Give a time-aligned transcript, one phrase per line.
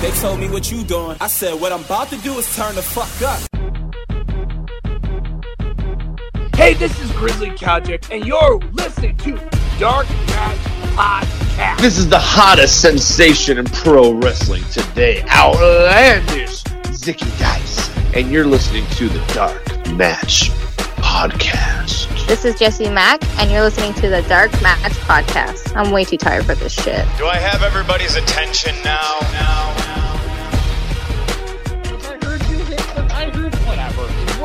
[0.00, 1.16] They told me what you doing.
[1.20, 3.40] I said, what I'm about to do is turn the fuck up.
[6.54, 9.32] Hey, this is Grizzly Kojic, and you're listening to
[9.78, 10.58] Dark Match
[10.96, 11.78] Podcast.
[11.80, 18.86] This is the hottest sensation in pro wrestling today, Outlandish Zicky Dice, and you're listening
[18.96, 20.50] to the Dark Match
[20.96, 22.26] Podcast.
[22.26, 25.74] This is Jesse Mack, and you're listening to the Dark Match Podcast.
[25.76, 27.06] I'm way too tired for this shit.
[27.16, 29.18] Do I have everybody's attention now?
[29.32, 29.85] Now,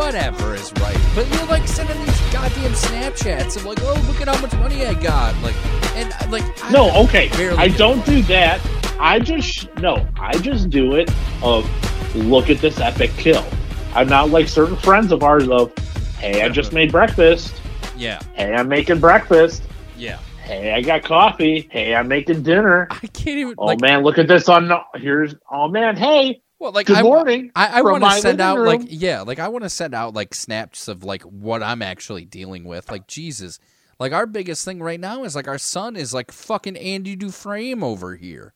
[0.05, 0.55] whatever.
[0.55, 0.97] Is right.
[1.15, 4.85] But you're like sending these goddamn Snapchats of like, oh, look at how much money
[4.85, 5.35] I got.
[5.41, 5.55] Like,
[5.95, 6.43] and like.
[6.63, 7.29] I No, okay.
[7.55, 8.59] I do don't do that.
[8.99, 10.07] I just no.
[10.19, 11.11] I just do it
[11.41, 11.69] of
[12.15, 13.45] look at this epic kill.
[13.93, 15.75] I'm not like certain friends of ours of,
[16.17, 17.53] hey, I just made breakfast.
[17.97, 19.63] Yeah, Hey, I'm making breakfast.
[19.97, 20.17] yeah.
[20.43, 21.69] Hey, I got coffee.
[21.71, 22.87] Hey, I'm making dinner.
[22.89, 23.55] I can't even.
[23.57, 25.35] Oh like, man, look at this on here's.
[25.49, 27.51] Oh man, hey, well, like good I, morning.
[27.55, 30.13] I, I want to send living out like yeah, like I want to send out
[30.13, 32.91] like snaps of like what I'm actually dealing with.
[32.91, 33.57] Like Jesus,
[33.99, 37.81] like our biggest thing right now is like our son is like fucking Andy Dufresne
[37.81, 38.53] over here.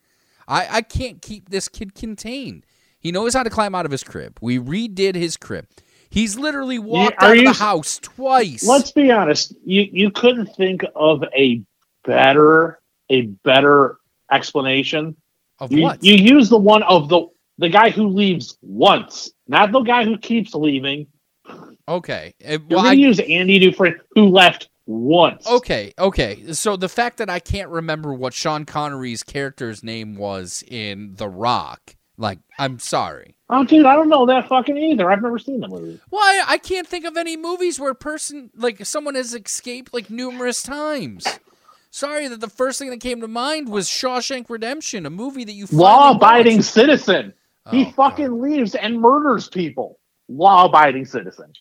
[0.47, 2.67] I I can't keep this kid contained.
[2.99, 4.37] He knows how to climb out of his crib.
[4.39, 5.67] We redid his crib.
[6.09, 8.63] He's literally walked are out of you the house twice.
[8.63, 9.55] Let's be honest.
[9.65, 11.63] You you couldn't think of a
[12.05, 13.97] better a better
[14.31, 15.15] explanation.
[15.57, 16.03] of You, what?
[16.03, 20.17] you use the one of the the guy who leaves once, not the guy who
[20.17, 21.07] keeps leaving.
[21.87, 22.33] okay.
[22.43, 25.47] Uh, You're gonna use Andy Dufresne who left once.
[25.47, 26.53] Okay, okay.
[26.53, 31.27] So the fact that I can't remember what Sean Connery's character's name was in The
[31.29, 33.35] Rock, like, I'm sorry.
[33.49, 35.11] Oh, dude, I don't know that fucking either.
[35.11, 35.99] I've never seen the movie.
[36.11, 39.93] Well, I, I can't think of any movies where a person, like, someone has escaped,
[39.93, 41.27] like, numerous times.
[41.91, 45.53] Sorry that the first thing that came to mind was Shawshank Redemption, a movie that
[45.53, 46.69] you Law-abiding watched.
[46.69, 47.33] citizen.
[47.71, 48.39] He Oh, fucking God.
[48.39, 49.99] leaves and murders people.
[50.27, 51.53] Law-abiding citizen.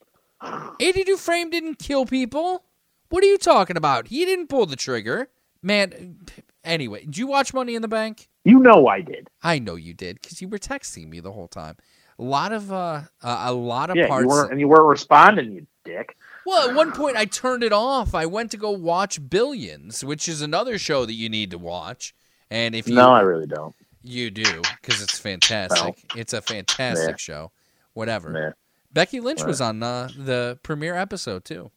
[0.42, 2.64] Andy Dufresne didn't kill people.
[3.10, 4.08] What are you talking about?
[4.08, 5.28] He didn't pull the trigger.
[5.62, 6.18] Man,
[6.64, 8.28] anyway, did you watch Money in the Bank?
[8.44, 9.28] You know I did.
[9.42, 11.76] I know you did because you were texting me the whole time.
[12.18, 14.26] A lot of uh, uh a lot of Yeah, parts.
[14.26, 16.16] you and you weren't responding, you dick.
[16.46, 18.14] Well, at one point I turned it off.
[18.14, 22.14] I went to go watch Billions, which is another show that you need to watch.
[22.50, 23.74] And if you No, I really don't.
[24.04, 26.04] You do because it's fantastic.
[26.14, 27.50] It's a fantastic show.
[27.94, 28.54] Whatever.
[28.92, 31.70] Becky Lynch was on uh, the premiere episode too.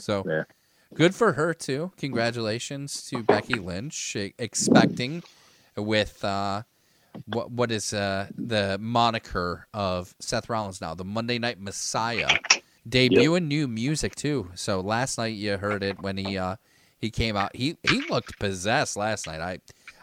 [0.00, 0.44] So
[0.94, 1.92] good for her too.
[1.98, 5.22] Congratulations to Becky Lynch, expecting
[5.76, 6.62] with uh,
[7.26, 12.28] what what is uh, the moniker of Seth Rollins now, the Monday Night Messiah,
[12.88, 14.50] debuting new music too.
[14.54, 16.56] So last night you heard it when he uh,
[16.98, 17.54] he came out.
[17.54, 19.40] He he looked possessed last night.
[19.40, 19.58] I,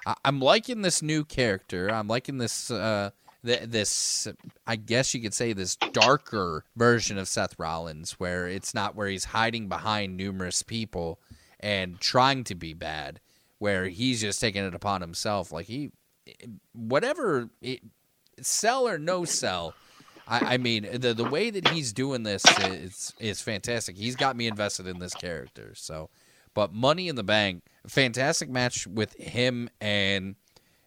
[0.06, 1.90] I I'm liking this new character.
[1.90, 2.72] I'm liking this.
[2.72, 3.12] Uh,
[3.46, 4.28] th- this
[4.66, 9.08] I guess you could say this darker version of Seth Rollins, where it's not where
[9.08, 11.20] he's hiding behind numerous people
[11.60, 13.20] and trying to be bad,
[13.60, 15.52] where he's just taking it upon himself.
[15.52, 15.92] Like he,
[16.74, 17.82] whatever, it,
[18.42, 19.74] sell or no sell.
[20.28, 23.96] I, I mean, the the way that he's doing this is is fantastic.
[23.96, 25.74] He's got me invested in this character.
[25.76, 26.10] So,
[26.56, 30.36] but Money in the Bank, fantastic match with him and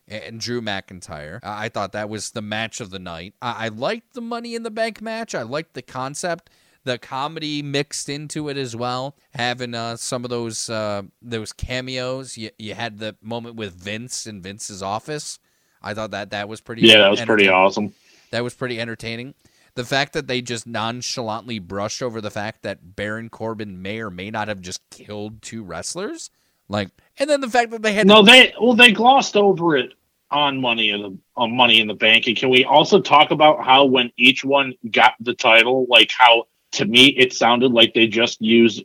[0.08, 1.38] and Drew McIntyre.
[1.44, 3.34] I I thought that was the match of the night.
[3.40, 5.34] I, I liked the Money in the Bank match.
[5.34, 6.50] I liked the concept,
[6.84, 9.16] the comedy mixed into it as well.
[9.34, 12.36] Having uh, some of those uh, those cameos.
[12.36, 15.38] You, you had the moment with Vince in Vince's office.
[15.82, 16.82] I thought that that was pretty.
[16.82, 17.94] Yeah, that was pretty awesome.
[18.30, 19.34] That was pretty entertaining.
[19.78, 24.10] The fact that they just nonchalantly brushed over the fact that Baron Corbin may or
[24.10, 26.30] may not have just killed two wrestlers,
[26.68, 29.92] like, and then the fact that they had No, they well they glossed over it
[30.32, 32.26] on money in the on money in the bank.
[32.26, 36.48] And can we also talk about how when each one got the title, like how
[36.72, 38.84] to me it sounded like they just used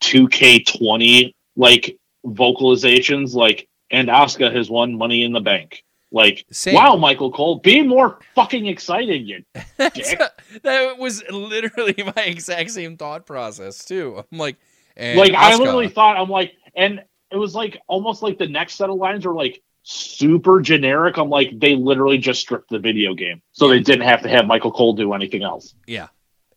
[0.00, 1.96] two K twenty like
[2.26, 5.84] vocalizations, like and Asuka has won money in the bank.
[6.14, 6.76] Like Same.
[6.76, 9.42] wow, Michael Cole, be more fucking excited, you
[9.78, 10.20] dick.
[10.62, 14.22] that was literally my exact same thought process too.
[14.30, 14.54] I'm like,
[14.96, 17.02] and like I literally thought I'm like, and
[17.32, 21.16] it was like almost like the next set of lines were like super generic.
[21.16, 24.46] I'm like, they literally just stripped the video game, so they didn't have to have
[24.46, 25.74] Michael Cole do anything else.
[25.84, 26.06] Yeah,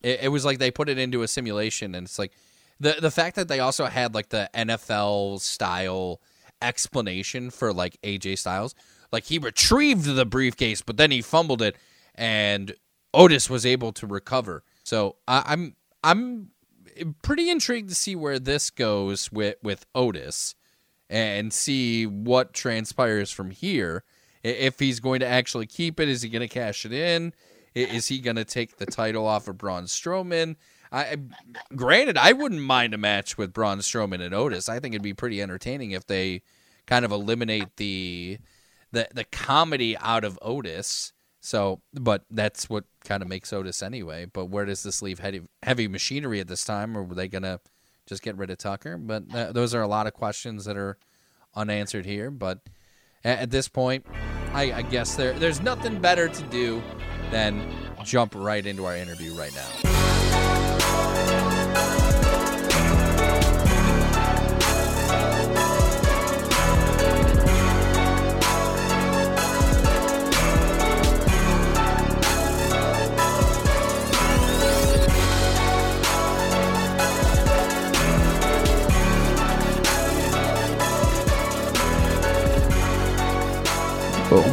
[0.03, 2.31] it, it was like they put it into a simulation, and it's like
[2.79, 6.21] the the fact that they also had like the NFL style
[6.61, 8.75] explanation for like AJ Styles,
[9.11, 11.75] like he retrieved the briefcase, but then he fumbled it,
[12.15, 12.75] and
[13.13, 14.63] Otis was able to recover.
[14.83, 16.49] So I, I'm I'm
[17.21, 20.55] pretty intrigued to see where this goes with with Otis
[21.09, 24.03] and see what transpires from here.
[24.43, 27.33] If he's going to actually keep it, is he going to cash it in?
[27.73, 30.55] Is he going to take the title off of Braun Strowman?
[30.91, 31.17] I-
[31.75, 34.69] granted, I wouldn't mind a match with Braun Strowman and Otis.
[34.69, 36.41] I think it'd be pretty entertaining if they
[36.85, 38.39] kind of eliminate the
[38.91, 41.13] the the comedy out of Otis.
[41.39, 44.25] So, but that's what kind of makes Otis anyway.
[44.25, 46.97] But where does this leave heavy, heavy machinery at this time?
[46.97, 47.59] Or were they gonna
[48.05, 48.97] just get rid of Tucker?
[48.97, 50.97] But uh, those are a lot of questions that are
[51.55, 52.31] unanswered here.
[52.31, 52.59] But
[53.23, 54.05] at, at this point,
[54.53, 56.81] I, I guess there there's nothing better to do
[57.31, 57.73] than
[58.03, 59.67] jump right into our interview right now.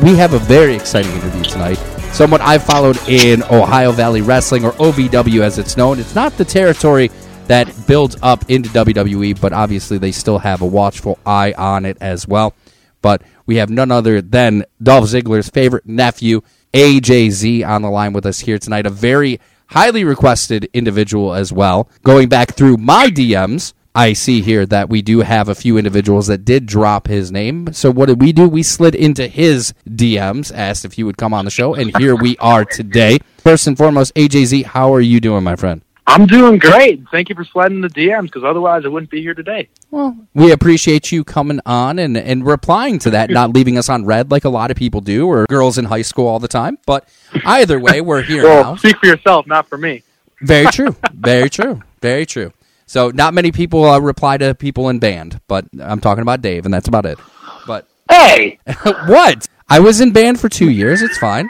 [0.02, 1.76] We have a very exciting interview tonight.
[2.12, 5.98] Someone I followed in Ohio Valley Wrestling, or OVW as it's known.
[5.98, 7.10] It's not the territory
[7.46, 11.98] that builds up into WWE, but obviously they still have a watchful eye on it
[12.00, 12.54] as well.
[13.02, 16.40] But we have none other than Dolph Ziggler's favorite nephew,
[16.72, 18.86] AJZ, on the line with us here tonight.
[18.86, 21.88] A very highly requested individual as well.
[22.02, 26.26] Going back through my DMs, I see here that we do have a few individuals
[26.26, 27.72] that did drop his name.
[27.72, 28.48] So what did we do?
[28.48, 32.16] We slid into his DMs, asked if he would come on the show, and here
[32.16, 33.20] we are today.
[33.38, 35.80] First and foremost, AJZ, how are you doing, my friend?
[36.08, 37.04] I'm doing great.
[37.12, 39.68] Thank you for sliding the DMs because otherwise I wouldn't be here today.
[39.92, 44.04] Well, we appreciate you coming on and, and replying to that, not leaving us on
[44.04, 46.78] red like a lot of people do, or girls in high school all the time.
[46.84, 47.08] But
[47.44, 48.76] either way, we're here Well, now.
[48.76, 50.02] speak for yourself, not for me.
[50.42, 50.94] Very true.
[51.12, 51.80] Very true.
[52.02, 52.52] Very true.
[52.86, 56.64] So not many people uh, reply to people in band, but I'm talking about Dave,
[56.64, 57.18] and that's about it.
[57.66, 58.58] But Hey,
[59.06, 59.48] what?
[59.68, 61.00] I was in band for two years.
[61.02, 61.48] It's fine.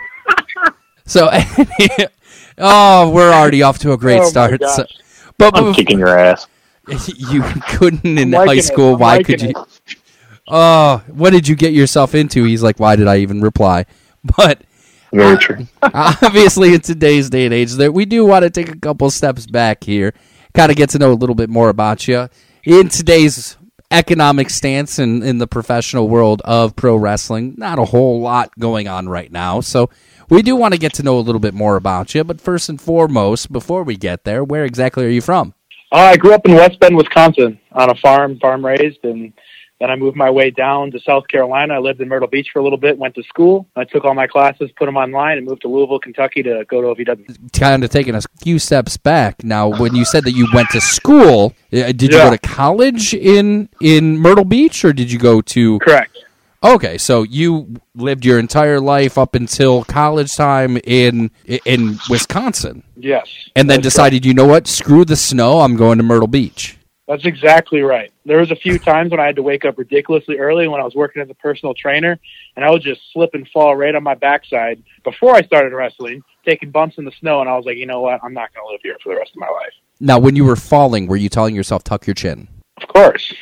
[1.06, 1.28] So,
[2.58, 4.62] oh, we're already off to a great Oh, start.
[4.62, 4.86] So,
[5.36, 6.46] but, I'm kicking your ass.
[7.16, 8.96] you couldn't in high school.
[8.96, 9.50] Why could you?
[9.50, 9.56] it.
[10.46, 12.44] Oh, what did you get yourself into?
[12.44, 13.86] He's like, why did I even reply?
[14.38, 14.62] But
[15.12, 15.66] Very true.
[15.82, 19.46] obviously in today's day and age that we do want to take a couple steps
[19.46, 20.14] back here
[20.54, 22.28] kind of get to know a little bit more about you
[22.64, 23.56] in today's
[23.90, 28.88] economic stance in, in the professional world of pro wrestling not a whole lot going
[28.88, 29.60] on right now.
[29.60, 29.90] So
[30.30, 32.68] we do want to get to know a little bit more about you but first
[32.68, 35.54] and foremost before we get there where exactly are you from?
[35.92, 39.32] Uh, I grew up in West Bend, Wisconsin, on a farm, farm raised, and
[39.84, 41.74] then I moved my way down to South Carolina.
[41.74, 43.66] I lived in Myrtle Beach for a little bit, went to school.
[43.76, 46.80] I took all my classes, put them online, and moved to Louisville, Kentucky to go
[46.80, 47.52] to OVW.
[47.52, 50.80] kind of taking a few steps back now when you said that you went to
[50.80, 52.24] school uh, did you Yeah.
[52.24, 56.16] go to college in in myrtle beach or did you go to Correct.
[56.62, 61.30] Okay, so you lived your entire life up until college time in
[61.66, 63.26] in Wisconsin, Yes.
[63.54, 66.78] and then decided, you know what, screw the snow, I'm going to Myrtle Beach.
[67.06, 68.10] That's exactly right.
[68.24, 70.84] There was a few times when I had to wake up ridiculously early when I
[70.84, 72.18] was working as a personal trainer,
[72.56, 76.22] and I would just slip and fall right on my backside before I started wrestling,
[76.46, 78.66] taking bumps in the snow, and I was like, you know what, I'm not going
[78.66, 79.72] to live here for the rest of my life.
[80.00, 82.48] Now, when you were falling, were you telling yourself tuck your chin?
[82.78, 83.34] Of course.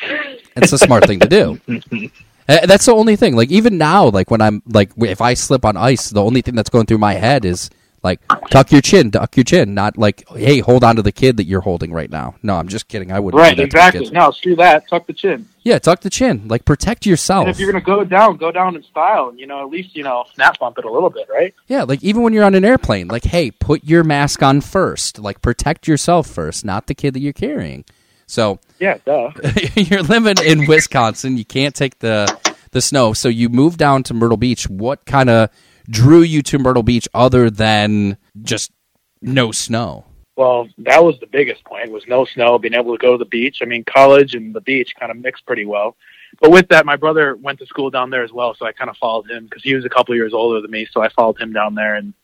[0.57, 1.61] It's a smart thing to do.
[2.49, 3.37] Uh, That's the only thing.
[3.37, 6.57] Like even now, like when I'm like if I slip on ice, the only thing
[6.57, 7.71] that's going through my head is
[8.03, 11.37] like tuck your chin, tuck your chin, not like hey, hold on to the kid
[11.37, 12.35] that you're holding right now.
[12.43, 13.13] No, I'm just kidding.
[13.13, 13.41] I wouldn't.
[13.41, 14.11] Right, do that exactly.
[14.11, 14.89] No, screw that.
[14.89, 15.49] Tuck the chin.
[15.63, 16.49] Yeah, tuck the chin.
[16.49, 17.43] Like protect yourself.
[17.43, 19.71] And if you're going to go down, go down in style, and you know, at
[19.71, 21.55] least you know, snap bump it a little bit, right?
[21.69, 25.21] Yeah, like even when you're on an airplane, like hey, put your mask on first.
[25.21, 27.85] Like protect yourself first, not the kid that you're carrying.
[28.27, 29.31] So Yeah, duh.
[29.77, 31.37] you're living in Wisconsin.
[31.37, 32.37] You can't take the
[32.73, 34.69] the snow, so you move down to Myrtle Beach.
[34.69, 35.51] What kind of
[35.89, 38.73] drew you to Myrtle Beach other than just
[39.21, 40.05] no snow?
[40.37, 43.27] Well, that was the biggest point was no snow, being able to go to the
[43.27, 43.59] beach.
[43.63, 45.97] I mean, college and the beach kind of mixed pretty well.
[46.41, 48.89] But with that, my brother went to school down there as well, so I kind
[48.89, 50.87] of followed him because he was a couple years older than me.
[50.91, 52.15] So I followed him down there, and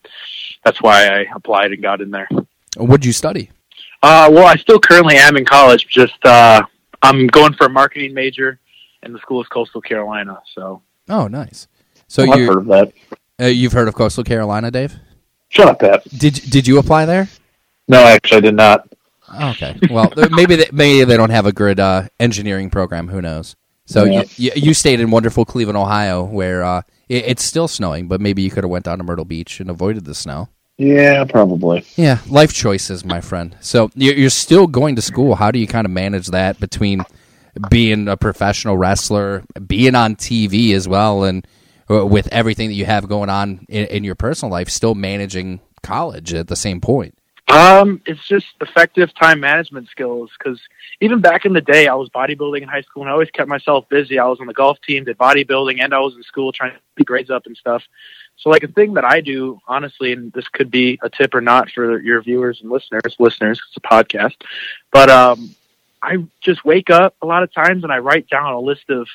[0.65, 2.29] that's why I applied and got in there.
[2.77, 3.51] What'd you study?
[4.03, 5.87] Uh, well, I still currently am in college.
[5.89, 6.65] Just uh,
[7.03, 8.59] I'm going for a marketing major,
[9.03, 10.41] and the school is Coastal Carolina.
[10.55, 11.69] So Oh, nice.
[12.07, 12.93] So I've you heard of that.
[13.41, 14.97] Uh, you've heard of Coastal Carolina, Dave?
[15.49, 16.03] Shut up, Pat.
[16.17, 17.29] Did did you apply there?
[17.87, 18.89] No, actually, I did not.
[19.43, 19.77] Okay.
[19.91, 23.09] Well, maybe they, maybe they don't have a good uh, engineering program.
[23.09, 23.57] Who knows?
[23.87, 24.23] So Yeah.
[24.37, 28.21] you, you you stayed in wonderful Cleveland, Ohio, where uh, it, it's still snowing, but
[28.21, 30.49] maybe you could have went down to Myrtle Beach and avoided the snow.
[30.77, 31.85] Yeah, probably.
[31.97, 33.57] Yeah, life choices, my friend.
[33.61, 35.35] So you're, you're still going to school.
[35.35, 37.03] How do you kind of manage that between
[37.69, 41.47] being a professional wrestler, being on TV as well, and
[41.89, 46.35] with everything that you have going on in, in your personal life, still managing college
[46.35, 47.15] at the same point?
[47.49, 50.31] Um, it's just effective time management skills.
[50.39, 50.61] Because
[51.01, 53.49] even back in the day, I was bodybuilding in high school, and I always kept
[53.49, 54.19] myself busy.
[54.19, 56.79] I was on the golf team, did bodybuilding, and I was in school trying to
[56.97, 57.83] keep grades up and stuff.
[58.37, 61.41] So, like a thing that I do, honestly, and this could be a tip or
[61.41, 64.37] not for your viewers and listeners, listeners, it's a podcast,
[64.93, 65.55] but um,
[66.03, 69.09] I just wake up a lot of times and I write down a list of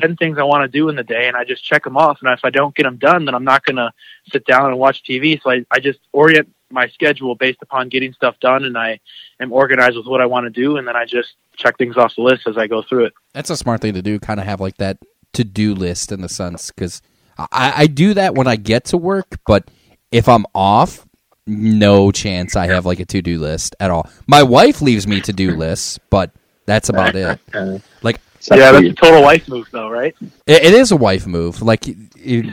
[0.00, 2.18] 10 things I want to do in the day and I just check them off.
[2.22, 3.92] And if I don't get them done, then I'm not going to
[4.30, 5.40] sit down and watch TV.
[5.42, 9.00] So I, I just orient my schedule based upon getting stuff done and I
[9.40, 10.76] am organized with what I want to do.
[10.76, 13.14] And then I just check things off the list as I go through it.
[13.32, 14.98] That's a smart thing to do, kind of have like that
[15.34, 17.02] to do list in the sense, because
[17.38, 19.70] I, I do that when I get to work, but
[20.12, 21.06] if I'm off,
[21.46, 24.08] no chance I have like a to do list at all.
[24.26, 26.32] My wife leaves me to do lists, but
[26.66, 27.40] that's about it.
[28.02, 28.20] Like,
[28.50, 30.14] yeah, that's a total wife move though, right?
[30.46, 31.62] it, it is a wife move.
[31.62, 32.46] Like, it,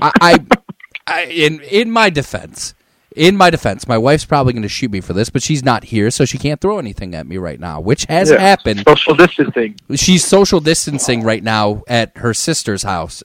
[0.00, 0.46] I, I,
[1.06, 2.74] I, in in my defense,
[3.14, 5.84] in my defense, my wife's probably going to shoot me for this, but she's not
[5.84, 8.38] here, so she can't throw anything at me right now, which has Yeah.
[8.38, 8.84] happened.
[8.86, 9.74] Social distancing.
[9.94, 13.22] She's social distancing right now at her sister's house.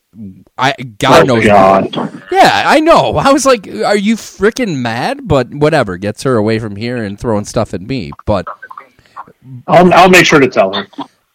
[0.57, 1.45] I God Oh, knows.
[1.45, 1.93] God.
[2.31, 3.17] Yeah, I know.
[3.17, 7.19] I was like, "Are you freaking mad?" But whatever, gets her away from here and
[7.19, 8.11] throwing stuff at me.
[8.25, 8.47] But
[9.67, 10.87] I'll, I'll make sure to tell her.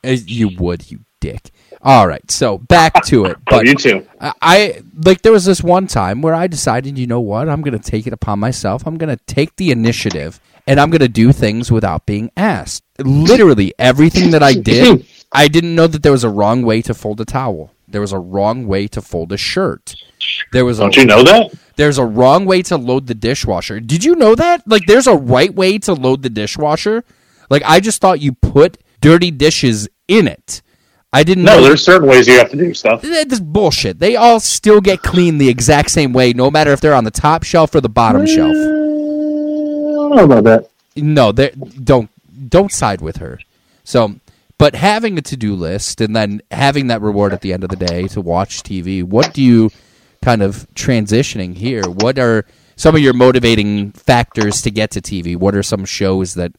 [0.07, 1.51] You would, you dick.
[1.83, 3.37] All right, so back to it.
[3.49, 4.07] Oh, But you too.
[4.21, 7.49] I, I like there was this one time where I decided, you know what?
[7.49, 8.87] I'm going to take it upon myself.
[8.87, 12.83] I'm going to take the initiative and I'm going to do things without being asked.
[12.99, 16.93] Literally everything that I did, I didn't know that there was a wrong way to
[16.95, 17.73] fold a towel.
[17.89, 19.95] There was a wrong way to fold a shirt.
[20.53, 21.53] There was Don't a, you know that?
[21.77, 23.79] There's a wrong way to load the dishwasher.
[23.79, 24.67] Did you know that?
[24.67, 27.05] Like there's a right way to load the dishwasher?
[27.49, 30.63] Like I just thought you put dirty dishes in it.
[31.13, 33.01] I didn't No, know there's certain ways you have to do stuff.
[33.03, 33.99] that's bullshit.
[33.99, 37.11] They all still get cleaned the exact same way, no matter if they're on the
[37.11, 38.51] top shelf or the bottom shelf.
[38.51, 40.71] I don't know about that.
[40.97, 42.11] No, they don't
[42.49, 43.39] don't side with her.
[43.85, 44.17] So,
[44.59, 47.71] but having a to do list and then having that reward at the end of
[47.71, 49.03] the day to watch TV.
[49.03, 49.71] What do you
[50.23, 51.83] kind of transitioning here?
[51.85, 52.45] What are
[52.77, 55.37] some of your motivating factors to get to TV?
[55.37, 56.53] What are some shows that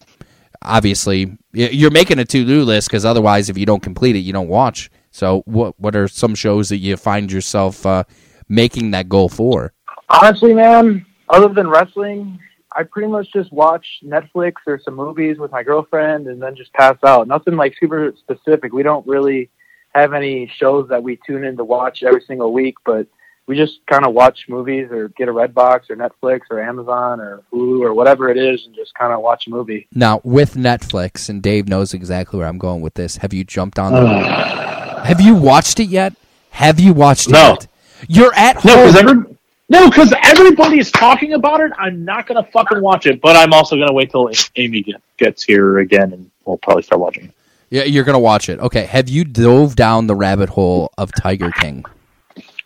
[0.62, 4.34] obviously you're making a to do list because otherwise, if you don't complete it, you
[4.34, 4.90] don't watch.
[5.12, 8.04] So, what what are some shows that you find yourself uh,
[8.48, 9.74] making that goal for?
[10.10, 12.40] Honestly, man, other than wrestling,
[12.76, 16.72] I pretty much just watch Netflix or some movies with my girlfriend and then just
[16.74, 17.28] pass out.
[17.28, 18.72] Nothing like super specific.
[18.72, 19.50] We don't really
[19.96, 23.08] have any shows that we tune in to watch every single week, but
[23.48, 27.42] we just kind of watch movies or get a Redbox or Netflix or Amazon or
[27.52, 29.88] Hulu or whatever it is and just kind of watch a movie.
[29.96, 33.18] Now, with Netflix, and Dave knows exactly where I'm going with this.
[33.18, 33.94] Have you jumped on?
[33.94, 35.04] the uh.
[35.06, 36.14] Have you watched it yet?
[36.52, 37.54] Have you watched No.
[37.54, 37.62] it?
[37.62, 37.68] yet?
[38.10, 38.86] You're at No, home.
[38.88, 39.24] because every
[39.70, 41.72] no, because everybody is talking about it.
[41.78, 44.86] I'm not gonna fucking watch it, but I'm also gonna wait till Amy
[45.18, 47.32] gets here again, and we'll probably start watching it.
[47.70, 48.60] Yeah, you're gonna watch it.
[48.60, 48.84] Okay.
[48.86, 51.84] Have you dove down the rabbit hole of Tiger King?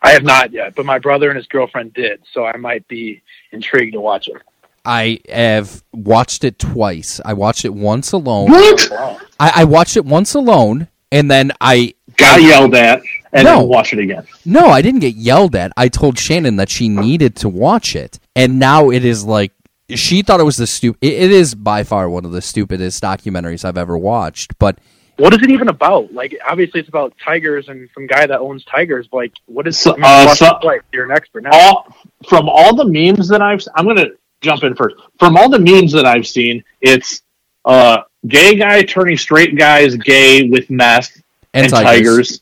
[0.01, 3.21] I have not yet, but my brother and his girlfriend did, so I might be
[3.51, 4.41] intrigued to watch it.
[4.83, 7.21] I have watched it twice.
[7.23, 8.49] I watched it once alone.
[8.49, 8.91] What?
[9.39, 13.59] I, I watched it once alone, and then I Got yelled at, and No.
[13.59, 14.25] then watch it again.
[14.43, 15.71] No, I didn't get yelled at.
[15.77, 19.51] I told Shannon that she needed to watch it, and now it is like
[19.93, 20.97] she thought it was the stupid.
[21.05, 24.57] It is by far one of the stupidest documentaries I've ever watched.
[24.57, 24.79] But
[25.21, 26.11] What is it even about?
[26.11, 29.07] Like, obviously, it's about tigers and some guy that owns tigers.
[29.07, 29.77] But like, what is?
[29.77, 30.81] So- I mean, uh, so- it twice.
[30.91, 31.51] You're an expert now.
[31.53, 31.95] All
[32.27, 34.07] from all the memes that I've, I'm gonna
[34.41, 34.95] jump in first.
[35.19, 37.21] From all the memes that I've seen, it's
[37.65, 41.21] uh, gay guy turning straight guys gay with meth
[41.53, 42.39] and, and, tigers.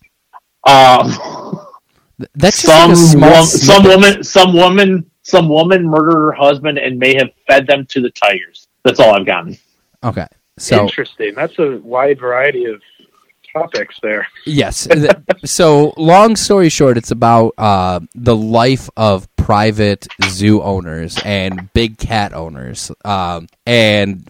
[0.65, 1.11] tigers.
[1.11, 1.59] Um,
[2.35, 6.31] That's just some like a small wom- some woman some woman some woman murdered her
[6.31, 8.67] husband and may have fed them to the tigers.
[8.83, 9.57] That's all I've gotten.
[10.01, 10.25] Okay,
[10.59, 11.33] so Interesting.
[11.35, 12.81] That's a wide variety of
[13.53, 14.27] topics there.
[14.45, 14.87] yes.
[15.45, 21.97] So long story short, it's about uh, the life of private zoo owners and big
[21.97, 24.29] cat owners, um, and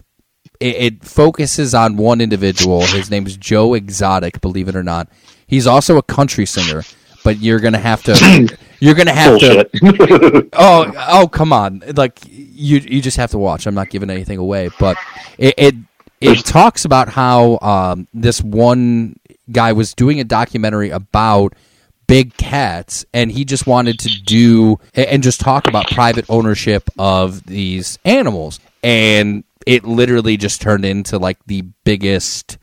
[0.60, 2.82] it, it focuses on one individual.
[2.82, 4.40] His name is Joe Exotic.
[4.40, 5.08] Believe it or not,
[5.46, 6.84] he's also a country singer.
[7.22, 8.56] But you're gonna have to.
[8.82, 9.68] You're gonna have to.
[10.54, 11.82] Oh, oh, come on!
[11.94, 13.66] Like you, you just have to watch.
[13.66, 14.96] I'm not giving anything away, but
[15.36, 15.74] it it,
[16.20, 19.16] it talks about how um, this one
[19.50, 21.54] guy was doing a documentary about
[22.06, 27.44] big cats, and he just wanted to do and just talk about private ownership of
[27.46, 32.58] these animals, and it literally just turned into like the biggest,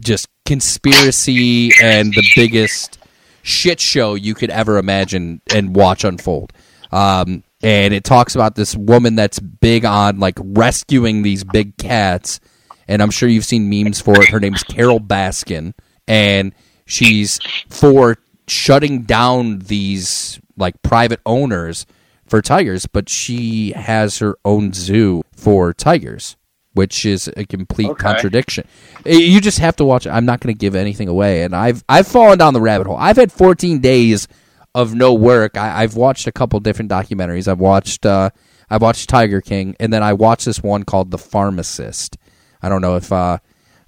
[0.00, 2.98] just conspiracy and the biggest
[3.42, 6.52] shit show you could ever imagine and watch unfold.
[6.92, 12.40] Um, and it talks about this woman that's big on like rescuing these big cats,
[12.88, 14.30] and I'm sure you've seen memes for it.
[14.30, 15.74] Her name's Carole Baskin,
[16.08, 16.52] and
[16.86, 17.38] she's
[17.68, 18.16] for
[18.48, 21.86] shutting down these like private owners
[22.26, 26.36] for tigers, but she has her own zoo for tigers,
[26.74, 28.02] which is a complete Okay.
[28.02, 28.64] contradiction.
[29.04, 30.10] You just have to watch it.
[30.10, 32.96] I'm not going to give anything away, and I've I've fallen down the rabbit hole.
[32.96, 34.28] I've had 14 days
[34.74, 35.56] of no work.
[35.56, 37.48] I, I've watched a couple different documentaries.
[37.48, 38.30] I've watched uh,
[38.68, 42.16] I've watched Tiger King, and then I watched this one called The Pharmacist.
[42.62, 43.38] I don't know if uh,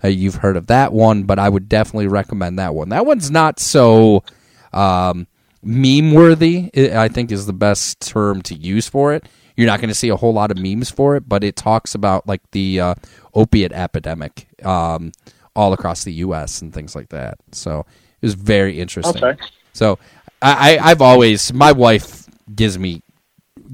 [0.02, 2.88] uh, you've heard of that one, but I would definitely recommend that one.
[2.88, 4.24] That one's not so
[4.72, 5.26] um,
[5.62, 6.70] meme worthy.
[6.74, 9.28] I think is the best term to use for it.
[9.56, 11.94] You're not going to see a whole lot of memes for it, but it talks
[11.94, 12.94] about like the uh,
[13.34, 15.12] opiate epidemic um,
[15.54, 16.62] all across the U.S.
[16.62, 17.38] and things like that.
[17.52, 19.22] So it was very interesting.
[19.22, 19.40] Okay.
[19.74, 19.98] So
[20.42, 23.02] I, I, I've always my wife gives me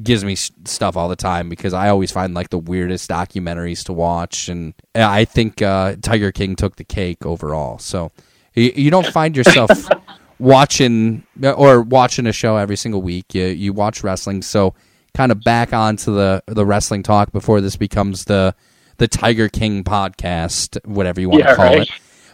[0.03, 3.93] gives me stuff all the time because I always find like the weirdest documentaries to
[3.93, 7.79] watch, and I think uh, Tiger King took the cake overall.
[7.79, 8.13] So
[8.55, 9.71] you, you don't find yourself
[10.39, 13.35] watching or watching a show every single week.
[13.35, 14.75] You you watch wrestling, so
[15.15, 18.55] kind of back onto the the wrestling talk before this becomes the
[18.99, 21.83] the Tiger King podcast, whatever you want Yeah, to call right.
[21.83, 21.91] it.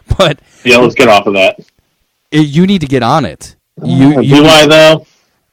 [0.19, 1.61] But Yeah, let's get off of that.
[2.31, 3.57] it- you need to get on it.
[3.83, 5.07] You, you Do I though?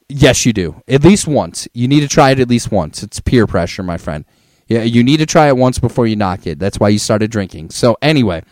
[0.07, 0.81] Yes, you do.
[0.87, 1.67] At least once.
[1.73, 3.01] You need to try it at least once.
[3.01, 4.25] It's peer pressure, my friend.
[4.67, 6.59] Yeah, you need to try it once before you knock it.
[6.59, 7.71] That's why you started drinking.
[7.71, 8.43] So anyway,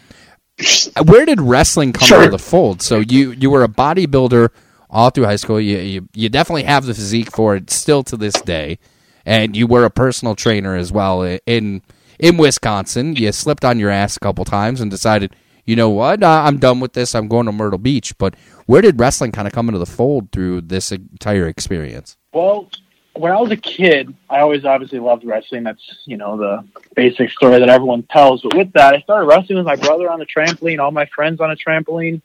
[1.06, 2.20] where did wrestling come Sure.
[2.24, 2.82] into the fold?
[2.82, 4.50] So you you were a bodybuilder
[4.90, 5.60] all through high school.
[5.62, 8.80] You, you you definitely have the physique for it still to this day,
[9.26, 11.82] and you were a personal trainer as well in
[12.20, 13.16] in Wisconsin.
[13.16, 15.36] You slipped on your ass a couple times and decided,
[15.70, 17.14] you know what, uh, I'm done with this.
[17.14, 18.18] I'm going to Myrtle Beach.
[18.18, 18.34] But
[18.66, 22.18] where did wrestling kind of come into the fold through this entire experience?
[22.34, 22.72] Well,
[23.16, 25.64] when I was a kid, I always obviously loved wrestling.
[25.64, 28.42] That's you know the basic story that everyone tells.
[28.42, 31.40] But with that, I started wrestling with my brother on the trampoline, all my friends
[31.40, 32.20] on a trampoline,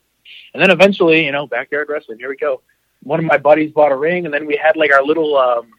[0.55, 2.19] and then eventually, you know, backyard wrestling.
[2.19, 2.63] Here we go.
[3.03, 5.71] One of my buddies bought a ring, and then we had like our little um,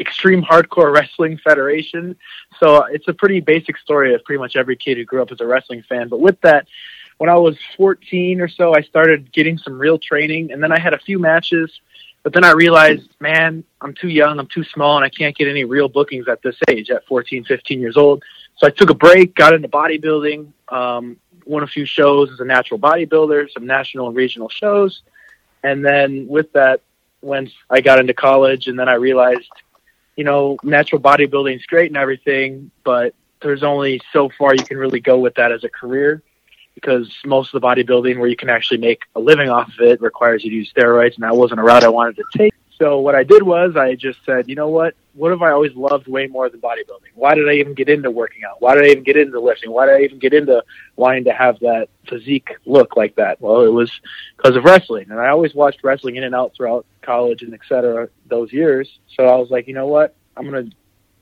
[0.00, 2.16] extreme hardcore wrestling federation.
[2.60, 5.40] So it's a pretty basic story of pretty much every kid who grew up as
[5.40, 6.08] a wrestling fan.
[6.08, 6.66] But with that,
[7.18, 10.78] when I was 14 or so, I started getting some real training, and then I
[10.78, 11.80] had a few matches.
[12.22, 15.48] But then I realized, man, I'm too young, I'm too small, and I can't get
[15.48, 18.22] any real bookings at this age, at 14, 15 years old.
[18.56, 22.44] So I took a break, got into bodybuilding, um, won a few shows as a
[22.44, 25.02] natural bodybuilder, some national and regional shows.
[25.64, 26.82] And then with that,
[27.20, 29.50] when I got into college, and then I realized,
[30.16, 34.76] you know, natural bodybuilding is great and everything, but there's only so far you can
[34.76, 36.22] really go with that as a career
[36.80, 40.00] because most of the bodybuilding where you can actually make a living off of it
[40.00, 42.52] requires you to use steroids, and that wasn't a route I wanted to take.
[42.78, 44.94] So what I did was I just said, you know what?
[45.14, 47.10] What have I always loved way more than bodybuilding?
[47.16, 48.62] Why did I even get into working out?
[48.62, 49.72] Why did I even get into lifting?
[49.72, 50.62] Why did I even get into
[50.94, 53.40] wanting to have that physique look like that?
[53.40, 53.90] Well, it was
[54.36, 57.60] because of wrestling, and I always watched wrestling in and out throughout college and et
[57.68, 59.00] cetera those years.
[59.16, 60.14] So I was like, you know what?
[60.36, 60.70] I'm gonna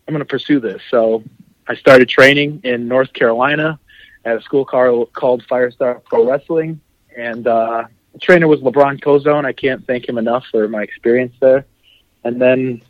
[0.07, 0.83] I'm gonna pursue this.
[0.90, 1.25] So
[1.66, 3.81] I started training in North Carolina
[4.27, 6.81] at a school called, called Firestar Pro Wrestling,
[7.17, 9.47] and uh, the trainer was LeBron Cozone.
[9.47, 11.65] I can't thank him enough for my experience there.
[12.25, 12.83] And then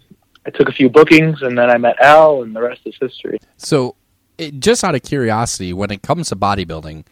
[0.46, 3.38] I took a few bookings, and then I met Al, and the rest is history.
[3.59, 3.94] So,
[4.38, 7.05] it, just out of curiosity, when it comes to bodybuilding,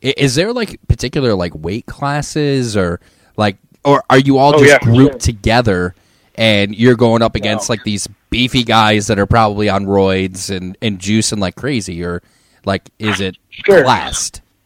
[0.00, 3.00] is there like particular like weight classes or
[3.36, 5.32] like, or are you all Oh, just yeah, grouped sure.
[5.32, 5.94] together
[6.36, 10.78] and you're going up against like these beefy guys that are probably on roids and
[10.80, 12.22] and juicing like crazy, or
[12.64, 13.84] like is it Sure.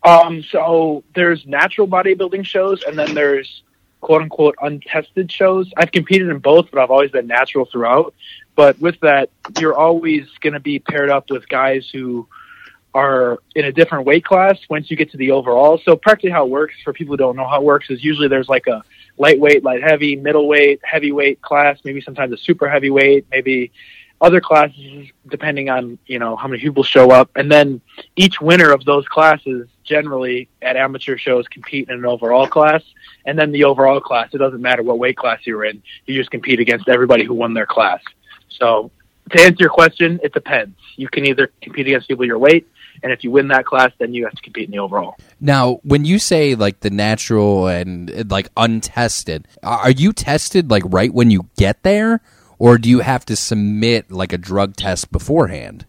[0.05, 3.63] Um, so there's natural bodybuilding shows, and then there's
[4.01, 5.71] quote unquote untested shows.
[5.77, 8.15] I've competed in both, but I've always been natural throughout.
[8.55, 12.27] But with that, you're always going to be paired up with guys who
[12.95, 15.81] are in a different weight class once you get to the overall.
[15.83, 18.29] So practically how it works for people who don't know how it works is usually
[18.29, 18.83] there's like a
[19.17, 23.73] lightweight, light heavy, middleweight, heavyweight class, maybe sometimes a super heavyweight, maybe
[24.23, 27.31] other classes depending on, you know, how many people show up.
[27.37, 27.81] And then
[28.17, 32.83] each winner of those classes generally at amateur shows compete in an overall class.
[33.27, 36.31] And then the overall class, it doesn't matter what weight class you're in, you just
[36.31, 38.01] compete against everybody who won their class.
[38.49, 38.91] So
[39.31, 40.77] to answer your question, it depends.
[40.97, 42.67] You can either compete against people your weight,
[43.03, 45.17] and if you win that class, then you have to compete in the overall.
[45.41, 51.13] Now, when you say like the natural and like untested, are you tested like right
[51.13, 52.21] when you get there,
[52.63, 55.85] or do you have to submit like a drug test beforehand?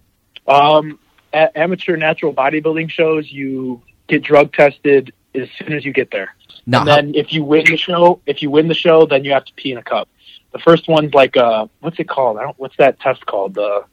[0.47, 0.97] Um,
[1.31, 6.35] at amateur natural bodybuilding shows, you get drug tested as soon as you get there.
[6.65, 9.33] Now, and then if you win the show, if you win the show, then you
[9.33, 10.09] have to pee in a cup.
[10.51, 12.39] The first one's like uh, what's it called?
[12.39, 12.57] I don't.
[12.57, 13.53] What's that test called?
[13.53, 13.85] The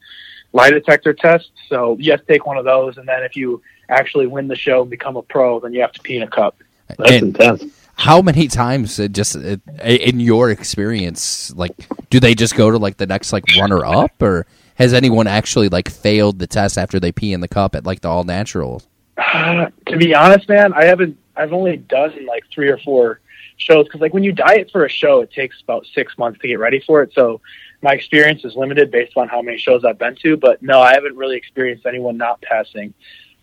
[0.55, 1.51] lie detector test.
[1.69, 4.57] So you have to take one of those, and then if you actually win the
[4.57, 6.57] show and become a pro, then you have to pee in a cup.
[6.97, 7.80] That's And- intense.
[8.01, 11.73] How many times uh, just uh, in your experience like
[12.11, 15.69] do they just go to like the next like runner up or has anyone actually
[15.69, 18.89] like failed the test after they pee in the cup at like the all naturals
[19.21, 21.17] Uh, to be honest, man, I haven't.
[21.37, 23.21] I've only done like three or four
[23.57, 26.49] shows because, like, when you diet for a show, it takes about six months to
[26.49, 27.13] get ready for it.
[27.13, 27.41] So
[27.83, 30.37] my experience is limited based on how many shows I've been to.
[30.37, 32.95] But no, I haven't really experienced anyone not passing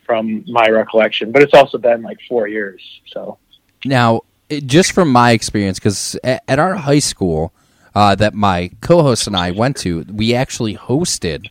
[0.06, 1.32] from my recollection.
[1.32, 2.82] But it's also been like four years.
[3.08, 3.38] So
[3.86, 7.54] now it, just from my experience because at, at our high school
[7.96, 11.50] uh, that my co-host and i went to we actually hosted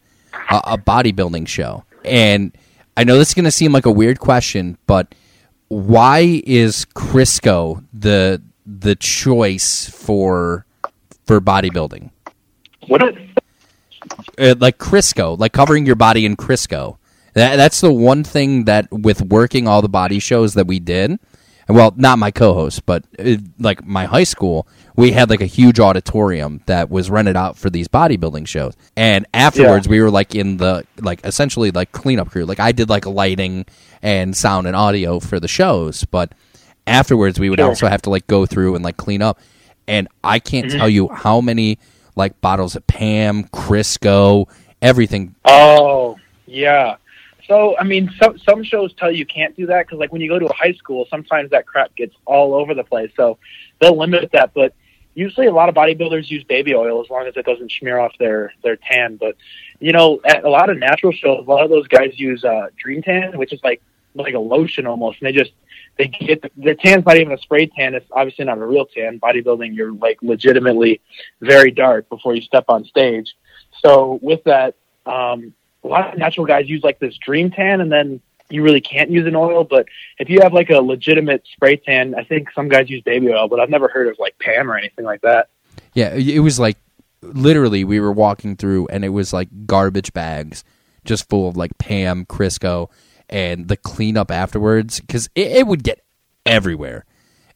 [0.50, 2.56] a, a bodybuilding show and
[2.96, 5.14] i know this is going to seem like a weird question but
[5.68, 10.64] why is crisco the the choice for
[11.26, 12.11] for bodybuilding
[12.88, 13.02] what?
[13.02, 13.16] Is,
[14.38, 16.98] uh, like Crisco, like covering your body in Crisco.
[17.35, 21.18] That, that's the one thing that with working all the body shows that we did.
[21.68, 25.81] Well, not my co-host, but uh, like my high school, we had like a huge
[25.81, 28.74] auditorium that was rented out for these bodybuilding shows.
[28.96, 32.44] And afterwards, we were like in the like essentially like cleanup crew.
[32.44, 33.66] Like I did like lighting
[34.00, 36.33] and sound and audio for the shows, but
[36.87, 39.40] afterwards we would also have to like go through and like clean up.
[39.88, 41.79] And I can't tell you how many
[42.14, 44.48] like bottles of Pam, Crisco,
[44.81, 45.35] everything.
[45.44, 46.96] Oh, yeah.
[47.46, 50.28] So, I mean, some some shows tell you can't do that because, like, when you
[50.28, 53.11] go to a high school, sometimes that crap gets all over the place.
[53.16, 53.38] So
[53.80, 54.52] they'll limit that.
[54.52, 54.74] But
[55.14, 58.12] usually, a lot of bodybuilders use baby oil as long as it doesn't smear off
[58.18, 59.16] their their tan.
[59.16, 59.37] But
[59.78, 62.68] you know, at a lot of natural shows, a lot of those guys use uh,
[62.76, 63.80] Dream Tan, which is like
[64.14, 65.52] like a lotion almost, and they just
[65.98, 67.94] they get the, the tan's not even a spray tan.
[67.94, 69.20] It's obviously not a real tan.
[69.20, 71.00] Bodybuilding, you're like legitimately
[71.40, 73.35] very dark before you step on stage.
[73.82, 75.54] So with that, um,
[75.87, 78.20] a lot of natural guys use like this dream tan, and then
[78.51, 79.64] you really can't use an oil.
[79.64, 79.87] But
[80.18, 83.49] if you have like a legitimate spray tan, I think some guys use baby oil,
[83.49, 85.49] but I've never heard of like Pam or anything like that.
[85.94, 86.77] Yeah, it was like
[87.22, 90.62] literally we were walking through and it was like garbage bags
[91.05, 92.90] just full of like Pam, Crisco,
[93.29, 96.05] and the cleanup afterwards because it, it would get
[96.44, 97.05] everywhere,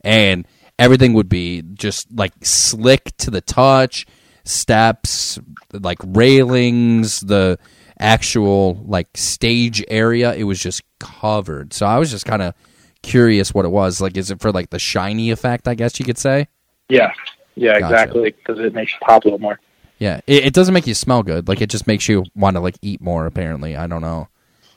[0.02, 0.46] and
[0.78, 4.06] everything would be just like slick to the touch,
[4.44, 5.38] steps,
[5.72, 7.58] like railings, the
[8.00, 10.34] actual like stage area.
[10.34, 11.72] It was just covered.
[11.72, 12.54] So I was just kind of
[13.02, 14.00] curious what it was.
[14.00, 15.68] Like, is it for like the shiny effect?
[15.68, 16.48] I guess you could say.
[16.88, 17.12] Yeah,
[17.54, 17.94] yeah, Gotcha.
[17.94, 19.60] exactly, because it makes you pop a little more.
[19.98, 21.46] Yeah, it, it doesn't make you smell good.
[21.46, 23.26] Like it just makes you want to like eat more.
[23.26, 24.28] Apparently, I don't know.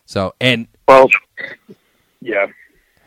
[0.05, 1.09] So and Well,
[2.21, 2.47] yeah.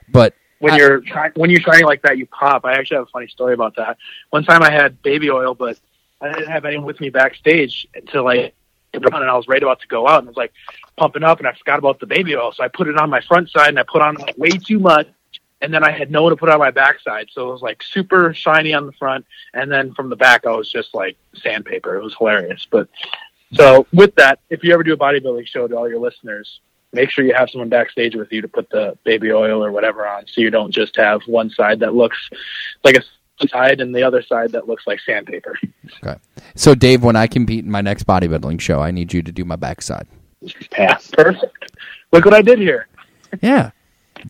[0.09, 1.03] but when I- you're
[1.35, 2.65] when you're shining like that, you pop.
[2.65, 3.99] I actually have a funny story about that.
[4.31, 5.79] One time I had baby oil, but
[6.21, 8.53] I didn't have anyone with me backstage until I
[8.95, 10.53] and I was right about to go out and it was like
[10.97, 13.21] pumping up and I forgot about the baby oil, so I put it on my
[13.21, 15.09] front side and I put on like way too much.
[15.63, 17.83] And then I had no one to put on my backside, so it was like
[17.83, 21.97] super shiny on the front, and then from the back I was just like sandpaper.
[21.97, 22.67] It was hilarious.
[22.71, 22.89] But
[23.55, 26.61] so with that, if you ever do a bodybuilding show to all your listeners,
[26.93, 30.07] make sure you have someone backstage with you to put the baby oil or whatever
[30.07, 32.31] on so you don't just have one side that looks
[32.85, 33.03] like a
[33.49, 35.59] side and the other side that looks like sandpaper.
[36.03, 36.19] okay.
[36.55, 39.45] So Dave, when I compete in my next bodybuilding show, I need you to do
[39.45, 40.07] my backside.
[40.71, 41.11] Pass.
[41.11, 41.73] Perfect.
[42.13, 42.89] Look what I did here.
[43.43, 43.71] Yeah,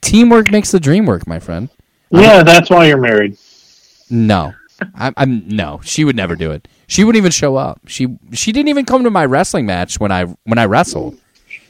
[0.01, 1.69] teamwork makes the dream work, my friend.
[2.11, 3.37] Yeah, that's why you're married.
[4.09, 4.55] No,
[4.95, 5.81] I'm, I'm no.
[5.85, 6.67] She would never do it.
[6.87, 7.81] She wouldn't even show up.
[7.87, 11.19] She she didn't even come to my wrestling match when I when I wrestled.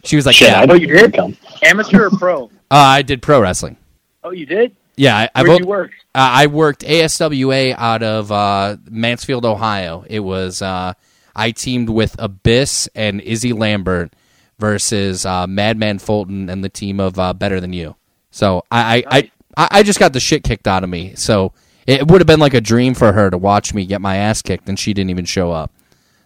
[0.04, 1.36] She was like, Shit, yeah, I know you did come.
[1.62, 2.44] Amateur or pro?
[2.44, 3.76] uh, I did pro wrestling.
[4.22, 4.76] Oh, you did?
[4.96, 5.90] Yeah, I, I've Where'd you work?
[6.14, 10.04] Uh, I worked ASWA out of uh, Mansfield, Ohio.
[10.08, 10.94] It was uh,
[11.34, 14.14] I teamed with Abyss and Izzy Lambert
[14.58, 17.96] versus uh, Madman Fulton and the team of uh, Better Than You.
[18.30, 21.14] So I I, I I I just got the shit kicked out of me.
[21.14, 21.52] So
[21.86, 24.42] it would have been like a dream for her to watch me get my ass
[24.42, 25.72] kicked, and she didn't even show up.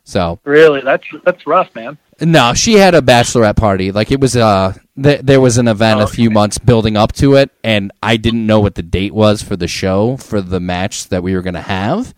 [0.04, 0.80] So Really?
[0.80, 1.98] That's that's rough, man.
[2.20, 3.92] No, she had a bachelorette party.
[3.92, 7.12] Like it was uh th- there was an event Oh, a few months building up
[7.14, 10.60] to it and I didn't know what the date was for the show for the
[10.60, 12.14] match that we were going to have.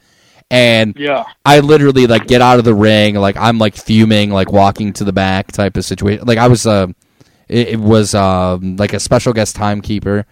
[0.51, 1.25] And Yeah.
[1.45, 5.05] I literally like get out of the ring like I'm like fuming like walking to
[5.05, 6.27] the back type of situation.
[6.27, 6.89] Like I was uh
[7.49, 10.27] it, it was um like a special guest timekeeper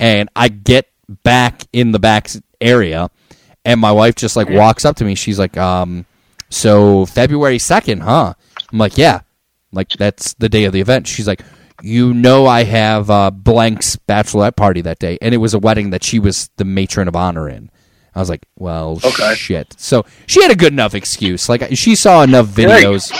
[0.00, 0.88] and I get
[1.22, 2.28] back in the back
[2.60, 3.10] area
[3.64, 5.14] and my wife just like walks up to me.
[5.14, 6.06] She's like um
[6.48, 8.34] so February 2nd, huh?
[8.72, 9.20] I'm like, yeah.
[9.72, 11.06] Like that's the day of the event.
[11.06, 11.42] She's like,
[11.82, 15.90] you know I have uh, blank's bachelorette party that day, and it was a wedding
[15.90, 17.70] that she was the matron of honor in.
[18.16, 19.34] I was like, well, Okay.
[19.34, 19.74] shit.
[19.76, 21.48] So she had a good enough excuse.
[21.50, 23.12] Like she saw enough videos.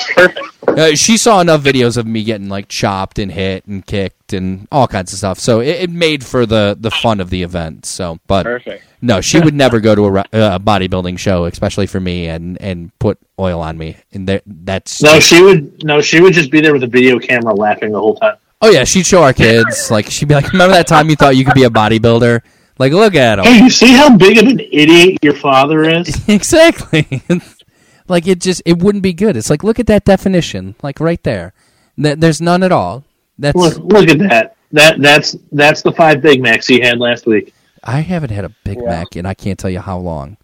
[0.67, 4.67] Uh, she saw enough videos of me getting like chopped and hit and kicked and
[4.73, 5.39] all kinds of stuff.
[5.39, 7.87] So it, it made for the the fun of the event.
[7.87, 8.85] So, but Perfect.
[9.01, 12.91] no, she would never go to a, uh, bodybuilding show, especially for me, and and
[12.99, 13.97] put oil on me.
[14.13, 15.85] And there, that's No, she would.
[15.85, 18.37] No, she would just be there with a video camera, laughing the whole time.
[18.63, 19.91] oh yeah, she'd show our kids.
[19.91, 22.41] Like she'd be like, "Remember that time you thought you could be a bodybuilder?
[22.79, 26.09] Like, look at him." Hey, you see how big of an idiot your father is?
[26.29, 27.23] exactly.
[28.09, 29.37] like it just it wouldn't be good.
[29.37, 31.53] It's like look at that definition, like right there.
[32.01, 33.05] Th- There's none at all.
[33.39, 34.57] That's Look, look at that.
[34.73, 37.55] That that's that's the five Big Macs he had last week.
[37.83, 40.37] I haven't had a Big Mac and I can't tell you how long.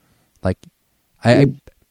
[0.44, 0.58] Like,
[1.24, 1.46] I, I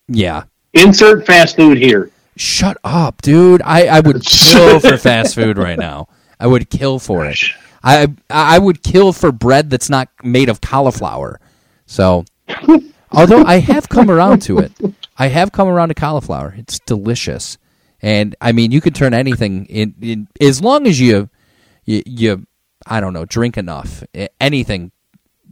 [0.07, 0.43] yeah.
[0.73, 2.09] Insert fast food here.
[2.37, 3.61] Shut up, dude.
[3.63, 6.07] I, I would kill for fast food right now.
[6.39, 7.37] I would kill for it.
[7.83, 11.39] I I would kill for bread that's not made of cauliflower.
[11.85, 12.25] So,
[13.11, 14.71] although I have come around to it,
[15.17, 16.53] I have come around to cauliflower.
[16.57, 17.57] It's delicious,
[18.01, 21.29] and I mean, you can turn anything in, in as long as you,
[21.85, 22.47] you you
[22.85, 24.03] I don't know drink enough.
[24.39, 24.91] Anything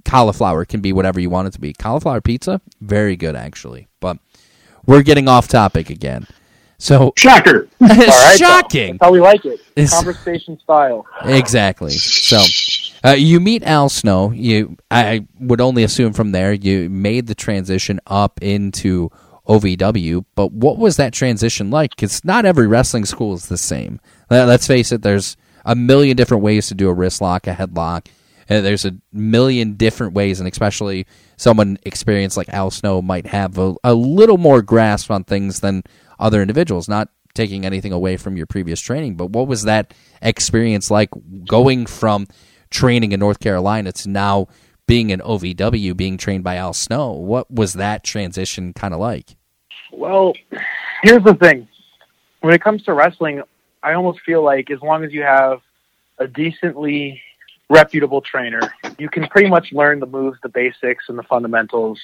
[0.05, 1.73] cauliflower can be whatever you want it to be.
[1.73, 3.87] Cauliflower pizza, very good actually.
[3.99, 4.17] But
[4.85, 6.27] we're getting off topic again.
[6.79, 7.67] So Shocker.
[7.81, 8.93] All right, shocking.
[8.93, 9.59] That's how we like it.
[9.75, 11.05] It's- Conversation style.
[11.25, 11.91] Exactly.
[11.91, 12.41] So
[13.05, 14.31] uh, you meet Al Snow.
[14.31, 19.09] You, I would only assume from there you made the transition up into
[19.47, 20.25] OVW.
[20.35, 21.91] But what was that transition like?
[21.95, 23.99] Because not every wrestling school is the same.
[24.29, 25.01] Let- Let's face it.
[25.01, 28.07] There's a million different ways to do a wrist lock, a headlock.
[28.47, 31.05] And there's a million different ways, and especially
[31.37, 35.83] someone experienced like Al Snow might have a, a little more grasp on things than
[36.19, 36.88] other individuals.
[36.88, 41.10] Not taking anything away from your previous training, but what was that experience like
[41.47, 42.27] going from
[42.69, 44.47] training in North Carolina to now
[44.88, 47.12] being an OVW, being trained by Al Snow?
[47.12, 49.36] What was that transition kind of like?
[49.91, 50.34] Well,
[51.03, 51.67] here's the thing.
[52.41, 53.43] When it comes to wrestling,
[53.84, 55.62] I almost feel like as long as you have
[56.17, 57.21] a decently
[57.69, 58.62] reputable trainer,
[58.97, 61.99] you can pretty much learn the moves, the basics, and the fundamentals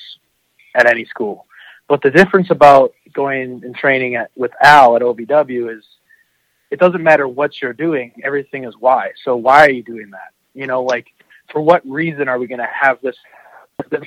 [0.75, 1.47] at any school.
[1.87, 5.85] But the difference about going and training at, with Al at OVW is
[6.71, 9.11] it doesn't matter what you're doing, everything is why.
[9.23, 10.33] So why are you doing that?
[10.53, 11.07] You know, like
[11.51, 13.15] for what reason are we going to have this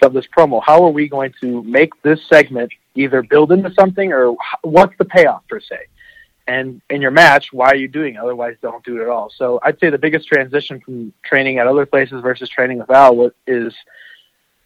[0.03, 0.63] of this promo?
[0.65, 5.05] How are we going to make this segment either build into something or what's the
[5.05, 5.79] payoff per se?
[6.47, 8.21] And in your match, why are you doing it?
[8.21, 9.31] Otherwise, don't do it at all.
[9.37, 13.31] So I'd say the biggest transition from training at other places versus training with Al
[13.47, 13.75] is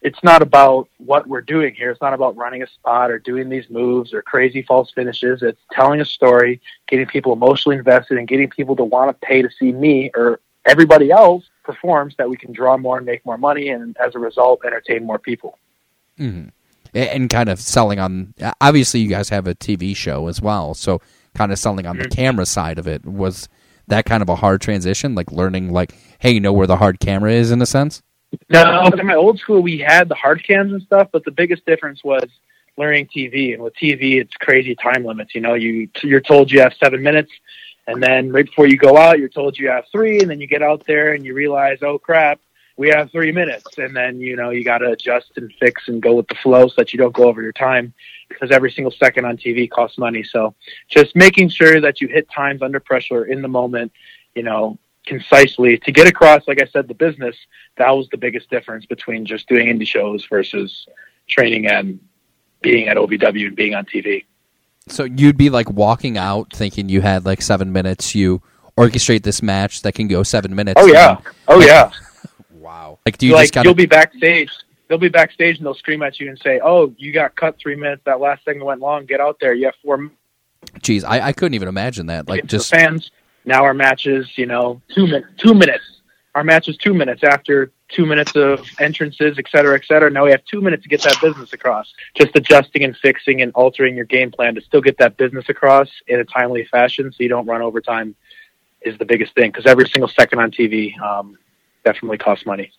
[0.03, 1.89] it's not about what we're doing here.
[1.89, 5.41] It's not about running a spot or doing these moves or crazy false finishes.
[5.41, 9.41] It's telling a story, getting people emotionally invested, and getting people to want to pay
[9.41, 13.25] to see me or everybody else perform so that we can draw more and make
[13.25, 15.57] more money, and as a result, entertain more people.
[16.19, 16.49] Mm-hmm.
[16.93, 18.33] And kind of selling on.
[18.61, 21.01] Obviously, you guys have a TV show as well, so
[21.33, 23.47] kind of selling on the camera side of it was
[23.87, 26.99] that kind of a hard transition, like learning, like, hey, you know where the hard
[26.99, 28.03] camera is in a sense.
[28.49, 31.65] No, in my old school, we had the hard cams and stuff, but the biggest
[31.65, 32.25] difference was
[32.77, 33.53] learning TV.
[33.53, 35.35] And with TV, it's crazy time limits.
[35.35, 37.31] You know, you you're told you have seven minutes,
[37.87, 40.47] and then right before you go out, you're told you have three, and then you
[40.47, 42.39] get out there and you realize, oh crap,
[42.77, 46.01] we have three minutes, and then you know you got to adjust and fix and
[46.01, 47.93] go with the flow so that you don't go over your time
[48.29, 50.23] because every single second on TV costs money.
[50.23, 50.55] So
[50.89, 53.91] just making sure that you hit times under pressure in the moment,
[54.33, 57.35] you know, concisely to get across, like I said, the business.
[57.77, 60.87] That was the biggest difference between just doing indie shows versus
[61.27, 61.99] training and
[62.61, 64.25] being at OVW and being on TV.
[64.87, 68.15] So you'd be like walking out thinking you had like seven minutes.
[68.15, 68.41] You
[68.77, 70.79] orchestrate this match that can go seven minutes.
[70.81, 71.91] Oh yeah, then- oh yeah.
[72.53, 72.99] wow.
[73.05, 73.77] Like, do you like just kind you'll of?
[73.77, 74.51] be backstage.
[74.87, 77.75] They'll be backstage and they'll scream at you and say, "Oh, you got cut three
[77.75, 78.01] minutes.
[78.05, 79.05] That last segment went long.
[79.05, 79.53] Get out there.
[79.53, 80.17] You have four minutes."
[80.81, 82.27] Geez, I, I couldn't even imagine that.
[82.27, 83.11] Like, just fans.
[83.45, 85.27] Now our match is, you know, two minutes.
[85.37, 85.83] Two minutes.
[86.35, 90.09] Our match is two minutes after two minutes of entrances, et cetera, et cetera.
[90.09, 91.93] Now we have two minutes to get that business across.
[92.15, 95.89] Just adjusting and fixing and altering your game plan to still get that business across
[96.07, 98.15] in a timely fashion, so you don't run overtime.
[98.81, 101.37] Is the biggest thing because every single second on TV um,
[101.85, 102.69] definitely costs money.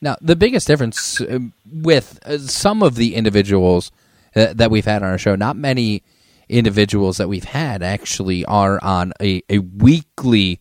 [0.00, 3.92] Now, the biggest difference uh, with uh, some of the individuals
[4.34, 6.02] uh, that we've had on our show, not many
[6.48, 10.60] individuals that we've had actually are on a, a weekly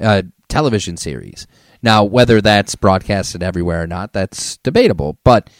[0.00, 1.46] uh, television series.
[1.82, 5.18] Now, whether that's broadcasted everywhere or not, that's debatable.
[5.24, 5.50] But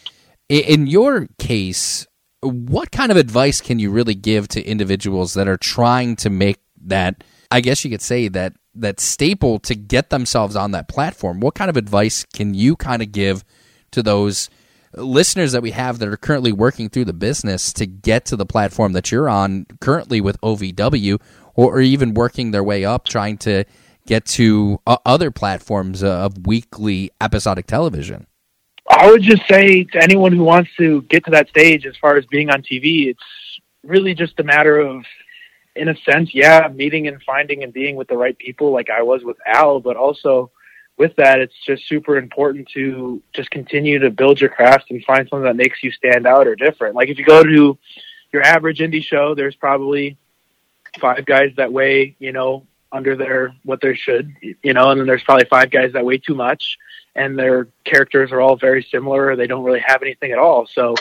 [0.49, 2.07] in your case,
[2.41, 6.59] what kind of advice can you really give to individuals that are trying to make
[6.85, 7.23] that?
[7.51, 11.39] I guess you could say that that staple to get themselves on that platform.
[11.39, 13.43] What kind of advice can you kind of give
[13.91, 14.49] to those
[15.03, 18.45] listeners that we have that are currently working through the business to get to the
[18.45, 21.19] platform that you're on currently with OVW,
[21.55, 23.63] or, or even working their way up, trying to
[24.05, 28.25] get to uh, other platforms uh, of weekly episodic television?
[28.89, 32.15] I would just say to anyone who wants to get to that stage as far
[32.15, 35.03] as being on TV, it's really just a matter of,
[35.75, 39.03] in a sense, yeah, meeting and finding and being with the right people like I
[39.03, 40.51] was with Al, but also
[40.97, 45.27] with that, it's just super important to just continue to build your craft and find
[45.29, 46.95] something that makes you stand out or different.
[46.95, 47.77] Like if you go to
[48.33, 50.17] your average indie show, there's probably
[50.99, 55.07] five guys that weigh, you know, under their what they should, you know, and then
[55.07, 56.77] there's probably five guys that weigh too much
[57.17, 59.35] and their characters are all very similar.
[59.35, 60.67] They don't really have anything at all.
[60.67, 60.93] So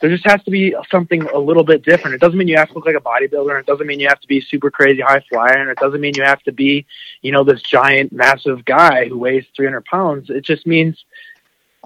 [0.00, 2.14] there just has to be something a little bit different.
[2.14, 3.58] It doesn't mean you have to look like a bodybuilder.
[3.58, 5.56] It doesn't mean you have to be super crazy high flyer.
[5.56, 6.84] And it doesn't mean you have to be,
[7.22, 10.28] you know, this giant, massive guy who weighs 300 pounds.
[10.28, 11.04] It just means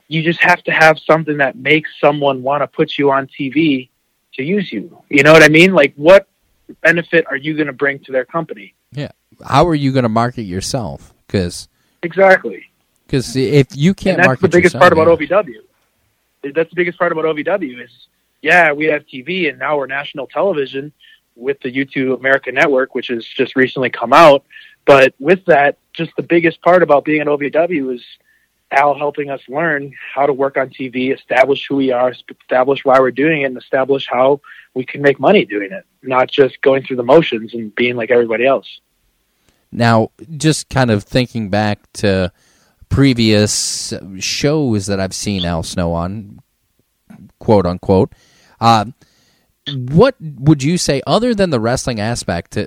[0.09, 3.88] you just have to have something that makes someone want to put you on TV
[4.35, 5.01] to use you.
[5.09, 5.72] You know what I mean?
[5.72, 6.29] Like, what
[6.83, 8.75] benefit are you going to bring to their company?
[8.90, 9.12] Yeah.
[9.46, 11.14] How are you going to market yourself?
[11.27, 11.68] Because
[12.03, 12.64] exactly.
[13.07, 15.07] Because if you can't, and that's market the biggest part about.
[15.07, 15.61] OVW.
[16.42, 18.09] That's the biggest part about OVW is,
[18.42, 20.92] yeah, we have TV and now we're national television
[21.35, 24.45] with the Youtoo America Network, which has just recently come out.
[24.85, 28.05] But with that, just the biggest part about being at OVW is
[28.71, 32.99] Al helping us learn how to work on TV, establish who we are, establish why
[33.01, 34.40] we're doing it, and establish how
[34.75, 38.11] we can make money doing it, not just going through the motions and being like
[38.11, 38.81] everybody else.
[39.73, 42.33] Now, just kind of thinking back to
[42.88, 46.40] previous shows that I've seen Al Snow on,
[47.38, 48.12] quote unquote.
[48.61, 48.87] Uh,
[49.68, 52.66] what would you say, other than the wrestling aspect, uh,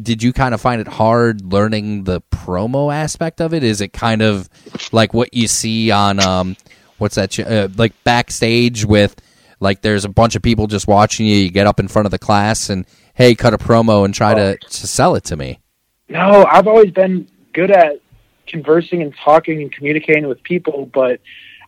[0.00, 3.62] did you kind of find it hard learning the promo aspect of it?
[3.62, 4.48] Is it kind of
[4.92, 6.56] like what you see on um,
[6.98, 7.38] what's that?
[7.38, 9.20] Uh, like backstage with
[9.58, 11.36] like there's a bunch of people just watching you.
[11.36, 14.32] You get up in front of the class and hey, cut a promo and try
[14.34, 15.60] to, to sell it to me.
[16.08, 18.00] No, I've always been good at
[18.50, 21.20] conversing and talking and communicating with people, but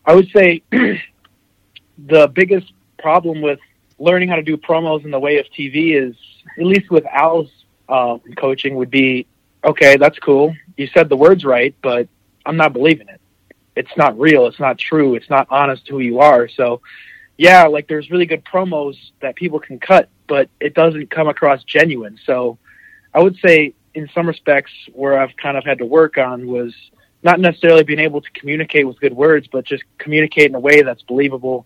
[0.05, 3.59] I would say the biggest problem with
[3.99, 6.15] learning how to do promos in the way of TV is,
[6.59, 7.49] at least with Al's
[7.89, 9.25] um, coaching, would be
[9.63, 9.97] okay.
[9.97, 10.55] That's cool.
[10.77, 12.07] You said the words right, but
[12.45, 13.21] I'm not believing it.
[13.75, 14.45] It's not real.
[14.47, 15.15] It's not true.
[15.15, 16.47] It's not honest who you are.
[16.47, 16.81] So,
[17.37, 21.63] yeah, like there's really good promos that people can cut, but it doesn't come across
[21.63, 22.19] genuine.
[22.25, 22.57] So,
[23.13, 26.73] I would say in some respects where I've kind of had to work on was
[27.21, 30.81] not necessarily being able to communicate with good words, but just communicate in a way
[30.81, 31.65] that's believable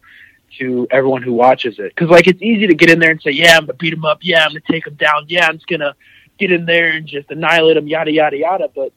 [0.59, 1.93] to everyone who watches it.
[1.95, 4.05] Because like it's easy to get in there and say, "Yeah, I'm gonna beat him
[4.05, 4.19] up.
[4.21, 5.25] Yeah, I'm gonna take him down.
[5.27, 5.95] Yeah, I'm just gonna
[6.37, 8.69] get in there and just annihilate him." Yada yada yada.
[8.73, 8.93] But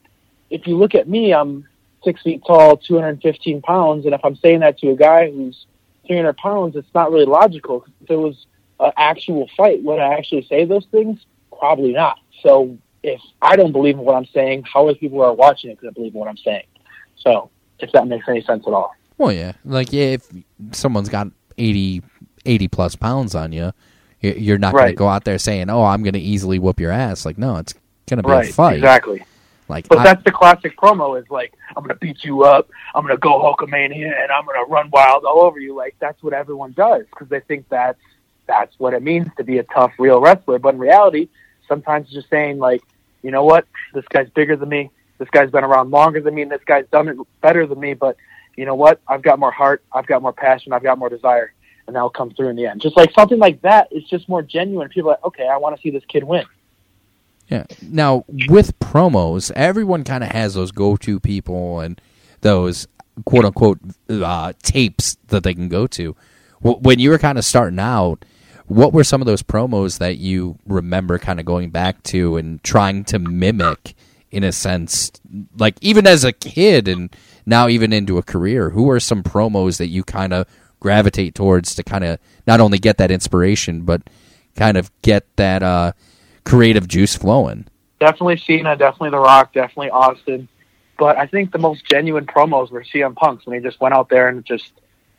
[0.50, 1.66] if you look at me, I'm
[2.04, 5.66] six feet tall, 215 pounds, and if I'm saying that to a guy who's
[6.06, 7.84] 300 pounds, it's not really logical.
[8.02, 8.46] If it was
[8.78, 11.20] an actual fight, would I actually say those things?
[11.58, 12.18] Probably not.
[12.42, 15.32] So if I don't believe in what I'm saying, how are the people who are
[15.34, 16.64] watching it going to believe in what I'm saying?
[17.16, 18.92] So if that makes any sense at all.
[19.18, 20.28] Well, yeah, like yeah, if
[20.72, 22.02] someone's got 80,
[22.46, 23.72] 80 plus pounds on you,
[24.20, 26.80] you- you're not going to go out there saying, "Oh, I'm going to easily whoop
[26.80, 27.74] your ass." Like, no, it's
[28.06, 28.76] going to be Right, a fight.
[28.76, 29.22] exactly.
[29.68, 32.68] Like, But I- that's the classic promo is like, I'm going to beat you up.
[32.94, 35.74] I'm going to go Hulkamania and I'm going to run wild all over you.
[35.76, 38.00] Like, that's what everyone does because they think that's,
[38.48, 40.58] that's what it means to be a tough, real wrestler.
[40.58, 41.28] But in reality,
[41.70, 42.82] sometimes just saying, like,
[43.22, 43.66] you know what?
[43.94, 44.90] This guy's bigger than me.
[45.18, 46.42] This guy's been around longer than me.
[46.42, 47.94] And this guy's done it better than me.
[47.94, 48.16] But
[48.56, 49.00] you know what?
[49.06, 49.82] I've got more heart.
[49.92, 50.72] I've got more passion.
[50.72, 51.52] I've got more desire.
[51.86, 52.80] And that'll come through in the end.
[52.80, 54.88] Just like something like that is just more genuine.
[54.88, 56.44] People are like, okay, I want to see this kid win.
[57.48, 57.64] Yeah.
[57.82, 62.00] Now with promos, everyone kind of has those go-to people and
[62.42, 62.86] those
[63.24, 66.16] quote unquote uh, tapes that they can go to.
[66.60, 68.24] When you were kind of starting out,
[68.70, 72.62] what were some of those promos that you remember kind of going back to and
[72.62, 73.94] trying to mimic
[74.30, 75.10] in a sense,
[75.58, 78.70] like even as a kid and now even into a career?
[78.70, 80.46] Who are some promos that you kind of
[80.78, 84.02] gravitate towards to kind of not only get that inspiration but
[84.56, 85.92] kind of get that uh,
[86.44, 87.66] creative juice flowing?
[88.00, 90.48] definitely Cena, definitely The Rock, definitely Austin.
[90.98, 94.08] But I think the most genuine promos were CM Punk's when he just went out
[94.08, 94.72] there and just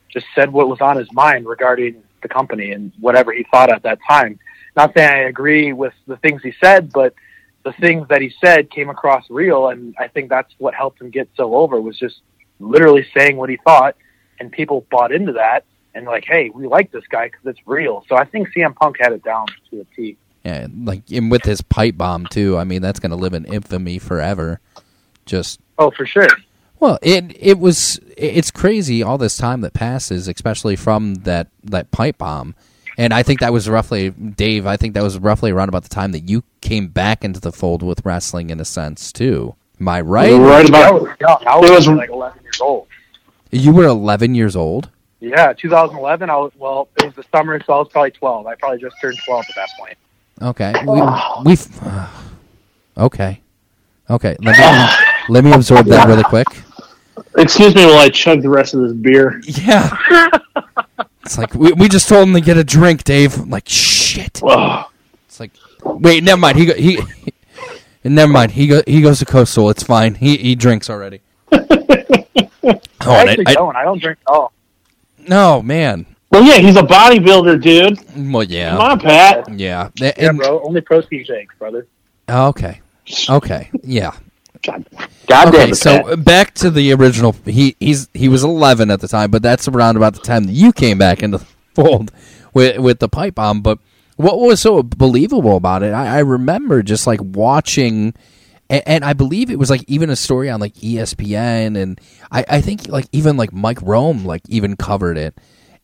[0.10, 3.84] just said what was on his mind regarding the company and whatever he thought at
[3.84, 4.40] that time.
[4.76, 7.14] Not saying I agree with the things he said, but
[7.64, 11.10] the things that he said came across real, and I think that's what helped him
[11.10, 12.22] get so over was just
[12.60, 13.96] literally saying what he thought,
[14.40, 18.06] and people bought into that and like, hey, we like this guy because it's real.
[18.08, 20.18] So I think CM Punk had it down to a T.
[20.44, 22.58] Yeah, like and with his pipe bomb too.
[22.58, 24.60] I mean, that's going to live in infamy forever.
[25.26, 26.28] Just Oh, for sure.
[26.82, 31.92] Well, it it was it's crazy all this time that passes, especially from that that
[31.92, 32.56] pipe bomb.
[32.98, 34.66] And I think that was roughly Dave.
[34.66, 37.52] I think that was roughly around about the time that you came back into the
[37.52, 39.56] fold with wrestling, in a sense, too.
[39.80, 40.34] Am I right?
[40.34, 41.38] Right I about was young.
[41.48, 42.88] I was, was- like 11 years old.
[43.52, 44.90] You were 11 years old.
[45.20, 46.30] Yeah, 2011.
[46.30, 46.90] I was well.
[46.98, 48.48] It was the summer, so I was probably 12.
[48.48, 49.98] I probably just turned 12 at that point.
[50.42, 50.74] Okay.
[51.46, 51.68] We, we've.
[52.98, 53.42] okay.
[54.10, 54.36] Okay.
[54.42, 56.48] Let me let me absorb that really quick.
[57.38, 59.42] Excuse me while I chug the rest of this beer.
[59.46, 59.98] Yeah.
[61.24, 63.38] It's like we, we just told him to get a drink, Dave.
[63.40, 64.42] I'm like shit.
[64.44, 64.86] Ugh.
[65.28, 65.52] It's like
[65.84, 66.58] wait, never mind.
[66.58, 67.30] He go, he, he
[68.10, 68.52] never mind.
[68.52, 69.70] He go, he goes to Coastal.
[69.70, 70.16] It's fine.
[70.16, 71.22] He he drinks already.
[71.52, 71.60] oh,
[72.64, 73.76] I actually I, I, don't.
[73.76, 74.52] I don't drink at all.
[75.20, 76.08] no man.
[76.32, 78.00] Well, yeah, he's a bodybuilder, dude.
[78.34, 79.60] Well, yeah, Come on, Pat.
[79.60, 79.90] yeah.
[79.96, 80.62] Yeah, And- bro.
[80.64, 81.86] Only protein shakes, brother.
[82.30, 82.82] Oh, okay,
[83.30, 84.12] okay, yeah.
[84.62, 84.86] God,
[85.28, 86.12] God okay, damn it, so Pat.
[86.12, 87.36] Uh, back to the original.
[87.46, 90.54] He he's he was 11 at the time, but that's around about the time that
[90.54, 91.46] you came back into the
[91.76, 92.12] fold
[92.54, 93.62] with with the pipe bomb.
[93.62, 93.80] But
[94.18, 95.94] what was so believable about it?
[95.94, 98.14] I, I remember just like watching,
[98.70, 102.00] and, and I believe it was like even a story on like ESPN, and
[102.32, 105.36] I I think like even like Mike Rome like even covered it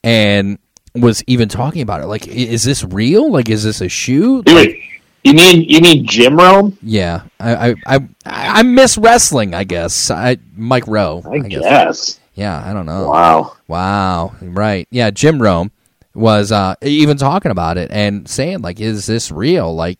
[0.03, 0.59] and
[0.95, 2.07] was even talking about it.
[2.07, 3.31] Like, is this real?
[3.31, 4.43] Like, is this a shoe?
[4.45, 4.83] Like, mean,
[5.23, 6.77] you mean you mean Jim Rome?
[6.81, 9.53] yeah, I, I I I miss wrestling.
[9.53, 11.23] I guess I Mike Rowe.
[11.29, 12.19] I guess.
[12.33, 13.09] Yeah, I don't know.
[13.09, 13.57] Wow.
[13.67, 14.35] Wow.
[14.41, 14.87] Right.
[14.91, 15.71] Yeah, Jim Rome
[16.13, 19.99] was uh, even talking about it and saying like, "Is this real?" Like,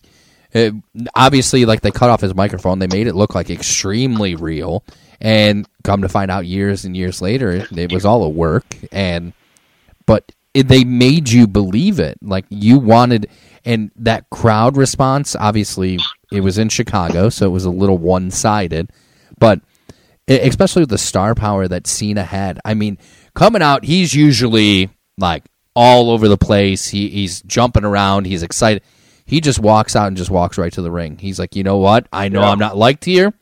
[0.51, 0.73] it,
[1.15, 4.83] obviously, like they cut off his microphone, they made it look like extremely real,
[5.19, 8.65] and come to find out years and years later, it was all a work.
[8.91, 9.33] And
[10.05, 13.29] but it, they made you believe it, like you wanted,
[13.67, 15.35] and that crowd response.
[15.35, 15.99] Obviously,
[16.31, 18.89] it was in Chicago, so it was a little one sided,
[19.37, 19.61] but
[20.27, 22.59] especially with the star power that Cena had.
[22.65, 22.97] I mean,
[23.35, 25.43] coming out, he's usually like
[25.75, 26.87] all over the place.
[26.87, 28.25] He he's jumping around.
[28.25, 28.81] He's excited.
[29.25, 31.17] He just walks out and just walks right to the ring.
[31.17, 32.07] He's like, you know what?
[32.13, 33.33] I know I'm not liked here.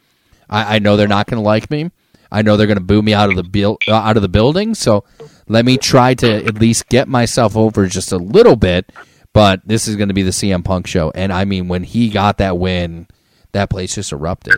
[0.49, 1.91] I, I know they're not going to like me.
[2.31, 4.29] I know they're going to boo me out of the buil- uh, out of the
[4.29, 4.73] building.
[4.73, 5.03] So
[5.47, 8.91] let me try to at least get myself over just a little bit.
[9.35, 12.07] But this is going to be the CM Punk show, and I mean, when he
[12.07, 13.07] got that win,
[13.51, 14.55] that place just erupted.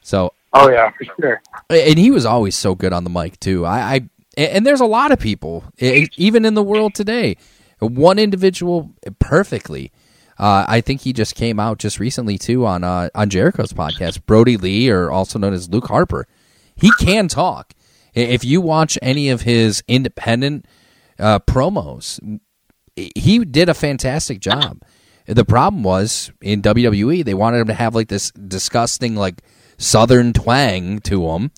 [0.00, 1.42] So Oh yeah, for sure.
[1.68, 3.66] and he was always so good on the mic too.
[3.66, 7.36] I, I and there's a lot of people, even in the world today,
[7.80, 9.92] one individual perfectly.
[10.38, 14.24] Uh, I think he just came out just recently too on uh, on Jericho's podcast,
[14.24, 16.26] Brodie Lee, or also known as Luke Harper.
[16.74, 17.74] He can talk.
[18.14, 20.64] If you watch any of his independent
[21.18, 22.40] uh, promos,
[22.96, 24.82] he did a fantastic job.
[25.26, 29.42] The problem was in WWE they wanted him to have like this disgusting like
[29.78, 31.50] southern twang to him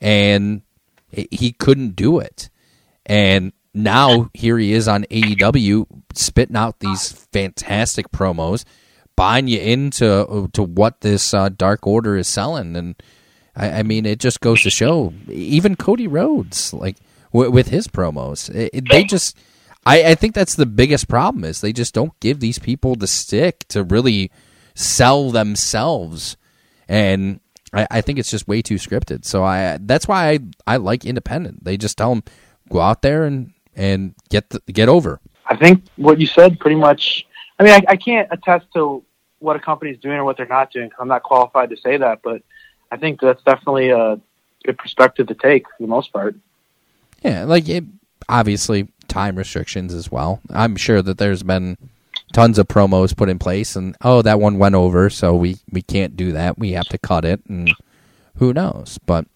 [0.00, 0.62] and
[1.10, 2.48] he couldn't do it.
[3.06, 8.64] And now here he is on AEW spitting out these fantastic promos,
[9.16, 12.94] buying you into to what this uh, Dark Order is selling and
[13.56, 16.96] I, I mean it just goes to show even Cody Rhodes like
[17.32, 19.36] w- with his promos it, it- they just
[19.86, 23.06] I, I think that's the biggest problem is they just don't give these people the
[23.06, 24.30] stick to really
[24.74, 26.36] sell themselves
[26.88, 27.40] and
[27.72, 31.04] I, I think it's just way too scripted so I that's why I, I like
[31.04, 32.22] independent they just tell them
[32.70, 36.76] go out there and and get the, get over I think what you said pretty
[36.76, 37.26] much.
[37.58, 39.02] I mean, I, I can't attest to
[39.40, 40.90] what a company's doing or what they're not doing.
[41.00, 42.42] I'm not qualified to say that, but
[42.92, 44.20] I think that's definitely a
[44.64, 46.36] good perspective to take for the most part.
[47.22, 47.84] yeah like it,
[48.28, 50.40] obviously time restrictions as well.
[50.50, 51.76] I'm sure that there's been
[52.32, 55.82] tons of promos put in place and oh that one went over so we we
[55.82, 56.58] can't do that.
[56.58, 57.72] We have to cut it and
[58.36, 58.98] who knows?
[59.06, 59.26] But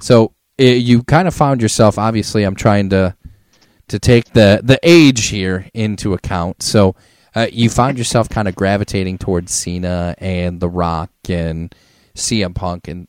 [0.00, 3.16] so eh, you kind of found yourself obviously i'm trying to
[3.88, 6.62] to take the the age here into account.
[6.62, 6.96] So
[7.34, 11.74] uh, you found yourself kind of gravitating towards Cena and The Rock and
[12.14, 13.08] CM Punk and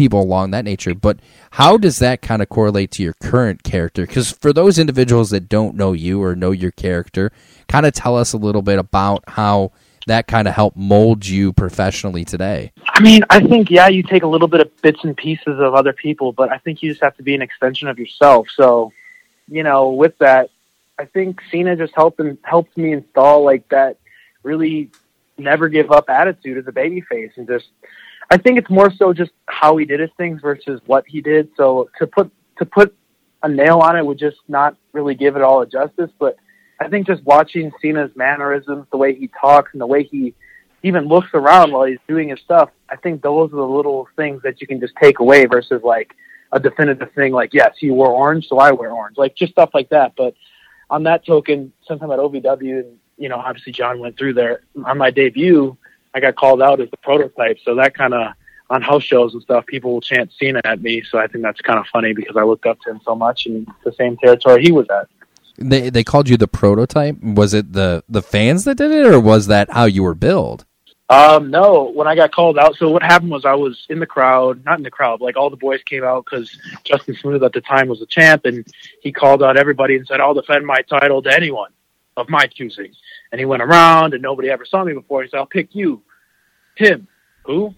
[0.00, 0.94] people along that nature.
[0.94, 1.20] But
[1.50, 4.06] how does that kind of correlate to your current character?
[4.06, 7.30] Because for those individuals that don't know you or know your character,
[7.68, 9.72] kind of tell us a little bit about how
[10.06, 12.72] that kind of helped mold you professionally today.
[12.88, 15.74] I mean, I think yeah, you take a little bit of bits and pieces of
[15.74, 18.48] other people, but I think you just have to be an extension of yourself.
[18.56, 18.94] So,
[19.48, 20.48] you know, with that,
[20.98, 23.98] I think Cena just helped and helped me install like that
[24.42, 24.88] really
[25.36, 27.68] never give up attitude as a babyface, and just
[28.30, 31.50] I think it's more so just how he did his things versus what he did.
[31.56, 32.94] So to put to put
[33.42, 36.36] a nail on it would just not really give it all a justice, but
[36.78, 40.34] I think just watching Cena's mannerisms, the way he talks, and the way he
[40.82, 44.42] even looks around while he's doing his stuff, I think those are the little things
[44.42, 46.14] that you can just take away versus like
[46.52, 49.18] a definitive thing like, yes, you wore orange, so I wear orange.
[49.18, 50.14] Like just stuff like that.
[50.16, 50.34] But
[50.88, 54.96] on that token, sometime at OVW, and you know, obviously John went through there on
[54.96, 55.76] my debut.
[56.14, 58.32] I got called out as the prototype, so that kind of
[58.70, 61.02] on house shows and stuff, people will chant Cena at me.
[61.02, 63.46] So I think that's kind of funny because I looked up to him so much
[63.46, 65.08] and the same territory he was at.
[65.58, 67.20] They they called you the prototype.
[67.20, 70.64] Was it the the fans that did it, or was that how you were billed?
[71.10, 74.06] Um, no, when I got called out, so what happened was I was in the
[74.06, 77.52] crowd, not in the crowd, like all the boys came out because Justin Smooth at
[77.52, 78.64] the time was a champ, and
[79.02, 81.72] he called out everybody and said, "I'll defend my title to anyone
[82.16, 82.92] of my choosing."
[83.32, 85.22] And he went around, and nobody ever saw me before.
[85.22, 86.02] He said, "I'll pick you,
[86.76, 87.06] Tim,
[87.44, 87.74] who,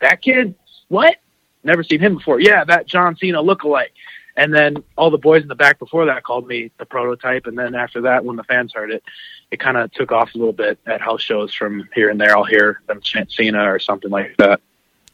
[0.00, 0.54] that kid,
[0.88, 1.16] what?
[1.64, 2.40] Never seen him before.
[2.40, 3.90] Yeah, that John Cena lookalike."
[4.36, 7.58] And then all the boys in the back before that called me the prototype, and
[7.58, 9.02] then after that, when the fans heard it,
[9.50, 12.36] it kind of took off a little bit at house shows from here and there.
[12.36, 14.60] I'll hear them chant Cena or something like that.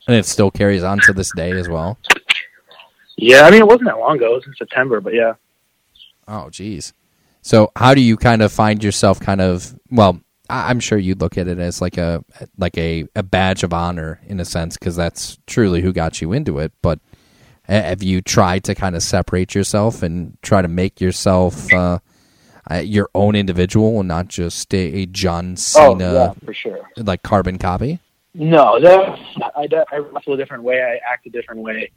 [0.08, 1.98] And it still carries on to this day as well.
[3.16, 4.32] Yeah, I mean it wasn't that long ago.
[4.32, 5.34] It was in September, but yeah.
[6.26, 6.92] Oh, geez.
[7.42, 10.20] So how do you kind of find yourself kind of well?
[10.48, 12.24] I'm sure you'd look at it as like a
[12.58, 16.32] like a, a badge of honor in a sense because that's truly who got you
[16.32, 16.72] into it.
[16.82, 17.00] But
[17.64, 21.98] have you tried to kind of separate yourself and try to make yourself uh,
[22.70, 25.56] uh, your own individual and not just a, a John Oh
[25.96, 26.90] Cena yeah, for sure.
[26.96, 27.98] like carbon copy?
[28.34, 29.18] No, that,
[29.56, 30.80] I, I wrestle a different way.
[30.80, 31.90] I act a different way.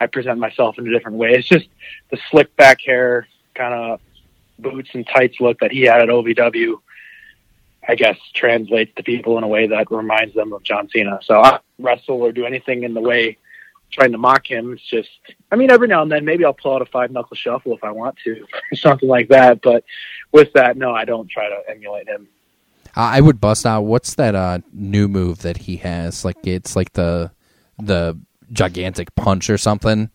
[0.00, 1.32] I present myself in a different way.
[1.32, 1.68] It's just
[2.10, 4.00] the slick back hair, kind of
[4.62, 6.76] boots and tights look that he had at OVW.
[7.88, 11.18] I guess translates to people in a way that reminds them of John Cena.
[11.24, 13.38] So I wrestle or do anything in the way
[13.90, 14.72] trying to mock him.
[14.72, 15.10] It's just,
[15.50, 17.84] I mean, every now and then maybe I'll pull out a five knuckle shuffle if
[17.84, 19.60] I want to, or something like that.
[19.62, 19.84] But
[20.32, 22.28] with that, no, I don't try to emulate him.
[22.94, 23.82] I I would bust out.
[23.82, 26.24] What's that uh, new move that he has?
[26.24, 27.30] Like it's like the
[27.78, 28.18] the
[28.52, 30.10] gigantic punch or something.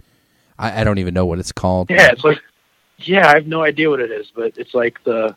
[0.59, 1.89] I, I don't even know what it's called.
[1.89, 2.39] Yeah, it's like,
[2.99, 5.35] yeah, I have no idea what it is, but it's like the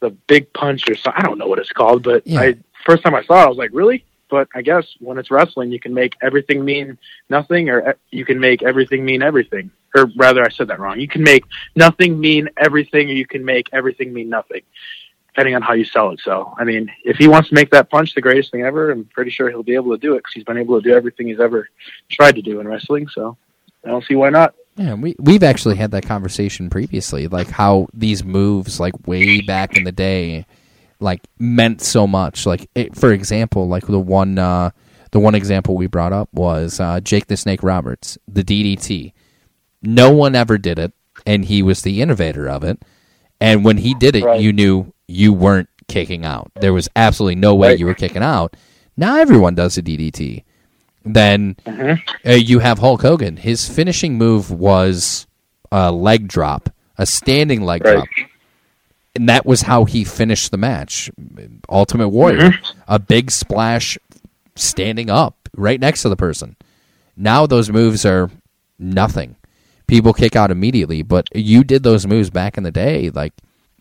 [0.00, 1.22] the big punch or something.
[1.22, 2.40] I don't know what it's called, but Yeah.
[2.40, 4.04] I first time I saw it, I was like, really?
[4.28, 6.98] But I guess when it's wrestling, you can make everything mean
[7.28, 9.70] nothing, or e- you can make everything mean everything.
[9.94, 10.98] Or rather, I said that wrong.
[10.98, 11.44] You can make
[11.76, 14.62] nothing mean everything, or you can make everything mean nothing,
[15.28, 16.20] depending on how you sell it.
[16.24, 19.04] So, I mean, if he wants to make that punch the greatest thing ever, I'm
[19.04, 21.26] pretty sure he'll be able to do it because he's been able to do everything
[21.28, 21.68] he's ever
[22.08, 23.06] tried to do in wrestling.
[23.08, 23.36] So,
[23.84, 24.54] I don't see why not.
[24.76, 29.76] Yeah, we we've actually had that conversation previously, like how these moves, like way back
[29.76, 30.46] in the day,
[30.98, 32.46] like meant so much.
[32.46, 34.70] Like, it, for example, like the one uh,
[35.10, 39.12] the one example we brought up was uh, Jake the Snake Roberts, the DDT.
[39.82, 40.92] No one ever did it,
[41.26, 42.82] and he was the innovator of it.
[43.40, 44.40] And when he did it, Right.
[44.40, 46.50] you knew you weren't kicking out.
[46.60, 47.78] There was absolutely no way Right.
[47.78, 48.56] you were kicking out.
[48.96, 50.44] Now everyone does a DDT.
[51.04, 53.36] Then uh, you have Hulk Hogan.
[53.36, 55.26] His finishing move was
[55.70, 57.94] a leg drop, a standing leg Right.
[57.94, 58.08] drop.
[59.14, 61.10] And that was how he finished the match.
[61.68, 62.52] Ultimate Warrior.
[62.88, 63.98] A big splash
[64.56, 66.56] standing up right next to the person.
[67.16, 68.30] Now those moves are
[68.78, 69.36] nothing.
[69.86, 73.10] People kick out immediately, but you did those moves back in the day.
[73.10, 73.34] Like,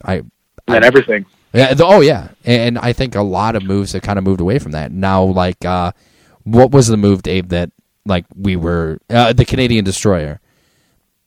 [0.04, 0.24] I.
[0.68, 1.26] And everything.
[1.54, 4.58] Yeah, oh yeah, and I think a lot of moves have kind of moved away
[4.60, 4.92] from that.
[4.92, 5.92] Now, like, uh,
[6.44, 7.50] what was the move, Dave?
[7.50, 7.72] That
[8.06, 10.40] like we were uh, the Canadian Destroyer.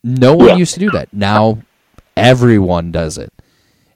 [0.03, 0.55] No one Yeah.
[0.57, 1.13] used to do that.
[1.13, 1.59] Now
[2.15, 3.33] everyone does it,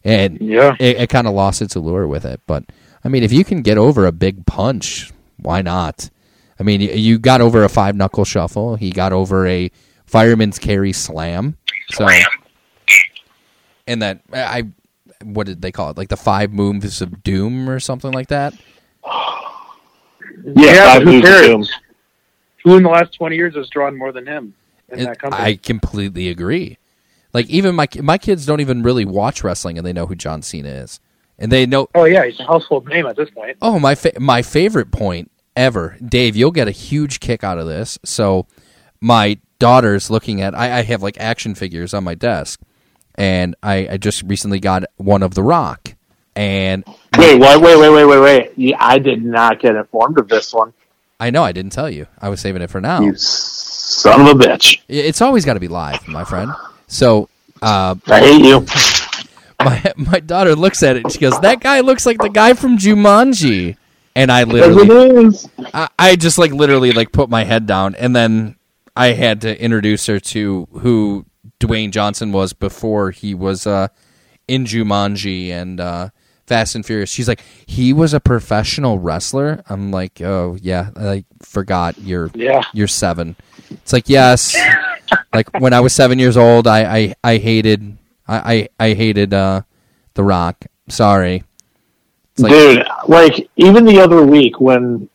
[0.03, 0.76] and Yeah.
[0.80, 2.41] it, it kind of lost its allure with it.
[2.47, 2.63] But
[3.03, 6.09] I mean, if you can get over a big punch, why not?
[6.59, 8.76] I mean, you got over a five knuckle shuffle.
[8.76, 9.72] He got over a
[10.05, 11.55] fireman's carry slam.
[11.91, 12.07] So,
[13.88, 14.63] and that I,
[15.24, 15.97] what did they call it?
[15.97, 18.53] Like the five moves of doom or something like that.
[20.56, 21.72] Yeah, five who moves of cares?
[22.64, 24.54] Who in the last 20 years has drawn more than him
[24.92, 25.44] in It- that company?
[25.44, 26.78] I completely agree.
[27.34, 30.42] Like even my my kids don't even really watch wrestling, and they know who John
[30.42, 31.00] Cena is,
[31.38, 31.88] and they know.
[31.94, 33.56] oh, yeah, he's a household name at this point.
[33.62, 36.36] Oh, my fa- my favorite point ever, Dave.
[36.36, 38.00] You'll get a huge kick out of this.
[38.04, 38.48] So,
[39.00, 40.56] my daughter's looking at.
[40.58, 42.60] I, I have like action figures on my desk,
[43.14, 45.94] and I, I just recently got one of The Rock,
[46.40, 46.86] and
[47.18, 47.38] Wait?
[47.38, 48.52] Wait, wait, wait, wait, wait.
[48.56, 50.74] Yeah, I did not get informed of this one.
[51.20, 52.08] I know I didn't tell you.
[52.22, 53.02] I was saving it for now.
[53.02, 54.80] You son of a bitch.
[54.88, 56.52] It's always got to be live, my friend.
[56.88, 57.28] So,
[57.62, 58.66] uh, I hate you.
[59.60, 62.54] my my daughter looks at it and she goes, "That guy looks like the guy
[62.54, 63.76] from Jumanji."
[64.16, 65.50] And I literally, it is.
[65.74, 68.56] I, I just like literally like put my head down, and then
[68.96, 71.26] I had to introduce her to who
[71.60, 73.90] Dwayne Johnson was before he was uh,
[74.48, 76.10] in Jumanji and uh,
[76.50, 77.10] Fast and Furious.
[77.12, 79.64] She's like, he was a professional wrestler.
[79.70, 82.64] I'm like, oh yeah, I forgot you're Yeah.
[82.74, 83.36] you're seven.
[83.70, 84.58] It's like yes,
[85.34, 87.95] like when I was seven years old, I I, I hated
[88.28, 89.62] I, I I hated uh,
[90.16, 90.66] The Rock.
[90.88, 91.43] Sorry,
[92.39, 95.08] like- Dude, like even the other week when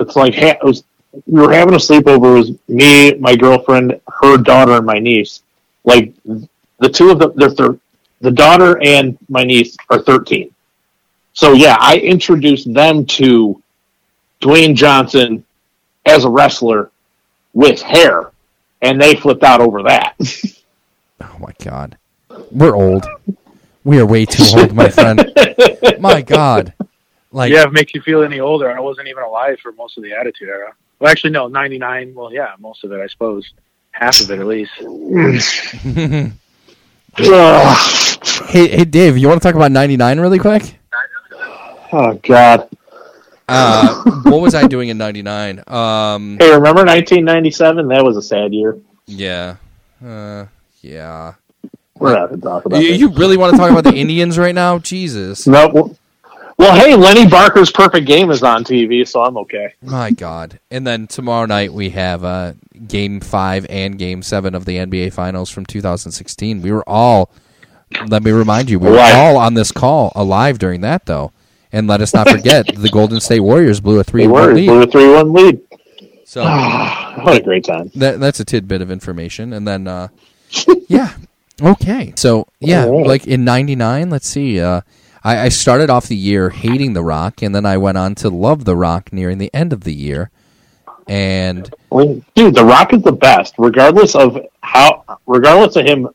[0.00, 0.82] it's like ha- it was,
[1.26, 2.34] we were having a sleepover.
[2.34, 5.42] It was me, my girlfriend, her daughter, and my niece.
[5.84, 7.78] Like the two of them, they're thir-
[8.20, 10.54] the daughter and my niece are thirteen.
[11.32, 13.62] So yeah, I introduced them to
[14.40, 15.44] Dwayne Johnson
[16.04, 16.90] as a wrestler
[17.52, 18.32] with hair,
[18.82, 20.16] and they flipped out over that.
[21.20, 21.96] oh my god,
[22.50, 23.06] we're old.
[23.84, 25.32] We are way too old, my friend.
[26.00, 26.72] My God,
[27.32, 30.04] like yeah, it makes you feel any older, I wasn't even alive for most of
[30.04, 30.74] the Attitude Era.
[30.98, 32.14] Well, actually, no, ninety nine.
[32.14, 33.52] Well, yeah, most of it, I suppose,
[33.92, 34.72] half of it at least.
[37.16, 40.78] Hey, hey, Dave, you want to talk about '99 really quick?
[41.92, 42.68] oh God!
[43.48, 45.62] Uh, what was I doing in '99?
[45.66, 47.88] Um, Hey, remember 1997?
[47.88, 48.78] That was a sad year.
[49.06, 49.56] yeah,
[50.04, 50.46] uh,
[50.82, 51.34] yeah.
[51.98, 54.38] We're not going to talk about You, you really want to talk about the Indians
[54.38, 54.78] right now?
[54.78, 55.96] Jesus, No.
[56.58, 59.74] Well, hey, Lenny Barker's Perfect Game is on TV, so I'm okay.
[59.80, 60.58] my God!
[60.72, 62.54] And then tomorrow night we have uh,
[62.88, 66.60] Game Five and Game Seven of the NBA Finals from 2016.
[66.60, 67.30] We were all.
[68.08, 69.14] Let me remind you, we were Alive.
[69.14, 71.32] all on this call alive during that, though.
[71.72, 74.66] And let us not forget, the Golden State Warriors blew a three-one lead.
[74.66, 75.60] blew a three-one lead.
[76.24, 76.42] So
[77.22, 77.90] what a great time!
[77.94, 80.08] that that's a tidbit of information and then uh
[80.88, 81.14] yeah
[81.62, 83.06] okay so yeah right.
[83.06, 84.82] like in 99 let's see uh
[85.24, 88.28] I, I started off the year hating the rock and then i went on to
[88.30, 90.30] love the rock nearing the end of the year
[91.06, 96.06] and I mean, dude, The Rock is the best, regardless of how, regardless of him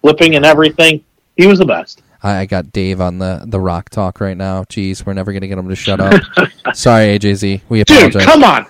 [0.00, 1.04] flipping and everything.
[1.36, 2.02] He was the best.
[2.24, 5.46] I, I got dave on the the rock talk right now jeez we're never gonna
[5.48, 6.22] get him to shut up
[6.74, 8.66] sorry ajz we Dude, apologize come on,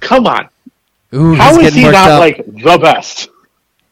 [0.00, 0.48] come on!
[1.14, 2.20] Ooh, How is he not up.
[2.20, 3.28] like the best?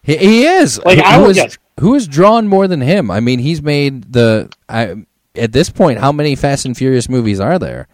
[0.03, 0.83] He, he is.
[0.85, 3.11] Like, who, I who guess- who has drawn more than him?
[3.11, 4.51] I mean, he's made the.
[4.69, 4.97] I,
[5.39, 7.89] at this point, how many Fast and Furious movies are there?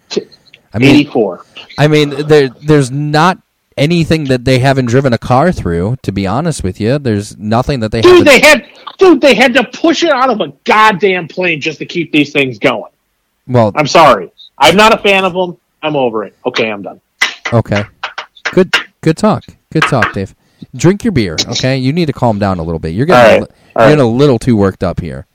[0.72, 1.44] I mean, Eighty-four.
[1.78, 3.38] I mean, there there's not
[3.76, 5.96] anything that they haven't driven a car through.
[6.02, 8.26] To be honest with you, there's nothing that they Dude, haven't.
[8.26, 8.68] they had,
[8.98, 12.32] dude, they had to push it out of a goddamn plane just to keep these
[12.32, 12.90] things going.
[13.46, 14.30] well, I'm sorry.
[14.58, 15.56] I'm not a fan of them.
[15.82, 16.34] I'm over it.
[16.46, 17.00] Okay, I'm done.
[17.52, 17.84] okay,
[18.52, 19.44] good good talk.
[19.70, 20.34] Good talk, Dave.
[20.76, 21.76] Drink your beer, okay?
[21.76, 22.90] You need to calm down a little bit.
[22.94, 23.88] You're getting, right, a, you're right.
[23.90, 25.26] getting a little too worked up here.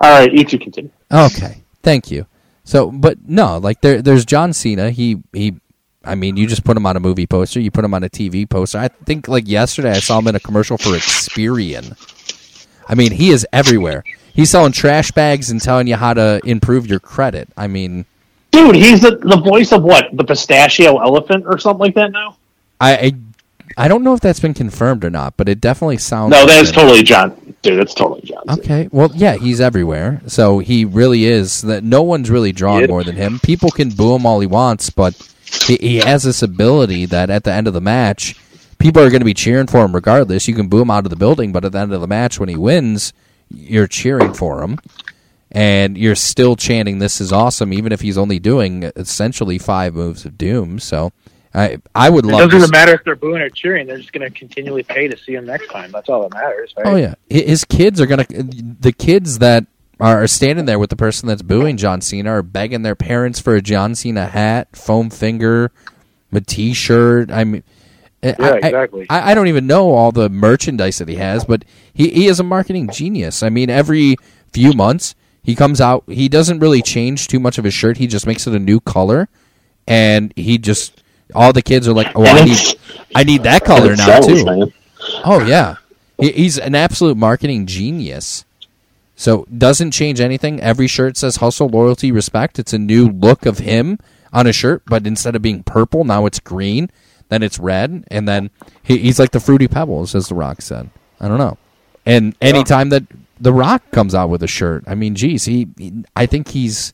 [0.00, 0.90] All right, you two continue.
[1.10, 2.26] Okay, thank you.
[2.64, 4.90] So, but no, like there, there's John Cena.
[4.90, 5.54] He, he.
[6.04, 7.58] I mean, you just put him on a movie poster.
[7.60, 8.78] You put him on a TV poster.
[8.78, 11.96] I think like yesterday, I saw him in a commercial for Experian.
[12.88, 14.04] I mean, he is everywhere.
[14.32, 17.48] He's selling trash bags and telling you how to improve your credit.
[17.56, 18.04] I mean,
[18.56, 20.16] Dude, he's the, the voice of what?
[20.16, 22.36] The pistachio elephant or something like that now?
[22.80, 23.12] I, I,
[23.76, 26.30] I don't know if that's been confirmed or not, but it definitely sounds.
[26.30, 27.54] No, like that is totally John.
[27.62, 28.42] Dude, that's totally John.
[28.48, 28.88] Okay.
[28.90, 30.22] Well, yeah, he's everywhere.
[30.28, 31.60] So he really is.
[31.62, 32.86] That no one's really drawn Yeah.
[32.86, 33.38] more than him.
[33.40, 35.14] People can boo him all he wants, but
[35.66, 38.34] he, he has this ability that at the end of the match,
[38.78, 40.48] people are going to be cheering for him regardless.
[40.48, 42.40] You can boo him out of the building, but at the end of the match,
[42.40, 43.12] when he wins,
[43.50, 44.78] you're cheering for him,
[45.52, 50.24] and you're still chanting, "This is awesome," even if he's only doing essentially five moves
[50.24, 50.78] of doom.
[50.78, 51.12] So.
[51.56, 52.38] I I would It love.
[52.38, 54.82] doesn't to even s- matter if they're booing or cheering; they're just going to continually
[54.82, 55.90] pay to see him next time.
[55.90, 56.86] That's all that matters, right?
[56.86, 58.26] Oh yeah, his kids are gonna.
[58.28, 59.66] The kids that
[59.98, 63.54] are standing there with the person that's booing John Cena are begging their parents for
[63.56, 65.72] a John Cena hat, foam finger,
[66.32, 67.30] a T-shirt.
[67.30, 67.62] I mean,
[68.22, 69.06] eh, I- Yeah, I- exactly.
[69.08, 72.38] I, I don't even know all the merchandise that he has, but he he is
[72.38, 73.42] a marketing genius.
[73.42, 74.16] I mean, every
[74.52, 76.04] few months he comes out.
[76.06, 77.96] He doesn't really change too much of his shirt.
[77.96, 79.28] He just makes it a new color,
[79.88, 81.02] and he just
[81.34, 82.58] all the kids are like, "Oh, I need
[83.14, 84.72] I need that color now sells, too." man.
[85.24, 85.76] Oh yeah,
[86.18, 88.44] he, he's an absolute marketing genius.
[89.18, 90.60] So doesn't change anything.
[90.60, 92.58] Every shirt says hustle, loyalty, respect.
[92.58, 93.98] It's a new look of him
[94.32, 96.90] on a shirt, but instead of being purple, now it's green.
[97.28, 98.50] Then it's red, and then
[98.82, 100.90] he, he's like the fruity pebbles, as the Rock said.
[101.18, 101.56] I don't know.
[102.04, 103.02] And anytime that
[103.40, 106.92] the Rock comes out with a shirt, I mean, geez, he, he- I think he's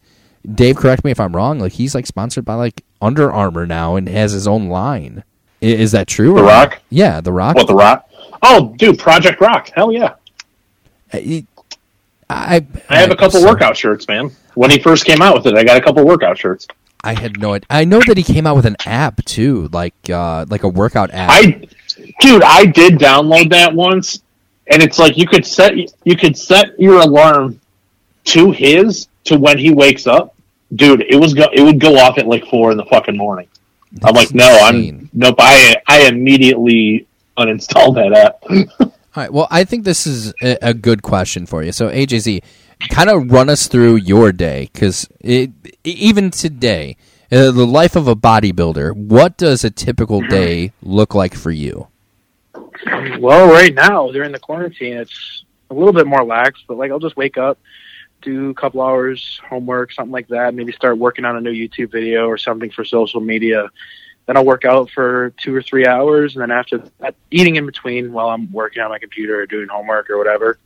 [0.54, 0.76] Dave.
[0.76, 1.58] Correct me if I'm wrong.
[1.58, 5.22] Like he's like sponsored by like Under Armour now and has his own line.
[5.62, 6.34] I- Is that true?
[6.34, 6.46] The or?
[6.46, 6.80] Rock?
[6.90, 7.56] Yeah, the Rock.
[7.56, 8.08] What, The Rock?
[8.42, 9.70] Oh, dude, Project Rock.
[9.74, 10.14] Hell yeah.
[11.12, 11.44] I,
[12.28, 14.30] I, I have a couple workout shirts, man.
[14.54, 16.66] When he first came out with it, I got a couple workout shirts.
[17.04, 17.66] I had no idea.
[17.70, 21.10] I know that he came out with an app too, like uh, like a workout
[21.12, 21.30] app.
[21.32, 21.66] I,
[22.20, 24.22] dude, I did download that once,
[24.68, 27.60] and it's like you could set you could set your alarm
[28.26, 30.31] to his to when he wakes up,
[30.74, 33.48] dude, it was go it would go off at like four in the fucking morning.
[34.02, 35.36] I'm like, no, I'm nope.
[35.38, 37.06] I I immediately
[37.36, 38.90] uninstalled that app.
[39.14, 39.32] All right.
[39.32, 41.70] Well, I think this is a, a good question for you.
[41.70, 42.42] So, AJZ,
[42.88, 45.06] kind of run us through your day because
[45.84, 46.96] even today,
[47.30, 48.94] uh, the life of a bodybuilder.
[48.94, 51.88] What does a typical day look like for you?
[53.18, 56.62] Well, right now during the quarantine, it's a little bit more lax.
[56.66, 57.58] But like, I'll just wake up,
[58.22, 60.54] do a couple hours homework, something like that.
[60.54, 63.70] Maybe start working on a new YouTube video or something for social media.
[64.26, 67.66] Then I'll work out for two or three hours, and then after that, eating in
[67.66, 70.58] between while I'm working on my computer or doing homework or whatever.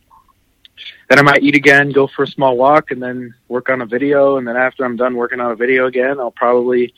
[1.08, 3.86] Then I might eat again, go for a small walk, and then work on a
[3.86, 4.36] video.
[4.36, 6.92] And then after I'm done working on a video again, I'll probably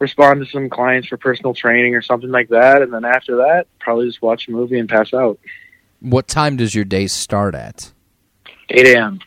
[0.00, 2.82] respond to some clients for personal training or something like that.
[2.82, 5.38] And then after that, probably just watch a movie and pass out.
[6.00, 7.92] What time does your day start at?
[8.70, 9.20] 8 a.m.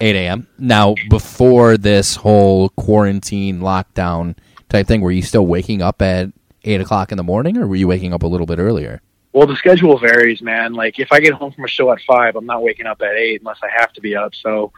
[0.00, 0.46] 8 a.m.
[0.58, 4.36] Now, before this whole quarantine lockdown
[4.68, 6.30] type thing, were you still waking up at
[6.64, 9.00] 8 o'clock in the morning or were you waking up a little bit earlier?
[9.32, 10.72] Well, the schedule varies, man.
[10.72, 13.14] Like if I get home from a show at 5, I'm not waking up at
[13.14, 14.34] 8 unless I have to be up.
[14.34, 14.72] So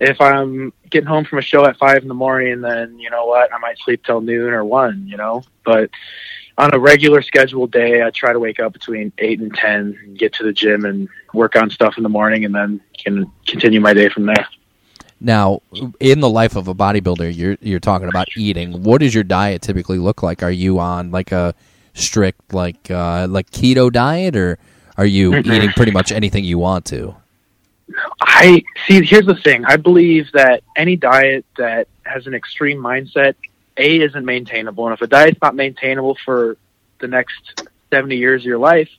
[0.00, 3.26] if I'm getting home from a show at 5 in the morning, then you know
[3.26, 3.52] what?
[3.52, 5.42] I might sleep till noon or 1, you know?
[5.64, 5.90] But
[6.56, 10.32] on a regular scheduled day, I try to wake up between 8 and 10 get
[10.34, 13.92] to the gym and work on stuff in the morning and then can continue my
[13.92, 14.48] day from there.
[15.20, 15.62] Now,
[15.98, 18.82] in the life of a bodybuilder, you're you're talking about eating.
[18.82, 20.42] What does your diet typically look like?
[20.42, 21.54] Are you on like a
[21.94, 24.58] strict like uh, like keto diet, or
[24.96, 25.52] are you mm-hmm.
[25.52, 27.16] eating pretty much anything you want to?
[28.20, 29.04] I see.
[29.04, 29.64] Here's the thing.
[29.64, 33.34] I believe that any diet that has an extreme mindset,
[33.76, 36.56] a isn't maintainable, and if a diet's not maintainable for
[37.00, 38.90] the next seventy years of your life,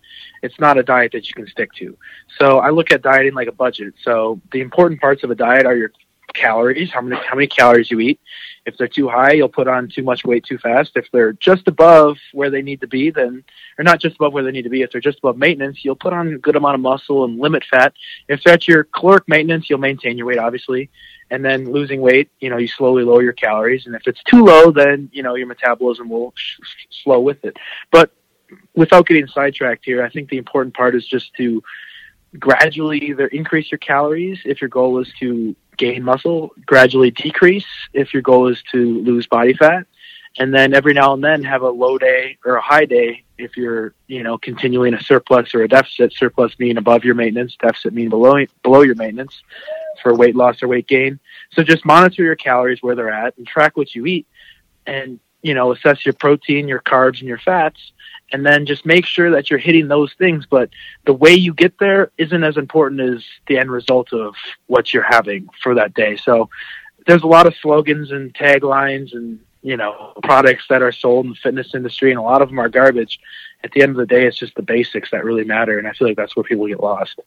[0.43, 1.97] it's not a diet that you can stick to.
[2.37, 3.93] So I look at dieting like a budget.
[4.03, 5.91] So the important parts of a diet are your
[6.33, 8.19] calories, how many how many calories you eat.
[8.65, 10.91] If they're too high, you'll put on too much weight too fast.
[10.95, 13.43] If they're just above where they need to be, then
[13.77, 15.95] or not just above where they need to be, if they're just above maintenance, you'll
[15.95, 17.93] put on a good amount of muscle and limit fat.
[18.27, 20.89] If at your caloric maintenance, you'll maintain your weight obviously.
[21.31, 23.85] And then losing weight, you know, you slowly lower your calories.
[23.85, 26.59] And if it's too low, then, you know, your metabolism will sh-
[26.89, 27.55] slow with it.
[27.91, 28.11] But
[28.75, 31.61] without getting sidetracked here, I think the important part is just to
[32.37, 38.13] gradually either increase your calories if your goal is to gain muscle, gradually decrease if
[38.13, 39.87] your goal is to lose body fat,
[40.37, 43.55] and then every now and then have a low day or a high day if
[43.57, 46.13] you're, you know, continuing a surplus or a deficit.
[46.13, 49.41] Surplus meaning above your maintenance, deficit meaning below below your maintenance
[50.03, 51.19] for weight loss or weight gain.
[51.51, 54.27] So just monitor your calories where they're at and track what you eat
[54.85, 57.91] and, you know, assess your protein, your carbs and your fats
[58.31, 60.45] and then just make sure that you're hitting those things.
[60.45, 60.69] But
[61.05, 64.35] the way you get there isn't as important as the end result of
[64.67, 66.17] what you're having for that day.
[66.17, 66.49] So
[67.07, 71.31] there's a lot of slogans and taglines and you know products that are sold in
[71.31, 73.19] the fitness industry, and a lot of them are garbage.
[73.63, 75.91] At the end of the day, it's just the basics that really matter, and I
[75.91, 77.19] feel like that's where people get lost.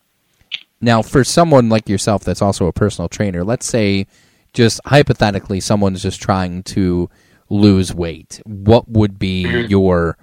[0.80, 4.06] Now, for someone like yourself that's also a personal trainer, let's say
[4.52, 7.08] just hypothetically someone's just trying to
[7.48, 9.70] lose weight, what would be mm-hmm.
[9.70, 10.16] your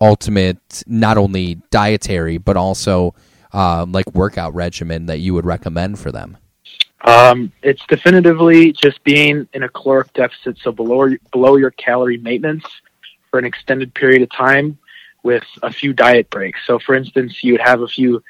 [0.00, 3.14] ultimate not only dietary but also
[3.52, 6.36] uh, like workout regimen that you would recommend for them?
[7.02, 12.64] Um, it's definitively just being in a caloric deficit, so below below your calorie maintenance
[13.30, 14.78] for an extended period of time
[15.22, 16.60] with a few diet breaks.
[16.66, 18.22] So, for instance, you would have a few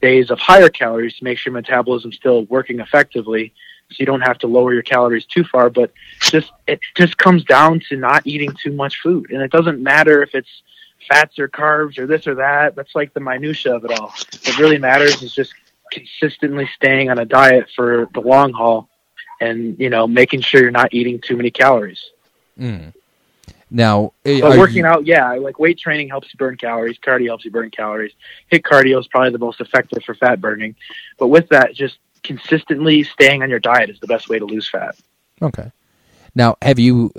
[0.00, 3.52] days of higher calories to make sure your metabolism still working effectively,
[3.90, 5.70] so you don't have to lower your calories too far.
[5.70, 9.80] But just it just comes down to not eating too much food, and it doesn't
[9.82, 10.62] matter if it's
[11.08, 12.74] fats or carbs or this or that.
[12.74, 14.08] That's like the minutia of it all.
[14.08, 15.54] What really matters is just
[15.92, 18.88] consistently staying on a diet for the long haul,
[19.40, 22.04] and you know making sure you're not eating too many calories.
[22.58, 22.92] Mm.
[23.68, 24.86] Now, eh, but working you...
[24.86, 26.98] out, yeah, like weight training helps you burn calories.
[26.98, 28.12] Cardio helps you burn calories.
[28.52, 30.76] HIIT cardio is probably the most effective for fat burning.
[31.18, 34.68] But with that, just consistently staying on your diet is the best way to lose
[34.68, 34.96] fat.
[35.40, 35.72] Okay.
[36.34, 37.12] Now, have you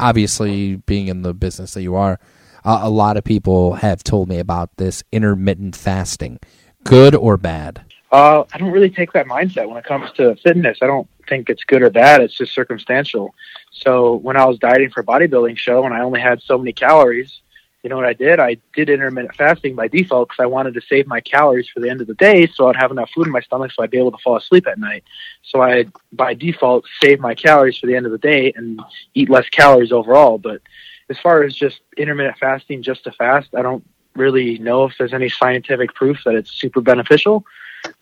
[0.00, 2.18] obviously being in the business that you are?
[2.66, 6.40] uh, a lot of people have told me about this intermittent fasting.
[6.82, 7.84] Good or bad?
[8.10, 10.78] Uh, I don't really take that mindset when it comes to fitness.
[10.82, 12.20] I don't think it's good or bad.
[12.20, 13.34] It's just circumstantial.
[13.70, 16.72] So when I was dieting for a bodybuilding show and I only had so many
[16.72, 17.40] calories,
[17.86, 18.40] you know what I did?
[18.40, 21.88] I did intermittent fasting by default because I wanted to save my calories for the
[21.88, 23.98] end of the day so I'd have enough food in my stomach so I'd be
[23.98, 25.04] able to fall asleep at night.
[25.44, 28.80] So I, by default, save my calories for the end of the day and
[29.14, 30.36] eat less calories overall.
[30.36, 30.62] But
[31.10, 35.14] as far as just intermittent fasting just to fast, I don't really know if there's
[35.14, 37.44] any scientific proof that it's super beneficial.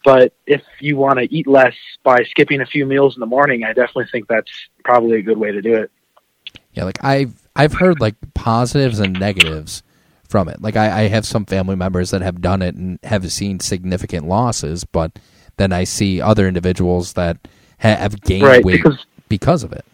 [0.03, 3.65] But if you want to eat less by skipping a few meals in the morning,
[3.65, 4.51] I definitely think that's
[4.83, 5.91] probably a good way to do it.
[6.73, 9.83] Yeah, like I've I've heard like positives and negatives
[10.29, 10.61] from it.
[10.61, 14.27] Like I, I have some family members that have done it and have seen significant
[14.27, 15.19] losses, but
[15.57, 17.37] then I see other individuals that
[17.81, 19.85] ha- have gained Right, weight because- because of it.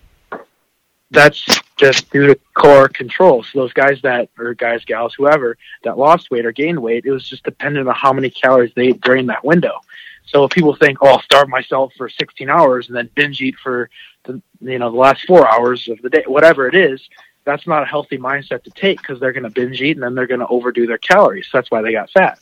[1.13, 1.45] That's
[1.77, 3.43] just due to core control.
[3.43, 7.11] So those guys that, or guys, gals, whoever, that lost weight or gained weight, it
[7.11, 9.81] was just dependent on how many calories they ate during that window.
[10.27, 13.57] So if people think, oh, I'll starve myself for 16 hours and then binge eat
[13.61, 13.91] for
[14.23, 17.01] the, you know, the last four hours of the day, whatever it is,
[17.45, 20.15] that's not a healthy mindset to take because they're going to binge eat and then
[20.15, 21.47] they're going to overdo their calories.
[21.51, 22.39] So that's why they got fat.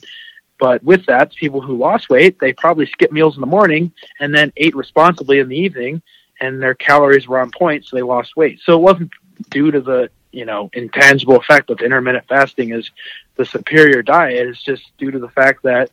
[0.58, 4.34] But with that, people who lost weight, they probably skipped meals in the morning and
[4.34, 6.02] then ate responsibly in the evening,
[6.40, 8.60] and their calories were on point, so they lost weight.
[8.64, 9.10] So it wasn't
[9.50, 12.90] due to the you know intangible effect of intermittent fasting is
[13.36, 14.48] the superior diet.
[14.48, 15.90] It's just due to the fact that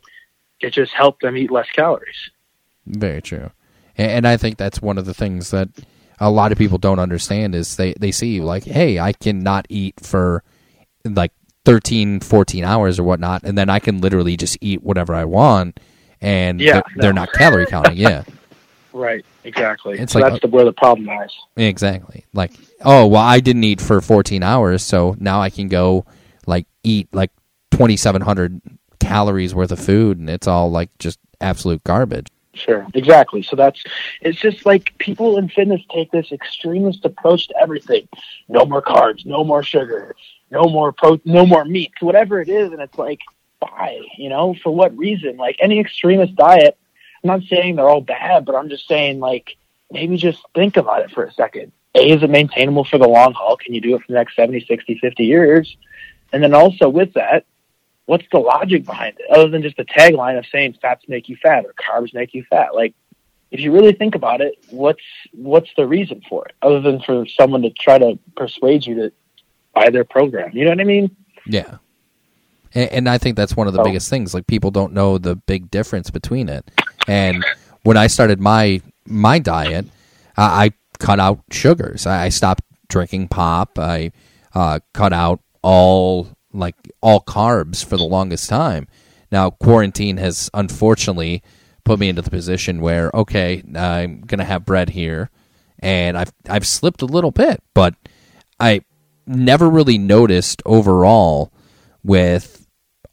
[0.60, 2.30] it just helped them eat less calories.
[2.86, 3.50] Very true.
[3.96, 5.68] And, and I think that's one of the things that
[6.18, 9.94] a lot of people don't understand is they, they see like, hey, I cannot eat
[10.02, 10.42] for
[11.04, 11.32] like
[11.64, 15.80] 13, 14 hours or whatnot, and then I can literally just eat whatever I want,
[16.20, 17.96] and Yeah, they're, they're not calorie counting.
[17.96, 18.24] Yeah,
[18.96, 19.26] Right.
[19.44, 19.98] Exactly.
[19.98, 21.30] It's so like that's oh the, where the problem lies.
[21.54, 22.24] exactly.
[22.32, 22.52] Like,
[22.82, 26.06] oh, well, I didn't eat for 14 hours, so now I can go
[26.46, 27.30] like eat like
[27.72, 28.60] 2,700
[28.98, 32.28] calories worth of food, and it's all like just absolute garbage.
[32.56, 33.42] Sure, exactly.
[33.42, 33.82] So that's
[34.22, 38.08] it's just like people in fitness take this extremist approach to everything.
[38.48, 40.16] No more carbs, no more sugar,
[40.50, 43.20] no more pro, no more meat, whatever it is, and it's like,
[43.58, 44.00] why?
[44.16, 45.36] You know, for what reason?
[45.36, 46.78] Like any extremist diet.
[47.22, 49.56] I'm not saying they're all bad, but I'm just saying like
[49.90, 51.72] maybe just think about it for a second.
[51.94, 53.58] A, is it maintainable for the long haul?
[53.58, 55.76] Can you do it for the next 70, 60, 50 years?
[56.32, 57.44] And then also with that,
[58.06, 61.36] what's the logic behind it other than just the tagline of saying fats make you
[61.42, 62.94] fat or carbs make you fat like
[63.50, 65.02] if you really think about it what's
[65.32, 69.12] what's the reason for it other than for someone to try to persuade you to
[69.74, 71.14] buy their program you know what i mean
[71.46, 71.76] Yeah.
[72.74, 73.84] And, and I think that's one of the Oh.
[73.84, 74.34] biggest things.
[74.34, 76.68] Like people don't know the big difference between it.
[77.06, 77.44] And
[77.84, 79.86] when I started my my diet,
[80.36, 82.06] I, I cut out sugars.
[82.06, 83.78] I, I stopped drinking pop.
[83.78, 84.10] I
[84.54, 86.26] uh, cut out all
[86.58, 88.88] like all carbs for the longest time.
[89.30, 91.42] Now quarantine has unfortunately
[91.84, 95.30] put me into the position where okay, I'm gonna have bread here,
[95.78, 97.94] and I've I've slipped a little bit, but
[98.58, 98.80] I
[99.26, 101.52] never really noticed overall
[102.02, 102.66] with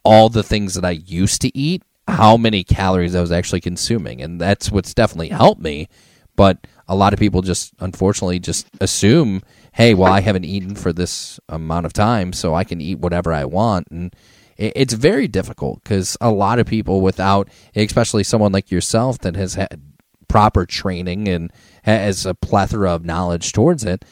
[0.03, 4.21] all the things that I used to eat how many calories I was actually consuming,
[4.21, 5.87] and that's what's definitely helped me.
[6.35, 9.41] But a lot of people just unfortunately just assume,
[9.73, 13.31] hey, well, I haven't eaten for this amount of time, so I can eat whatever
[13.31, 14.15] I want, and
[14.57, 19.55] it's very difficult because a lot of people without, especially someone like yourself that has
[19.55, 19.81] had
[20.27, 21.51] proper training and
[21.83, 24.05] has a plethora of knowledge towards it,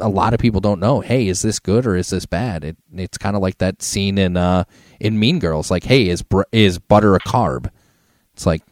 [0.00, 1.00] a lot of people don't know.
[1.00, 2.64] Hey, is this good or is this bad?
[2.64, 4.64] It, it's kind of like that scene in uh,
[5.00, 5.70] in Mean Girls.
[5.70, 7.68] Like, hey, is is butter a carb?
[8.34, 8.62] It's like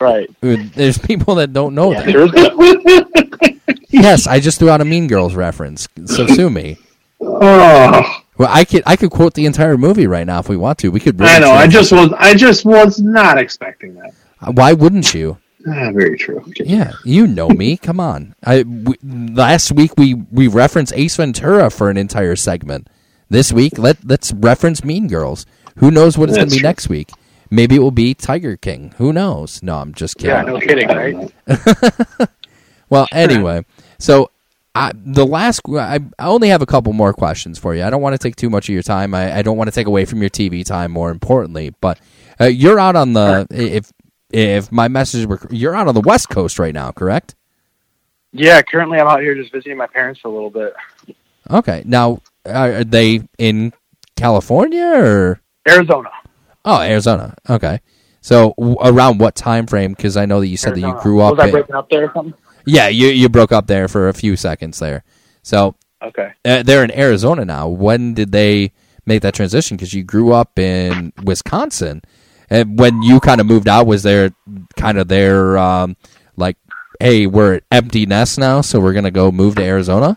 [0.00, 3.60] right uh, there's people that don't know yeah, that.
[3.94, 6.78] Yes, I just threw out a Mean Girls reference, so sue me.
[7.20, 10.78] Oh, Well, I could I could quote the entire movie right now if we want
[10.78, 10.90] to.
[10.90, 11.18] We could.
[11.20, 11.52] Really I know.
[11.52, 12.12] I just was.
[12.18, 14.12] I just was not expecting that.
[14.52, 15.38] Why wouldn't you?
[15.66, 16.40] Ah, very true.
[16.40, 16.64] Okay.
[16.66, 17.76] Yeah, you know me.
[17.76, 18.34] Come on.
[18.44, 22.88] I we, last week we we referenced Ace Ventura for an entire segment.
[23.30, 25.46] This week let let's reference Mean Girls.
[25.76, 26.68] Who knows what it's going to be true.
[26.68, 27.10] next week?
[27.50, 28.94] Maybe it will be Tiger King.
[28.98, 29.62] Who knows?
[29.62, 30.30] No, I'm just kidding.
[30.30, 31.32] yeah no kidding right
[32.90, 33.64] Well, anyway,
[33.98, 34.30] so
[34.74, 37.82] I, the last I, I only have a couple more questions for you.
[37.82, 39.14] I don't want to take too much of your time.
[39.14, 40.92] I, I don't want to take away from your TV time.
[40.92, 41.98] More importantly, but
[42.40, 43.90] uh, you're out on the if
[44.32, 47.34] if my message were you're out on the West Coast right now, correct?
[48.36, 50.74] yeah currently i'm out here just visiting my parents for a little bit
[51.50, 51.82] Okay.
[51.86, 53.72] Now, are are they in
[54.16, 56.10] California or arizona
[56.64, 57.34] oh Arizona?
[57.48, 57.80] Okay.
[58.20, 59.92] So w- around what time frame?
[59.92, 61.36] Because I know that you said that you grew up.
[61.36, 62.34] was i in- breaking up there or something
[62.66, 65.04] yeah, you you broke up there for a few seconds there.
[65.42, 67.68] So okay uh, they're in Arizona now.
[67.68, 68.72] When did they
[69.06, 69.76] make that transition?
[69.76, 72.02] Because you grew up in Wisconsin,
[72.50, 74.30] and when you kind of moved out, was there
[74.76, 75.96] kind of their um,
[76.36, 76.56] like,
[77.00, 80.16] hey, we're at empty nest now, so we're gonna go move to Arizona?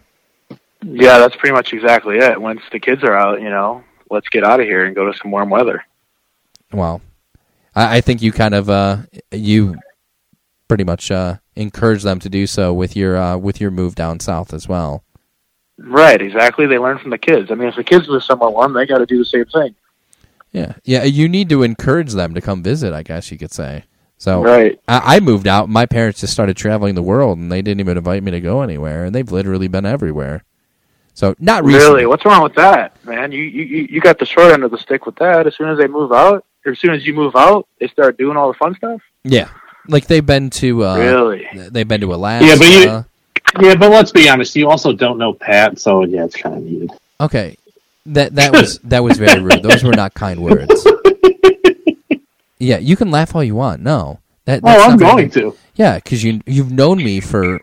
[0.83, 4.43] yeah that's pretty much exactly it once the kids are out you know let's get
[4.43, 5.83] out of here and go to some warm weather
[6.71, 7.01] Well,
[7.75, 8.97] I, I think you kind of uh,
[9.31, 9.75] you
[10.67, 14.19] pretty much uh, encourage them to do so with your uh, with your move down
[14.19, 15.03] south as well.
[15.79, 16.65] Right, exactly.
[16.65, 17.51] They learn from the kids.
[17.51, 19.75] I mean, if the kids live somewhere warm, they got to do the same thing.
[20.51, 21.03] Yeah, yeah.
[21.03, 22.93] You need to encourage them to come visit.
[22.93, 23.83] I guess you could say.
[24.17, 24.79] So Right.
[24.87, 25.69] I, I moved out.
[25.69, 28.61] My parents just started traveling the world, and they didn't even invite me to go
[28.61, 29.05] anywhere.
[29.05, 30.43] And they've literally been everywhere.
[31.13, 31.87] So not recently.
[31.87, 32.05] Really?
[32.07, 33.31] What's wrong with that, man?
[33.31, 35.45] You, you you got the short end of the stick with that.
[35.45, 38.37] As soon as they move out, as soon as you move out, they start doing
[38.37, 39.01] all the fun stuff.
[39.23, 39.49] Yeah,
[39.87, 40.83] like they've been to.
[40.85, 41.47] Uh, Really?
[41.71, 42.45] They've been to Alaska.
[42.47, 44.55] Yeah, but you- Yeah, but let's be honest.
[44.55, 46.91] You also don't know Pat, so yeah, it's kind of needed.
[47.21, 47.57] Okay,
[48.07, 49.63] that that was that was very rude.
[49.63, 50.85] Those were not kind words.
[52.59, 53.81] Yeah, you can laugh all you want.
[53.81, 55.55] No, that, Oh, I'm gonna to.
[55.75, 57.61] Yeah, because you you've known me for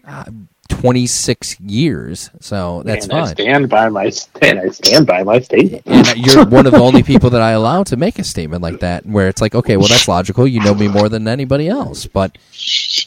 [0.84, 4.12] uh, twenty six years, so that's and I stand by my
[4.42, 5.82] and I stand by my statement.
[5.86, 8.80] And you're one of the only people that I allow to make a statement like
[8.80, 10.46] that, where it's like, okay, well, that's logical.
[10.46, 12.36] You know me more than anybody else, but.
[12.52, 13.06] Sh-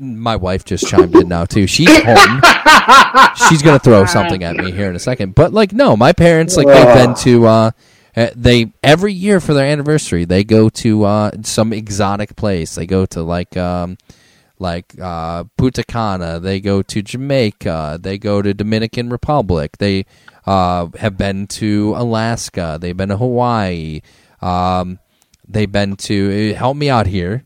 [0.00, 1.68] my wife just chimed in now too.
[1.68, 2.42] She's home.
[3.48, 5.36] She's gonna throw something at me here in a second.
[5.36, 7.46] But like, no, my parents like they've been to.
[7.46, 7.70] Uh,
[8.16, 12.74] uh, they every year for their anniversary they go to uh, some exotic place.
[12.74, 13.98] They go to like um,
[14.60, 16.38] like uh, Punta Cana.
[16.38, 17.98] They go to Jamaica.
[18.00, 19.78] They go to Dominican Republic.
[19.78, 20.06] They
[20.46, 22.78] uh, have been to Alaska.
[22.80, 24.00] They've been to Hawaii.
[24.40, 24.98] Um,
[25.48, 27.44] they've been to help me out here.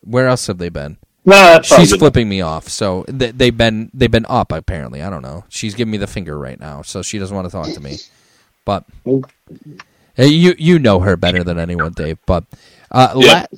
[0.00, 0.98] Where else have they been?
[1.24, 2.68] No, She's flipping me off.
[2.68, 5.02] So they, they've been they've been up apparently.
[5.02, 5.44] I don't know.
[5.48, 7.98] She's giving me the finger right now, so she doesn't want to talk to me.
[8.64, 12.18] But uh, you you know her better than anyone, Dave.
[12.26, 12.44] But
[12.92, 13.12] uh,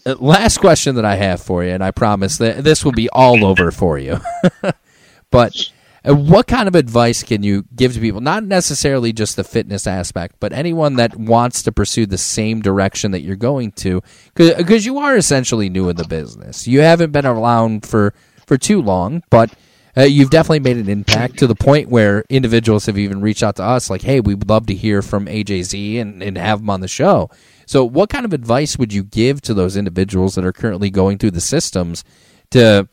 [0.07, 3.09] la- last question that I have for you, and I promise that this will be
[3.11, 4.21] all over for you.
[5.31, 5.71] but
[6.09, 8.21] uh, what kind of advice can you give to people?
[8.21, 13.11] Not necessarily just the fitness aspect, but anyone that wants to pursue the same direction
[13.11, 14.03] that you're going to,
[14.35, 16.69] because you are essentially new in the business.
[16.69, 18.15] You haven't been around for
[18.47, 19.53] for too long, but.
[19.97, 23.57] Uh, you've definitely made an impact to the point where individuals have even reached out
[23.57, 26.71] to us like, hey, we would love to hear from AJZ and, and have them
[26.71, 27.31] on the show.
[27.67, 31.19] So, what kind of advice would you give to those individuals that are currently going
[31.19, 32.05] through the systems
[32.51, 32.89] to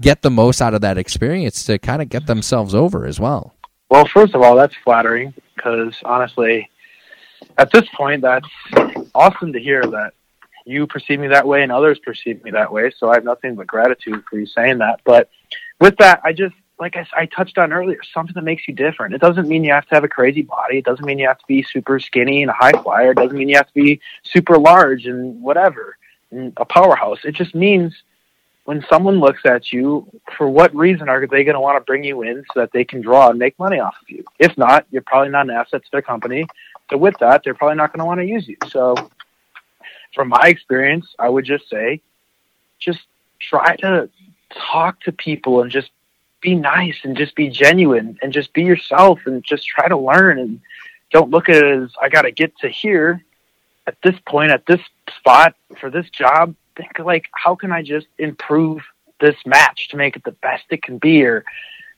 [0.00, 3.54] get the most out of that experience to kind of get themselves over as well?
[3.90, 6.70] Well, first of all, that's flattering because honestly,
[7.58, 8.48] at this point, that's
[9.14, 10.14] awesome to hear that
[10.64, 12.90] you perceive me that way and others perceive me that way.
[12.98, 15.00] So I have nothing but gratitude for you saying that.
[15.04, 15.30] But
[15.80, 19.14] with that, I just, like I, I, touched on earlier, something that makes you different.
[19.14, 20.78] It doesn't mean you have to have a crazy body.
[20.78, 23.12] It doesn't mean you have to be super skinny and a high flyer.
[23.12, 25.96] It doesn't mean you have to be super large and whatever,
[26.30, 27.24] and a powerhouse.
[27.24, 27.94] It just means
[28.66, 30.06] when someone looks at you,
[30.36, 32.84] for what reason are they going to want to bring you in so that they
[32.84, 34.24] can draw and make money off of you?
[34.38, 36.46] If not, you're probably not an asset to their company.
[36.90, 38.56] So with that, they're probably not going to want to use you.
[38.68, 38.96] So
[40.14, 42.00] from my experience, I would just say,
[42.80, 43.00] just
[43.38, 44.10] try to
[44.54, 45.90] talk to people and just
[46.40, 50.38] be nice and just be genuine and just be yourself and just try to learn
[50.38, 50.60] and
[51.10, 53.22] don't look at it as I got to get to here
[53.86, 54.80] at this point at this
[55.16, 56.54] spot for this job.
[56.76, 58.82] Think like how can I just improve
[59.20, 61.44] this match to make it the best it can be or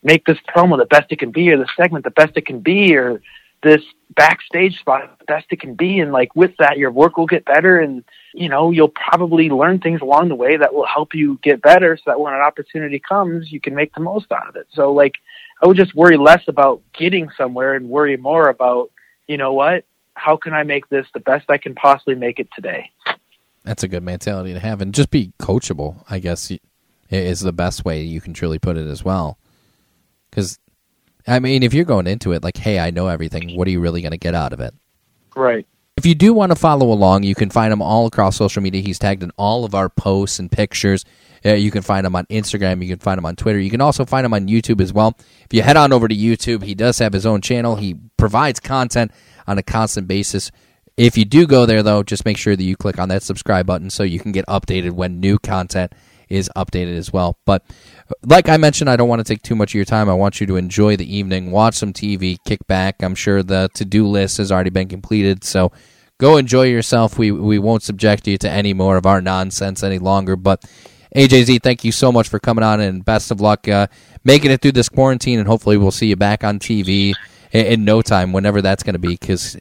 [0.02, 2.60] make this promo the best it can be or the segment the best it can
[2.60, 3.20] be or
[3.62, 3.82] this
[4.14, 7.44] backstage spot the best it can be and like with that your work will get
[7.44, 8.02] better and
[8.34, 11.96] you know you'll probably learn things along the way that will help you get better
[11.96, 14.92] so that when an opportunity comes you can make the most out of it so
[14.92, 15.16] like
[15.62, 18.90] i would just worry less about getting somewhere and worry more about
[19.26, 19.84] you know what
[20.14, 22.90] how can i make this the best i can possibly make it today
[23.68, 26.02] That's a good mentality to have, and just be coachable.
[26.08, 26.50] I guess
[27.10, 29.38] is the best way you can truly put it as well.
[30.30, 30.58] Because,
[31.28, 33.80] I mean, if you're going into it like, "Hey, I know everything," what are you
[33.80, 34.74] really going to get out of it?
[35.36, 35.66] right
[35.96, 38.82] If you do want to follow along, you can find him all across social media.
[38.82, 41.04] He's tagged in all of our posts and pictures.
[41.44, 42.82] Uh, you can find him on Instagram.
[42.82, 43.58] You can find him on Twitter.
[43.58, 45.16] You can also find him on YouTube as well.
[45.44, 47.76] If you head on over to YouTube, he does have his own channel.
[47.76, 49.12] He provides content
[49.46, 50.50] on a constant basis.
[50.96, 53.66] If you do go there, though, just make sure that you click on that subscribe
[53.66, 55.92] button so you can get updated when new content
[56.28, 57.38] is updated as well.
[57.44, 57.64] But
[58.22, 60.08] like I mentioned, I don't want to take too much of your time.
[60.08, 63.02] I want you to enjoy the evening, watch some TV, kick back.
[63.02, 65.72] I'm sure the to do list has already been completed, so
[66.18, 67.18] go enjoy yourself.
[67.18, 70.36] We we won't subject you to any more of our nonsense any longer.
[70.36, 70.64] But
[71.14, 73.86] AJZ, thank you so much for coming on, and best of luck uh,
[74.24, 75.38] making it through this quarantine.
[75.38, 77.14] And hopefully, we'll see you back on TV
[77.52, 79.16] in, in no time, whenever that's going to be.
[79.16, 79.56] Because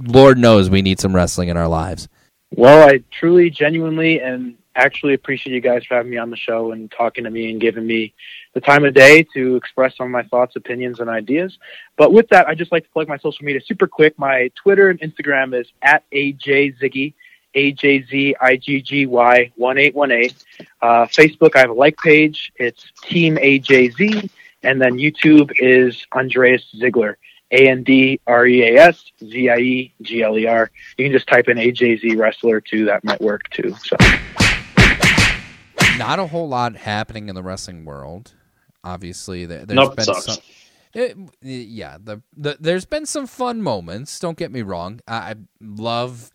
[0.00, 2.08] Lord knows we need some wrestling in our lives.
[2.50, 6.72] Well, I truly, genuinely, and actually appreciate you guys for having me on the show
[6.72, 8.14] and talking to me and giving me
[8.54, 11.58] the time of day to express some of my thoughts, opinions, and ideas.
[11.96, 14.18] But with that, I'd just like to plug my social media super quick.
[14.18, 17.12] My Twitter and Instagram is at AJZiggy,
[17.54, 20.36] A-J-Z-I-G-G-Y 1818.
[20.80, 22.52] Uh, Facebook, I have a like page.
[22.56, 24.30] It's Team AJZ.
[24.62, 27.16] And then YouTube is Andreas Ziegler,
[27.52, 30.70] A N D R E A S Z I E G L E R.
[30.96, 32.84] You can just type in AJZ Wrestler too.
[32.86, 33.74] That might work too.
[33.84, 33.96] So
[35.98, 38.34] Not a whole lot happening in the wrestling world.
[38.84, 40.24] Obviously, there, there's Nope, been sucks.
[40.24, 40.38] some.
[40.94, 44.18] It, yeah, the, the there's been some fun moments.
[44.18, 45.00] Don't get me wrong.
[45.06, 46.30] I, I love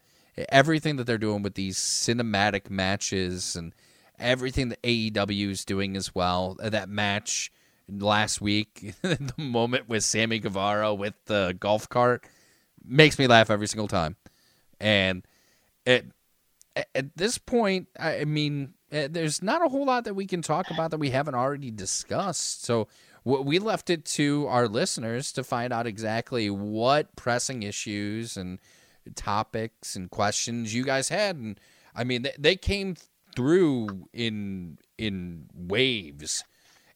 [0.49, 3.73] everything that they're doing with these cinematic matches and
[4.19, 6.57] everything that AEW is doing as well.
[6.61, 7.51] Uh, That match
[7.89, 12.23] last week, the moment with Sammy Guevara with the golf cart,
[12.85, 14.15] makes me laugh every single time.
[14.79, 15.25] And
[15.85, 16.05] it
[16.75, 20.41] at- at this point, I mean, uh, there's not a whole lot that we can
[20.41, 22.63] talk about that we haven't already discussed.
[22.63, 22.87] So
[23.25, 28.59] we left it to our listeners to find out exactly what pressing issues and
[29.15, 31.37] topics and questions you guys had.
[31.37, 31.59] And
[31.95, 32.95] I mean, they, they came
[33.35, 36.43] through in in waves,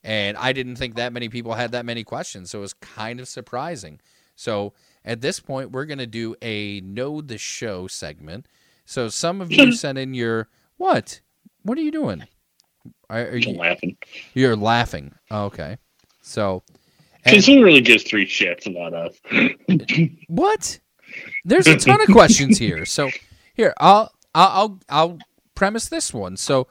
[0.03, 2.51] and I didn't think that many people had that many questions.
[2.51, 3.99] So it was kind of surprising.
[4.35, 4.73] So
[5.03, 8.47] at this point, we're going to do a know the show segment.
[8.85, 11.21] So some of you sent in your what?
[11.67, 12.23] What are you doing?
[13.09, 13.97] Are, are I'm you, laughing.
[14.33, 15.13] you're laughing.
[15.29, 15.77] Oh, okay.
[16.21, 16.63] So
[17.25, 20.09] Because who really gives three shits about us?
[20.29, 20.79] what?
[21.43, 22.85] There's a ton of questions here.
[22.85, 23.09] So
[23.53, 25.17] here, I'll I'll I'll, I'll
[25.55, 26.37] premise this one.
[26.37, 26.67] So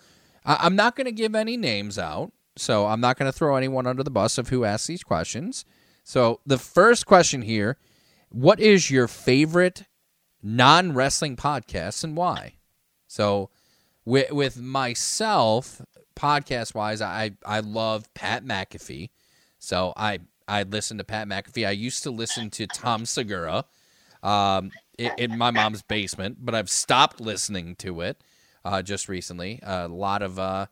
[0.47, 2.33] I, I'm not going to give any names out.
[2.57, 5.67] So I'm not going to throw anyone under the bus of who asked these questions.
[6.05, 7.77] So the first question here:
[8.31, 9.85] What is your favorite
[10.43, 12.55] non wrestling podcast and why?
[13.07, 13.51] So
[14.07, 15.83] with with myself,
[16.15, 19.11] podcast wise, I I love Pat McAfee.
[19.59, 21.67] So I I listen to Pat McAfee.
[21.67, 23.67] I used to listen to Tom Segura
[24.23, 28.23] um, in, in my mom's basement, but I've stopped listening to it
[28.65, 29.61] uh, just recently.
[29.63, 30.67] a lot of uh,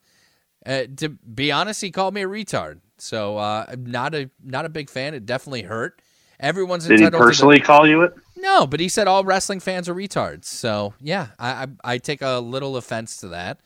[0.65, 2.81] uh, to be honest, he called me a retard.
[2.97, 5.15] So uh, not a not a big fan.
[5.15, 6.01] It definitely hurt.
[6.41, 8.15] Everyone's Did he entitled to the- personally call you it?
[8.37, 10.45] no, but he said all wrestling fans are retards.
[10.45, 13.61] So yeah, I I, I take a little offense to that.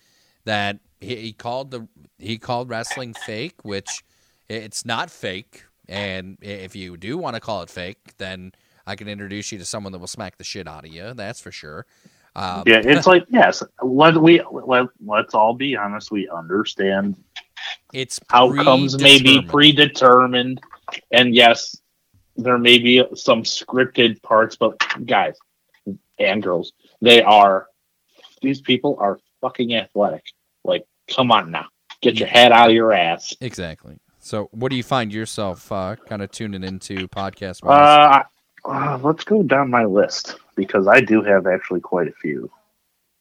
[0.45, 1.89] That he, he called the
[2.19, 4.03] he called wrestling fake, which
[4.49, 5.65] it's not fake.
[5.89, 8.53] And if you do want to call it fake, then
[8.87, 11.15] I can introduce you to someone that will smack the shit out of you.
[11.15, 11.87] That's for sure.
[12.37, 13.63] Um, Yeah, it's like yes.
[13.83, 16.11] Let we let let's all be honest.
[16.11, 17.17] We understand
[17.93, 20.61] it's outcomes may be predetermined,
[21.11, 21.77] and yes,
[22.39, 24.57] there may be some scripted parts.
[24.57, 25.37] But guys
[26.19, 26.73] and girls,
[27.03, 27.67] they are
[28.41, 30.25] these people are fucking athletic.
[30.65, 31.67] Like, come on now,
[32.01, 33.35] get your head out of your ass.
[33.41, 33.99] exactly.
[34.21, 37.61] So, what do you find yourself uh, kind of tuning into podcast?
[37.67, 38.23] Uh,
[38.65, 42.51] uh, let's go down my list because I do have actually quite a few.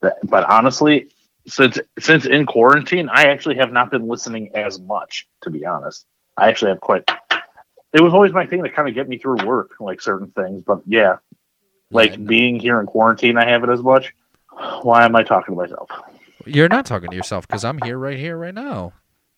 [0.02, 1.08] That- But honestly,
[1.48, 5.28] since since in quarantine, I actually have not been listening as much.
[5.44, 6.06] To be honest,
[6.36, 7.10] I actually have quite.
[7.94, 10.64] It was always my thing to kind of get me through work, like certain things.
[10.66, 11.18] But yeah,
[11.92, 14.14] like Yeah, being here in quarantine, I have it as much.
[14.82, 15.90] Why am I talking to myself?
[16.46, 18.94] You're not talking to yourself because I'm here right here right now.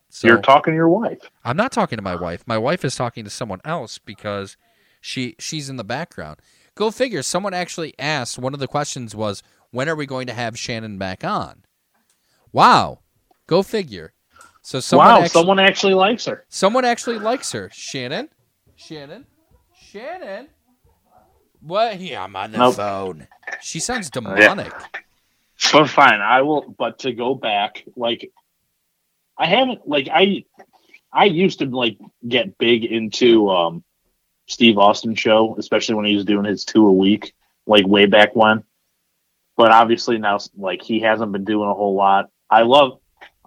[0.09, 1.19] So You're talking to your wife.
[1.45, 2.43] I'm not talking to my wife.
[2.47, 4.57] My wife is talking to someone else because
[5.01, 6.39] she she's in the background.
[6.75, 7.21] Go figure.
[7.21, 8.39] Someone actually asked.
[8.39, 11.63] One of the questions was, "When are we going to have Shannon back on?"
[12.51, 12.99] Wow.
[13.47, 14.13] Go figure.
[14.61, 16.45] So someone wow, actually, someone actually likes her.
[16.49, 17.69] someone actually likes her.
[17.71, 18.29] Shannon.
[18.79, 19.25] Shannon.
[19.75, 20.47] Shannon.
[21.61, 21.99] What?
[21.99, 22.75] Yeah, I'm on the Nope.
[22.75, 23.27] phone.
[23.61, 24.71] She sounds demonic.
[25.73, 26.73] But fine, I will.
[26.77, 28.31] But to go back, like
[29.37, 30.45] I haven't, like I,
[31.11, 33.83] I used to like get big into um
[34.47, 37.33] Steve Austin show, especially when he was doing his two a week,
[37.67, 38.63] like way back when.
[39.57, 42.29] But obviously now, like he hasn't been doing a whole lot.
[42.49, 42.99] I love,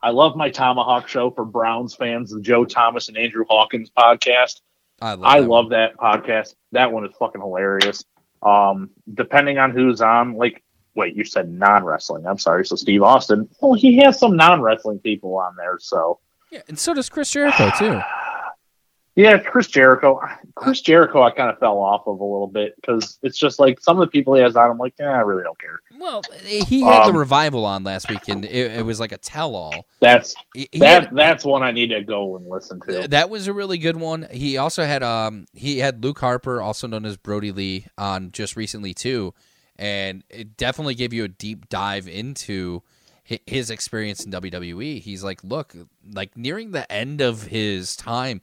[0.03, 4.61] I love my ThomaHawk show for Browns fans, the Joe Thomas and Andrew Hawkins podcast.
[5.03, 5.21] I love.
[5.25, 6.55] I that love that podcast.
[6.73, 8.05] That one is fucking hilarious.
[8.43, 10.63] Um, depending on who's on, like,
[10.95, 12.27] wait, you said non wrestling.
[12.27, 12.65] I'm sorry.
[12.65, 13.49] So Steve Austin.
[13.61, 15.79] Well, he has some non wrestling people on there.
[15.81, 16.21] So
[16.51, 18.01] Yeah, and so does Chris Jericho too.
[19.15, 20.21] yeah, Chris Jericho.
[20.55, 23.81] Chris Jericho, I kind of fell off of a little bit because it's just like
[23.81, 24.71] some of the people he has on.
[24.71, 25.81] I'm like, yeah, I really don't care.
[25.99, 29.19] Well, he had the Um, revival on last week, and it, it was like a
[29.19, 29.87] tell-all.
[30.01, 31.05] That's He- he that.
[31.09, 33.07] had- that's one I need to go and listen to.
[33.09, 34.27] that was a really good one.
[34.31, 38.57] He also had um he had Luke Harper, also known as Brodie Lee, on just
[38.57, 39.35] recently too,
[39.77, 42.83] and it definitely gave you a deep dive into
[43.47, 45.01] his experience in WWE.
[45.01, 45.75] He's like, look,
[46.13, 48.41] like nearing the end of his time,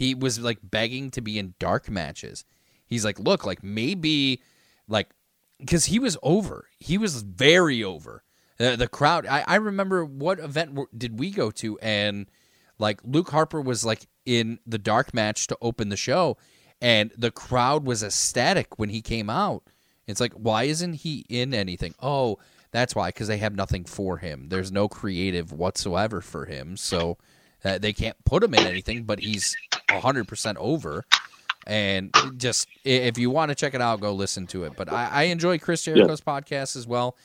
[0.00, 2.42] he was like begging to be in dark matches.
[2.86, 4.40] He's like, look, like maybe
[4.88, 5.10] like
[5.58, 6.68] because he was over.
[6.78, 8.24] He was very over.
[8.56, 9.26] The, the crowd.
[9.26, 12.30] I, I remember what event did we go to, and
[12.78, 16.38] like Luke Harper was like in the dark match to open the show,
[16.80, 19.64] and the crowd was ecstatic when he came out.
[20.06, 21.94] It's like, why isn't he in anything?
[22.00, 22.38] Oh,
[22.70, 24.48] that's why, because they have nothing for him.
[24.48, 27.18] There's no creative whatsoever for him, so
[27.66, 29.04] uh, they can't put him in anything.
[29.04, 29.54] But he's
[29.90, 31.04] hundred percent over,
[31.66, 34.74] and just if you want to check it out, go listen to it.
[34.76, 37.16] But I, I enjoy Chris Jericho's podcast as well.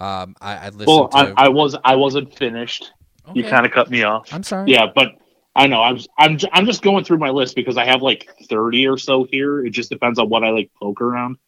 [0.00, 1.16] Um, I, I listened Well, to.
[1.16, 2.92] I, I was I wasn't finished.
[3.32, 4.32] You kind of cut me off.
[4.32, 4.70] I'm sorry.
[4.70, 5.12] Yeah, but
[5.56, 8.86] I know I'm I'm I'm just going through my list because I have like 30
[8.88, 9.64] or so here.
[9.64, 11.38] It just depends on what I like poke around.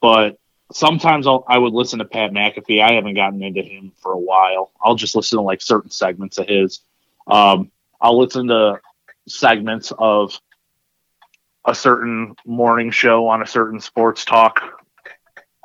[0.00, 0.38] But
[0.72, 2.82] sometimes I'll I would listen to Pat McAfee.
[2.82, 4.72] I haven't gotten into him for a while.
[4.82, 6.80] I'll just listen to like certain segments of his.
[7.26, 7.70] Um,
[8.00, 8.80] I'll listen to
[9.28, 10.38] segments of
[11.64, 14.62] a certain morning show on a certain sports talk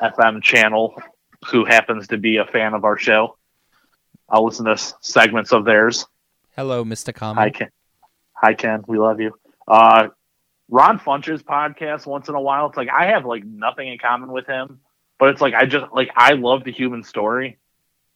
[0.01, 1.01] FM channel
[1.49, 3.37] who happens to be a fan of our show.
[4.27, 6.05] I'll listen to segments of theirs.
[6.55, 7.13] Hello, Mr.
[7.13, 7.41] Common.
[7.41, 7.69] Hi Ken.
[8.33, 8.83] Hi Ken.
[8.87, 9.33] We love you.
[9.67, 10.09] Uh,
[10.69, 12.67] Ron Funches podcast once in a while.
[12.67, 14.79] It's like I have like nothing in common with him,
[15.19, 17.59] but it's like I just like I love the human story.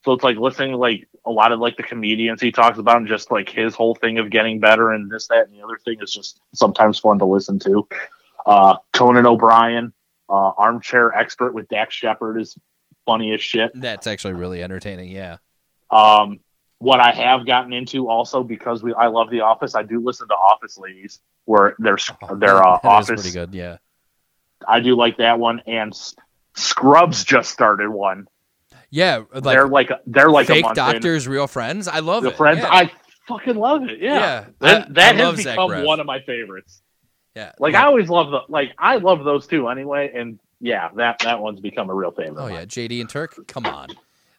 [0.06, 2.98] So it's like listening to like a lot of like the comedians he talks about
[2.98, 5.80] and just like his whole thing of getting better and this, that, and the other
[5.84, 7.88] thing is just sometimes fun to listen to.
[8.46, 9.92] Uh, Conan O'Brien,
[10.30, 12.56] uh, armchair expert with Dax Shepard is
[13.08, 13.72] funny as shit.
[13.74, 15.10] That's actually really entertaining.
[15.10, 15.38] Yeah.
[15.90, 16.40] Um,
[16.78, 19.74] what I have gotten into also because we I love The Office.
[19.74, 21.98] I do listen to Office Ladies, where their
[22.38, 23.22] their uh, Oh, That is office.
[23.24, 23.56] pretty good.
[23.56, 23.78] Yeah.
[24.68, 26.16] I do like that one, and S-
[26.56, 28.28] Scrubs just started one.
[28.90, 29.24] Yeah.
[29.34, 30.84] Like, they're like they're like fake month in.
[30.84, 31.88] doctors, real friends.
[31.88, 32.38] I love The it.
[32.38, 32.60] friends.
[32.62, 32.70] Yeah.
[32.72, 32.92] I
[33.28, 34.00] fucking love it.
[34.00, 36.82] Yeah, Yeah, that, I- that I has become one of my favorites.
[37.36, 37.52] yeah.
[37.60, 41.40] Like I always love the like I love those two anyway, and yeah, that that
[41.40, 42.42] one's become a real favorite.
[42.42, 43.48] Oh yeah, JD and Turk.
[43.48, 43.90] Come on.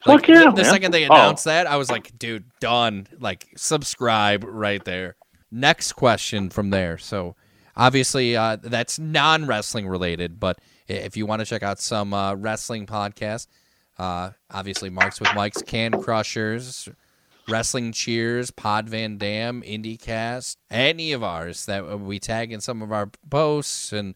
[0.05, 1.13] Fuck yeah, The second they Oh.
[1.13, 3.09] announced that, I was like, dude, done.
[3.19, 5.17] Like, subscribe right there.
[5.51, 6.97] Next question from there.
[6.97, 7.35] So,
[7.77, 12.35] obviously, uh, that's non wrestling related, but if you want to check out some uh,
[12.37, 13.49] wrestling podcasts,
[13.99, 16.89] uh, obviously, Marks with Mike's, Can Crushers,
[17.49, 22.93] Wrestling Cheers, Pod Van Dam, IndieCast, any of ours that we tag in some of
[22.93, 24.15] our posts and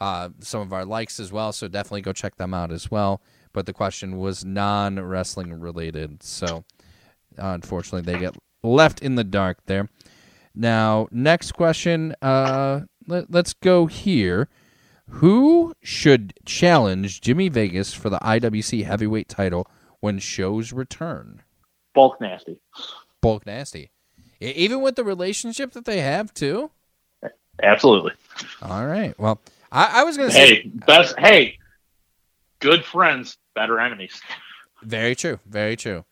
[0.00, 1.52] uh, some of our likes as well.
[1.52, 3.20] So definitely go check them out as well.
[3.52, 6.22] But the question was non wrestling related.
[6.22, 6.64] So
[7.36, 9.88] unfortunately, they get left in the dark there.
[10.54, 12.14] Now, next question.
[12.22, 14.48] Uh, let, let's go here.
[15.10, 19.66] Who should challenge Jimmy Vegas for the IWC heavyweight title
[20.00, 21.42] when shows return?
[21.94, 22.58] Bulk nasty.
[23.20, 23.90] Bulk Nasty.
[24.40, 26.70] Even with the relationship that they have, too?
[27.62, 28.12] Absolutely.
[28.62, 29.18] All right.
[29.18, 30.62] Well, I, I was going to say.
[30.62, 31.18] Hey, best.
[31.18, 31.58] Hey,
[32.60, 34.20] good friends, better enemies.
[34.82, 35.38] Very true.
[35.44, 36.06] Very true.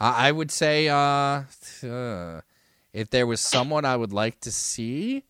[0.00, 1.42] I, I would say uh,
[1.86, 2.40] uh,
[2.94, 5.24] if there was someone I would like to see,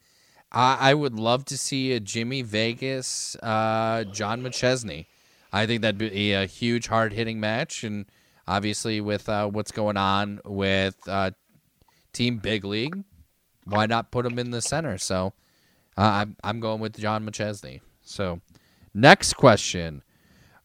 [0.55, 5.07] I, I would love to see a Jimmy Vegas, uh, John McChesney.
[5.53, 7.85] I think that'd be a huge, hard hitting match.
[7.85, 8.07] And
[8.47, 11.33] obviously, with uh, what's going on with uh,
[12.13, 13.03] Team Big League,
[13.65, 14.97] why not put him in the center?
[14.97, 15.33] So
[15.99, 17.81] uh, I'm, I'm going with John McChesney.
[18.03, 18.41] So,
[18.93, 20.03] next question.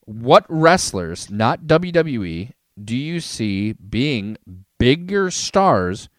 [0.06, 2.52] What wrestlers, not WWE,
[2.84, 4.38] do you see being
[4.80, 6.10] bigger stars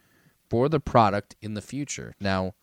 [0.49, 2.15] for the product in the future?
[2.21, 2.55] Now,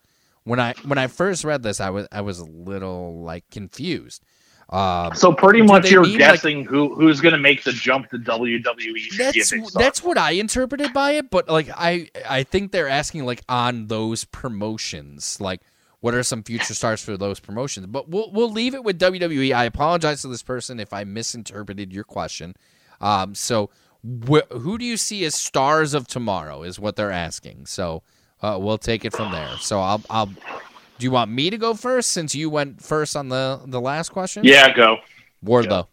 [0.47, 4.23] when I when I first read this, I was I was a little like confused.
[4.69, 8.09] Um, So pretty much you're mean, like- guessing who who's going to make the jump
[8.09, 9.17] to WWE.
[9.17, 9.81] that's be a big star.
[9.81, 13.87] that's what I interpreted by it, but like I I think they're asking like on
[13.87, 15.61] those promotions, like
[15.99, 17.87] what are some future stars for those promotions?
[17.87, 19.53] But we'll we'll leave it with WWE.
[19.55, 22.55] I apologize to this person if I misinterpreted your question.
[22.99, 23.69] Um, so
[24.03, 27.65] wh- who do you see as stars of tomorrow is what they're asking.
[27.67, 28.03] So
[28.41, 29.49] uh, we'll take it from there.
[29.59, 30.27] So I'll I'll.
[30.27, 34.09] Do you want me to go first since you went first on the the last
[34.09, 34.43] question?
[34.43, 34.97] Yeah, go.
[35.45, 35.87] Wardlow.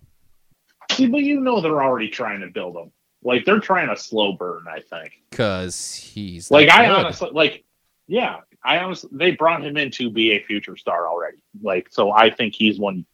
[0.93, 2.91] See, but you know they're already trying to build them.
[3.23, 4.65] Like they're trying a slow burn.
[4.69, 5.13] I think.
[5.31, 6.97] Because he's Like that I good.
[7.05, 7.65] honestly like.
[8.07, 11.39] Yeah, I honestly they brought him in to be a future star already.
[11.63, 13.07] Like so, I think he's one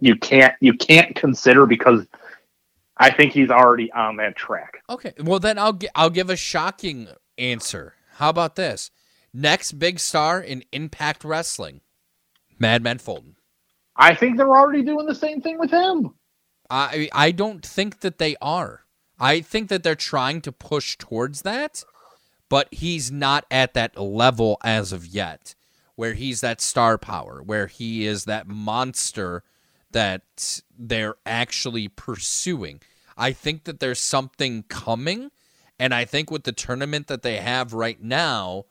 [0.00, 2.06] you can't you can't consider because
[2.96, 4.82] I think he's already on that track.
[4.88, 7.08] Okay, well then I'll gi- I'll give a shocking
[7.38, 7.94] answer.
[8.20, 8.90] How about this?
[9.32, 11.80] Next big star in Impact Wrestling,
[12.58, 13.36] Madman Fulton.
[13.96, 16.14] I think they're already doing the same thing with him.
[16.68, 18.84] I I don't think that they are.
[19.18, 21.82] I think that they're trying to push towards that,
[22.50, 25.54] but he's not at that level as of yet,
[25.96, 29.44] where he's that star power, where he is that monster
[29.92, 32.82] that they're actually pursuing.
[33.16, 35.30] I think that there's something coming,
[35.80, 38.66] and I think with the tournament that they have right now,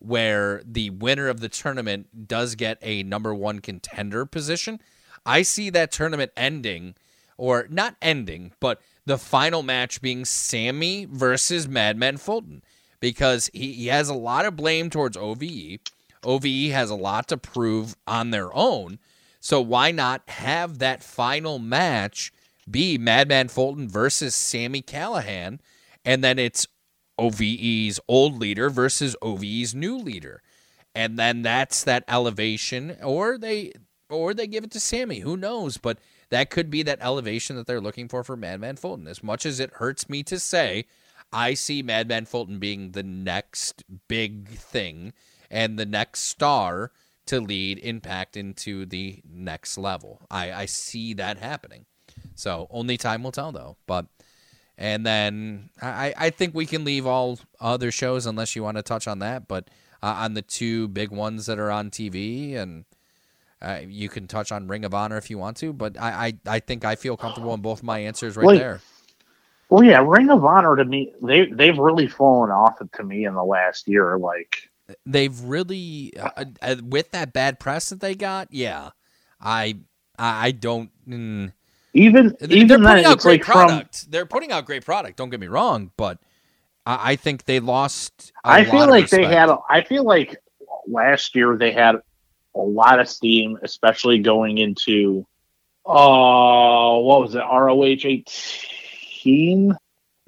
[0.00, 4.80] where the winner of the tournament does get a number one contender position.
[5.24, 6.96] I see that tournament ending,
[7.36, 12.62] or not ending, but the final match being Sami versus Madman Fulton
[12.98, 15.78] because he, he has a lot of blame towards OVE.
[16.24, 18.98] OVE has a lot to prove on their own.
[19.38, 22.32] So why not have that final match
[22.68, 25.60] be Madman Fulton versus Sami Callihan?
[26.08, 26.66] And then it's
[27.18, 30.42] OVE's old leader versus OVE's new leader.
[30.94, 33.72] And then that's that elevation or they
[34.08, 35.98] or they give it to Sami, who knows, but
[36.30, 39.06] that could be that elevation that they're looking for for Madman Fulton.
[39.06, 40.86] As much as it hurts me to say,
[41.30, 45.12] I see Madman Fulton being the next big thing
[45.50, 46.90] and the next star
[47.26, 50.22] to lead Impact into the next level.
[50.30, 51.84] I, I see that happening.
[52.34, 53.76] So only time will tell, though.
[53.86, 54.06] But
[54.78, 58.82] and then I, I think we can leave all other shows unless you want to
[58.82, 59.48] touch on that.
[59.48, 59.68] But
[60.02, 62.84] uh, on the two big ones that are on TV, and
[63.60, 65.72] uh, you can touch on Ring of Honor if you want to.
[65.72, 68.58] But I, I, I think I feel comfortable in both my answers right Wait.
[68.58, 68.80] there.
[69.68, 73.34] Well, yeah, Ring of Honor to me, they they've really fallen off to me in
[73.34, 74.16] the last year.
[74.16, 74.70] Like,
[75.04, 78.48] They've really uh, uh, with that bad press that they got.
[78.50, 78.90] Yeah,
[79.40, 79.78] I
[80.18, 80.90] I I don't.
[81.06, 81.52] Mm,
[81.94, 84.10] even They're even putting then, out great like from product.
[84.10, 85.16] They're putting out great product.
[85.16, 86.18] Don't get me wrong, but
[86.86, 88.32] I, I think they lost.
[88.44, 89.48] I feel like they had.
[89.48, 90.36] a- I feel like
[90.86, 91.96] last year they had
[92.54, 95.26] a lot of steam, especially going into.
[95.86, 97.38] Uh, what was it?
[97.38, 99.74] ROH eighteen.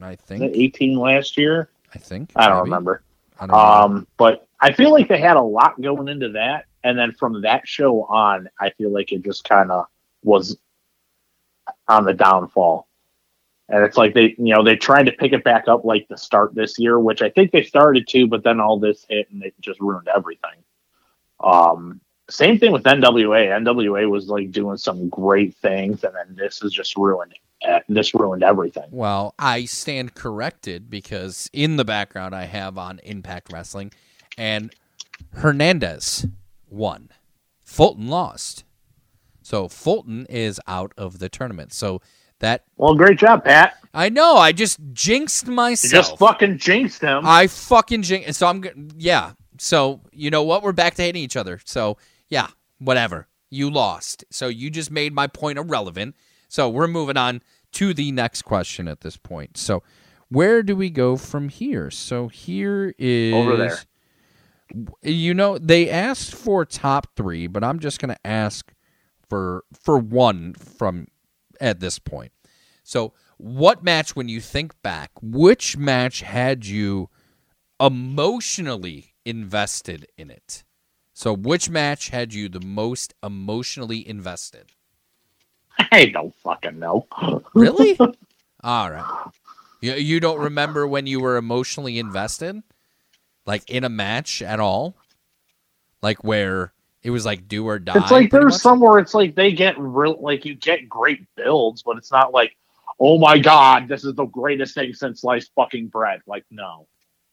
[0.01, 0.43] I think.
[0.55, 1.69] eighteen last year?
[1.95, 2.33] I think.
[2.35, 2.65] I don't maybe.
[2.65, 3.03] remember.
[3.39, 3.63] I don't know.
[3.63, 7.43] Um, but I feel like they had a lot going into that, and then from
[7.43, 9.87] that show on, I feel like it just kind of
[10.23, 10.57] was
[11.89, 12.87] on the downfall.
[13.69, 16.17] And it's like they, you know, they tried to pick it back up like the
[16.17, 19.45] start this year, which I think they started to, but then all this hit and
[19.45, 20.65] it just ruined everything.
[21.43, 23.49] Um, same thing with NWA.
[23.63, 27.35] NWA was like doing some great things, and then this is just ruined.
[27.63, 28.89] eh, This ruined everything.
[28.91, 33.93] Well, I stand corrected because in the background I have on Impact Wrestling,
[34.39, 34.73] and
[35.35, 36.27] Hernandez
[36.69, 37.11] won.
[37.65, 38.65] Fulton lost.
[39.51, 41.73] So Fulton is out of the tournament.
[41.73, 42.01] So
[42.39, 43.75] that Well, great job, Pat.
[43.93, 45.91] I know I just jinxed You myself.
[45.91, 47.23] just fucking jinxed him.
[47.27, 48.39] I fucking jinxed.
[48.39, 49.33] So I'm yeah.
[49.59, 50.63] So you know what?
[50.63, 51.61] We're back to hating each other.
[51.65, 51.99] So
[52.29, 52.47] yeah,
[52.79, 53.27] whatever.
[53.51, 54.25] You lost.
[54.31, 56.15] So you just made my point irrelevant.
[56.49, 59.57] So we're moving on to the next question at this point.
[59.57, 59.83] So
[60.29, 61.91] where do we go from here?
[61.91, 63.79] So here is Over there.
[65.03, 68.73] You know they asked for top three, but I'm just going to ask
[69.31, 71.07] for for one from
[71.61, 72.33] at this point.
[72.83, 77.09] So, what match, when you think back, which match had you
[77.81, 80.65] emotionally invested in it?
[81.15, 84.73] So, which match had you the most emotionally invested?
[85.93, 87.07] I don't fucking know.
[87.55, 87.99] Really?
[88.63, 89.31] All right.
[89.81, 92.63] You, you don't remember when you were emotionally invested?
[93.47, 94.97] Like in a match at all?
[96.03, 97.95] Like where it was like do or die?
[97.97, 98.61] It's like there's much?
[98.61, 102.57] somewhere it's like they get real like you get great builds, but it's not like,
[102.99, 106.21] oh my god, this is the greatest thing since sliced fucking bread.
[106.27, 106.87] Like no.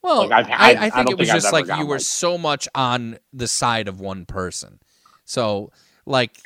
[0.03, 2.02] Well, Like, I've- I, I- I think it was think just like you were like-
[2.02, 4.80] so much on the side of one person.
[5.26, 5.72] So,
[6.06, 6.38] like,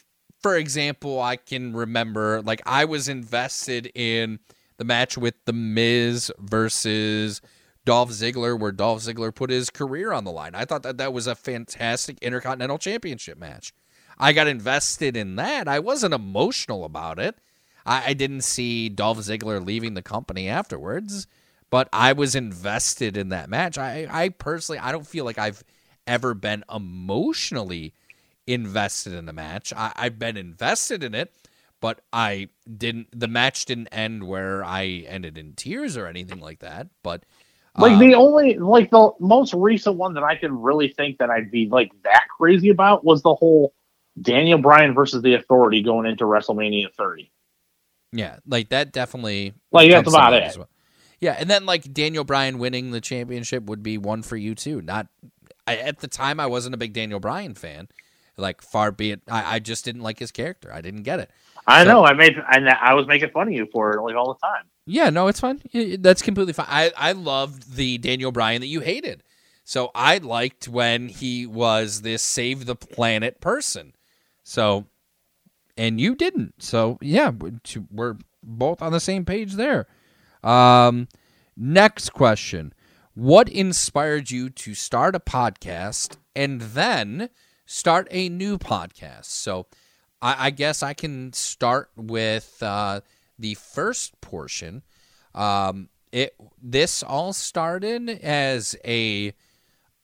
[0.41, 4.39] for example, I can remember, like, I was invested in
[4.77, 7.41] the match with The Miz versus
[7.83, 10.53] Dolph Ziggler, where Dolph Ziggler put his career on the line.
[10.53, 13.73] I thought that that was a fantastic Intercontinental Championship match.
[14.17, 15.67] I got invested in that.
[15.67, 17.37] I wasn't emotional about it.
[17.85, 21.25] I, I didn't see Dolph Ziggler leaving the company afterwards,
[21.71, 23.77] but I was invested in that match.
[23.77, 25.63] I, I personally, I don't feel like I've
[26.05, 27.93] ever been emotionally
[28.45, 29.73] invested in a match.
[29.73, 31.33] I, I've been invested in it,
[31.79, 33.07] but I didn't.
[33.17, 36.87] The match didn't end where I ended in tears or anything like that.
[37.01, 37.23] But
[37.77, 41.29] Like uh, the only like the most recent one that I could really think that
[41.29, 43.73] I'd be like that crazy about was the whole
[44.21, 47.31] Daniel Bryan versus the Authority going into WrestleMania 30.
[48.11, 49.53] Yeah, like that definitely.
[49.71, 50.43] Like, that's about it.
[50.43, 50.67] as well.
[51.21, 54.81] Yeah, and then like Daniel Bryan winning the championship would be one for you too.
[54.81, 55.07] Not
[55.65, 57.87] I, at the time, I wasn't a big Daniel Bryan fan.
[58.37, 60.73] Like far be it, I, I just didn't like his character.
[60.73, 61.29] I didn't get it.
[61.67, 62.03] I So- know.
[62.05, 64.65] I made and I was making fun of you for it like all the time.
[64.85, 65.61] Yeah, no, it's fine.
[65.99, 66.67] That's completely fine.
[66.69, 69.23] I, I loved the Daniel Bryan that you hated.
[69.63, 73.93] So I liked when he was this save the planet person.
[74.43, 74.87] So,
[75.77, 76.61] and you didn't.
[76.63, 77.31] So, yeah,
[77.91, 79.87] we're both on the same page there.
[80.43, 81.07] Um,
[81.55, 82.73] next question
[83.13, 87.29] what inspired you to start a podcast and then
[87.65, 89.25] start a new podcast?
[89.25, 89.67] So,
[90.21, 93.01] I, I guess I can start with uh,
[93.41, 94.83] the first portion.
[95.33, 99.33] Um, it this all started as a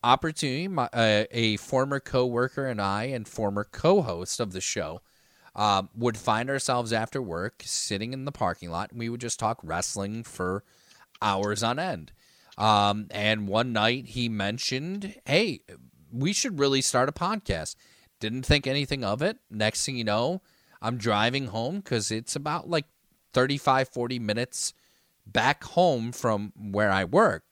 [0.04, 0.68] opportunity.
[0.68, 5.02] My, uh, a former coworker and I, and former co-host of the show,
[5.56, 9.40] um, would find ourselves after work sitting in the parking lot, and we would just
[9.40, 10.64] talk wrestling for
[11.22, 12.12] hours on end.
[12.58, 15.62] Um, and one night he mentioned, "Hey,
[16.12, 17.76] we should really start a podcast."
[18.20, 19.38] Didn't think anything of it.
[19.52, 20.42] Next thing you know,
[20.82, 22.86] I'm driving home because it's about like
[23.38, 24.74] 35, 40 minutes
[25.28, 27.44] back home from where I work.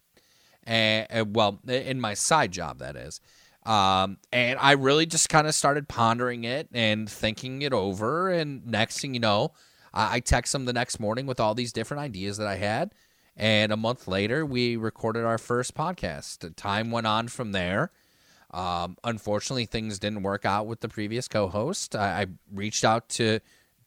[0.63, 3.21] And, and well, in my side job, that is.
[3.67, 8.31] Um, and I really just kind of started pondering it and thinking it over.
[8.31, 9.53] And next thing you know,
[9.93, 12.95] I, I text him the next morning with all these different ideas that I had.
[13.37, 16.55] And a month later, we recorded our first podcast.
[16.55, 17.91] Time went on from there.
[18.49, 21.95] Um, unfortunately, things didn't work out with the previous co host.
[21.95, 23.39] I, I reached out to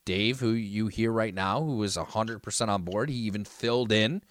[0.09, 3.11] Dave, who you hear right now, who was 100% on board.
[3.11, 4.23] He even filled in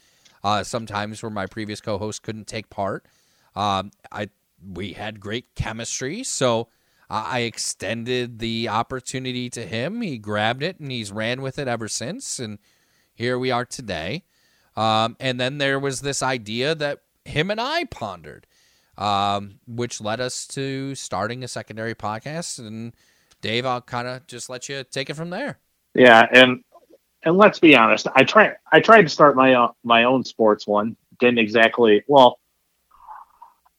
[0.42, 3.06] uh, sometimes where my previous co host couldn't take part.
[3.54, 4.30] Um, I
[4.60, 6.66] We had great chemistry, so
[7.08, 10.02] I extended the opportunity to him.
[10.02, 12.40] He grabbed it and he's ran with it ever since.
[12.40, 12.58] And
[13.14, 14.24] here we are today.
[14.76, 18.48] Um, and then there was this idea that him and I pondered,
[18.96, 22.58] um, which led us to starting a secondary podcast.
[22.58, 22.94] And
[23.40, 25.60] Dave, I'll kind of just let you take it from there.
[25.98, 26.62] Yeah, and
[27.24, 30.66] and let's be honest, I try I tried to start my own, my own sports
[30.66, 30.96] one.
[31.18, 32.38] Didn't exactly well.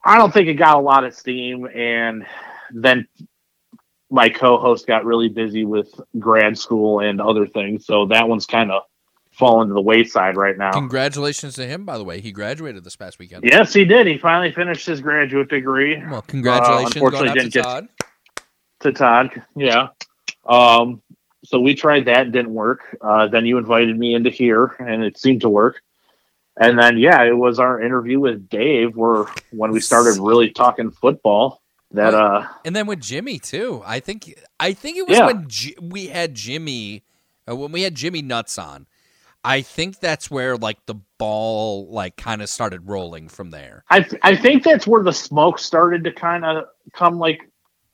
[0.04, 2.26] I don't think it got a lot of steam, and
[2.72, 3.08] then
[4.10, 8.72] my co-host got really busy with grad school and other things, so that one's kind
[8.72, 8.84] of
[9.32, 10.72] fallen to the wayside right now.
[10.72, 12.20] Congratulations to him, by the way.
[12.20, 13.44] He graduated this past weekend.
[13.44, 14.08] Yes, he did.
[14.08, 16.02] He finally finished his graduate degree.
[16.10, 17.88] Well, congratulations Uh, unfortunately, out to didn't get Todd.
[18.82, 19.44] to Todd.
[19.56, 19.88] Yeah.
[20.46, 21.02] Um,
[21.44, 22.98] so we tried that, didn't work.
[23.02, 25.82] Uh, then you invited me into here, and it seemed to work.
[26.60, 30.92] And then, yeah, it was our interview with Dave where when we started really talking
[30.92, 31.62] football.
[31.92, 33.82] That uh, and then with Jimmy too.
[33.86, 35.26] I think I think it was Yeah.
[35.26, 37.04] when J- we had Jimmy
[37.50, 38.86] uh, when we had Jimmy Nuts on.
[39.44, 43.86] I think that's where like the ball like kind of started rolling from there.
[43.90, 47.18] I I think that's where the smoke started to kind of come.
[47.18, 47.50] Like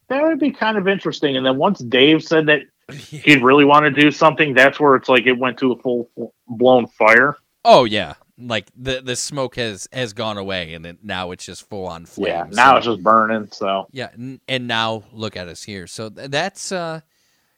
[0.10, 1.38] that would be kind of interesting.
[1.38, 2.64] And then once Dave said that
[2.94, 6.10] he'd really want to do something, that's where it's like it went to a full
[6.48, 7.36] blown fire.
[7.64, 11.68] Oh yeah, like the the smoke has has gone away and it, now it's just
[11.68, 12.28] full on flames.
[12.30, 13.48] Yeah, now So- it's just burning.
[13.52, 15.88] So Yeah, n- and now look at us here.
[15.88, 17.02] So th- that's uh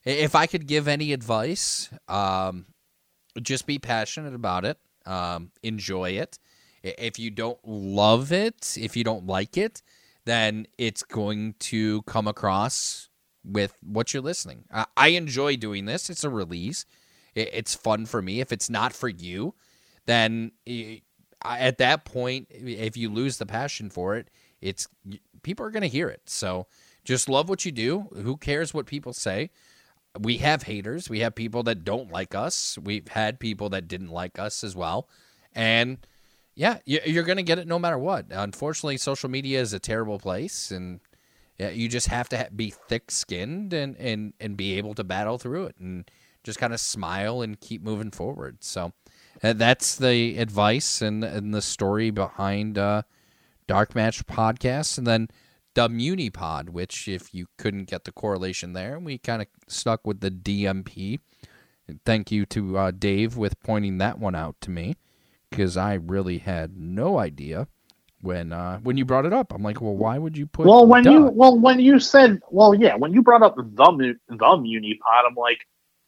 [0.05, 2.67] if I could give any advice, um
[3.41, 4.77] just be passionate about it.
[5.05, 6.39] Um enjoy it.
[6.83, 9.81] If you don't love it, if you don't like it,
[10.23, 13.09] then it's going to come across
[13.43, 14.65] with what you're listening.
[14.71, 16.09] I, I enjoy doing this.
[16.09, 16.85] It's a release.
[17.35, 18.39] I- It's fun for me.
[18.41, 19.53] If it's not for you,
[20.05, 21.01] then i-
[21.41, 24.29] I- at that point, if you lose the passion for it,
[24.61, 24.87] it's
[25.43, 26.21] people are going to hear it.
[26.29, 26.67] So
[27.05, 28.09] just love what you do.
[28.15, 29.51] Who cares what people say?
[30.19, 31.09] We have haters.
[31.09, 32.77] We have people that don't like us.
[32.81, 35.07] We've had people that didn't like us as well.
[35.53, 35.99] And
[36.55, 38.25] yeah, you- you're going to get it no matter what.
[38.31, 40.99] Unfortunately, social media is a terrible place, and
[41.59, 45.65] you just have to ha- be thick-skinned and and and be able to battle through
[45.65, 46.09] it, and
[46.43, 48.63] just kind of smile and keep moving forward.
[48.63, 48.93] So
[49.43, 53.03] uh, that's the advice and and the story behind uh,
[53.67, 55.27] Dark Match podcast, and then
[55.73, 60.21] the Munipod, which if you couldn't get the correlation there, we kind of stuck with
[60.21, 61.19] the DMP.
[62.03, 64.95] Thank you to uh, Dave with pointing that one out to me
[65.49, 67.67] because I really had no idea
[68.21, 69.53] when uh, when you brought it up.
[69.53, 70.65] I'm like, well, why would you put?
[70.65, 71.11] well, when duh?
[71.11, 75.35] you well when you said well, yeah, when you brought up the the Munipod, I'm
[75.35, 75.59] like,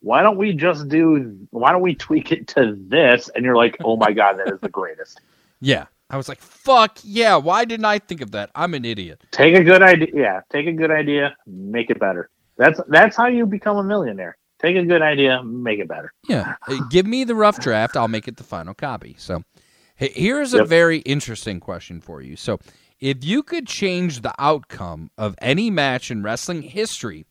[0.02, 1.38] why don't we just do?
[1.52, 3.30] Why don't we tweak it to this?
[3.30, 5.20] And you're like, oh my god, that is the greatest.
[5.62, 8.50] yeah, I was like, fuck yeah, why didn't I think of that?
[8.56, 9.24] I'm an idiot.
[9.32, 10.08] Take a good idea.
[10.14, 12.30] Yeah, take a good idea, make it better.
[12.58, 14.38] That's that's how you become a millionaire.
[14.60, 16.12] Take a good idea, make it better.
[16.28, 16.56] Yeah,
[16.90, 17.96] give me the rough draft.
[17.96, 19.16] I'll make it the final copy.
[19.18, 19.44] So,
[20.00, 20.68] he- here's a Yep.
[20.68, 22.36] very interesting question for you.
[22.36, 22.60] So,
[23.00, 27.26] if you could change the outcome of any match in wrestling history,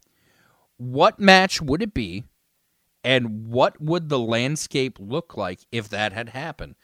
[0.76, 2.24] what match would it be,
[3.04, 6.76] and what would the landscape look like if that had happened?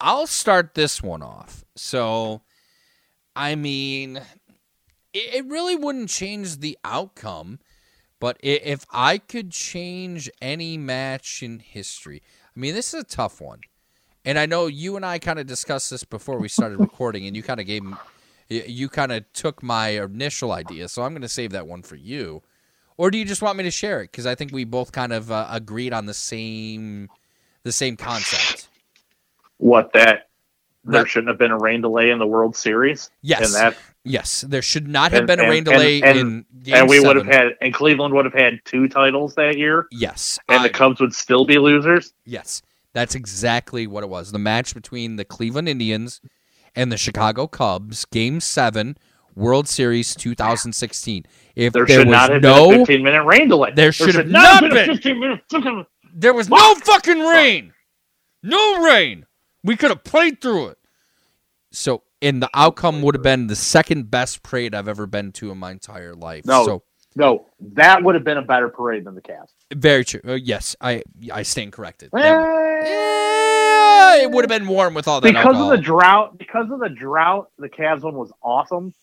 [0.00, 1.64] I'll start this one off.
[1.76, 2.42] So,
[3.36, 4.20] I mean,
[5.12, 7.60] it really wouldn't change the outcome.
[8.20, 12.22] But if I could change any match in history,
[12.56, 13.60] I mean, this is a tough one.
[14.24, 17.36] And I know you and I kind of discussed this before we started recording, and
[17.36, 17.82] you kind of gave,
[18.48, 20.88] you kind of took my initial idea.
[20.88, 22.42] So I'm going to save that one for you.
[22.96, 24.10] Or do you just want me to share it?
[24.12, 27.08] Because I think we both kind of uh, agreed on the same,
[27.64, 28.68] the same concept.
[29.58, 30.28] What that
[30.84, 33.10] there shouldn't have been a rain delay in the World Series.
[33.22, 33.46] Yes.
[33.46, 33.76] and that
[34.06, 37.00] Yes, there should not have and- been a and- rain delay and- in and we
[37.00, 37.26] would seven.
[37.26, 40.68] have had and Cleveland would have had two titles that year, Yes, and I- the
[40.70, 42.12] Cubs would still be losers.
[42.26, 42.60] Yes,
[42.94, 44.32] that's exactly what it was.
[44.32, 46.20] The match between the Cleveland Indians
[46.74, 48.96] and the Chicago Cubs, Game Seven,
[49.34, 51.24] World Series 2016.
[51.56, 53.72] If There, there, should was not have no, been a 15 minute rain delay.
[53.74, 55.86] There should have not not been a 15 minute fucking.
[56.14, 57.72] there was no fucking rain,
[58.42, 59.26] no rain.
[59.62, 60.78] We could have played through it.
[61.72, 65.50] So, and the outcome would have been the second best parade I've ever been to
[65.50, 66.44] in my entire life.
[66.44, 66.82] No, so
[67.16, 69.48] no, that would have been a better parade than the Cavs.
[69.74, 70.20] very true.
[70.26, 72.10] Uh, yes, I I stand corrected.
[72.14, 75.72] Eh, Yeah, it would have been warm with all that because alcohol.
[75.72, 78.94] of the drought, because of the drought, the Cavs one was awesome.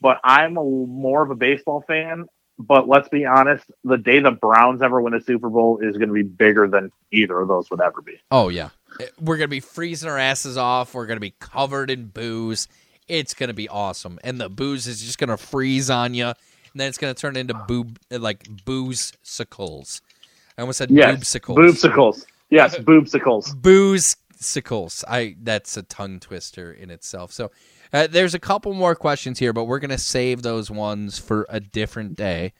[0.00, 2.26] But I'm a more of a baseball fan.
[2.60, 6.08] But let's be honest, the day the Browns ever win a Super Bowl is going
[6.08, 8.18] to be bigger than either of those would ever be.
[8.32, 8.70] Oh yeah,
[9.20, 10.92] we're gonna be freezing our asses off.
[10.94, 12.66] We're gonna be covered in booze.
[13.06, 16.32] It's gonna be awesome, and the booze is just gonna freeze on you,
[16.72, 20.00] and then it's gonna turn into boob like booze sickles.
[20.56, 21.56] I almost said Yes, boobsicles.
[21.56, 22.26] boobsicles.
[22.50, 23.54] Yes, boobsicles.
[23.60, 25.04] Boozsicles.
[25.08, 27.32] I that's a tongue twister in itself.
[27.32, 27.50] So
[27.92, 31.60] uh, there's a couple more questions here, but we're gonna save those ones for a
[31.60, 32.52] different day,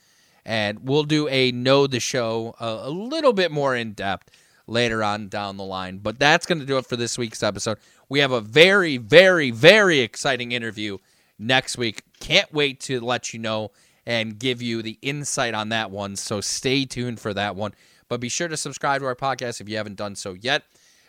[0.45, 4.31] and we'll do a know the show a, a little bit more in depth
[4.67, 5.99] later on down the line.
[5.99, 7.79] But that's gonna do it for this week's episode.
[8.09, 10.99] We have a very, very, very exciting interview
[11.39, 12.03] next week.
[12.21, 13.71] Can't wait to let you know
[14.09, 16.17] and give you the insight on that one.
[16.17, 17.75] So stay tuned for that one.
[18.09, 20.65] But be sure to subscribe to our podcast if you haven't done so yet.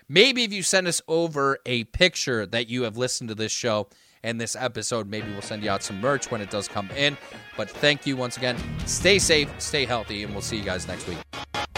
[0.09, 3.87] Maybe if you send us over a picture that you have listened to this show
[4.21, 7.17] and this episode, maybe we'll send you out some merch when it does come in.
[7.55, 8.57] But thank you once again.
[8.85, 11.68] Stay safe, stay healthy, and we'll see you guys next week.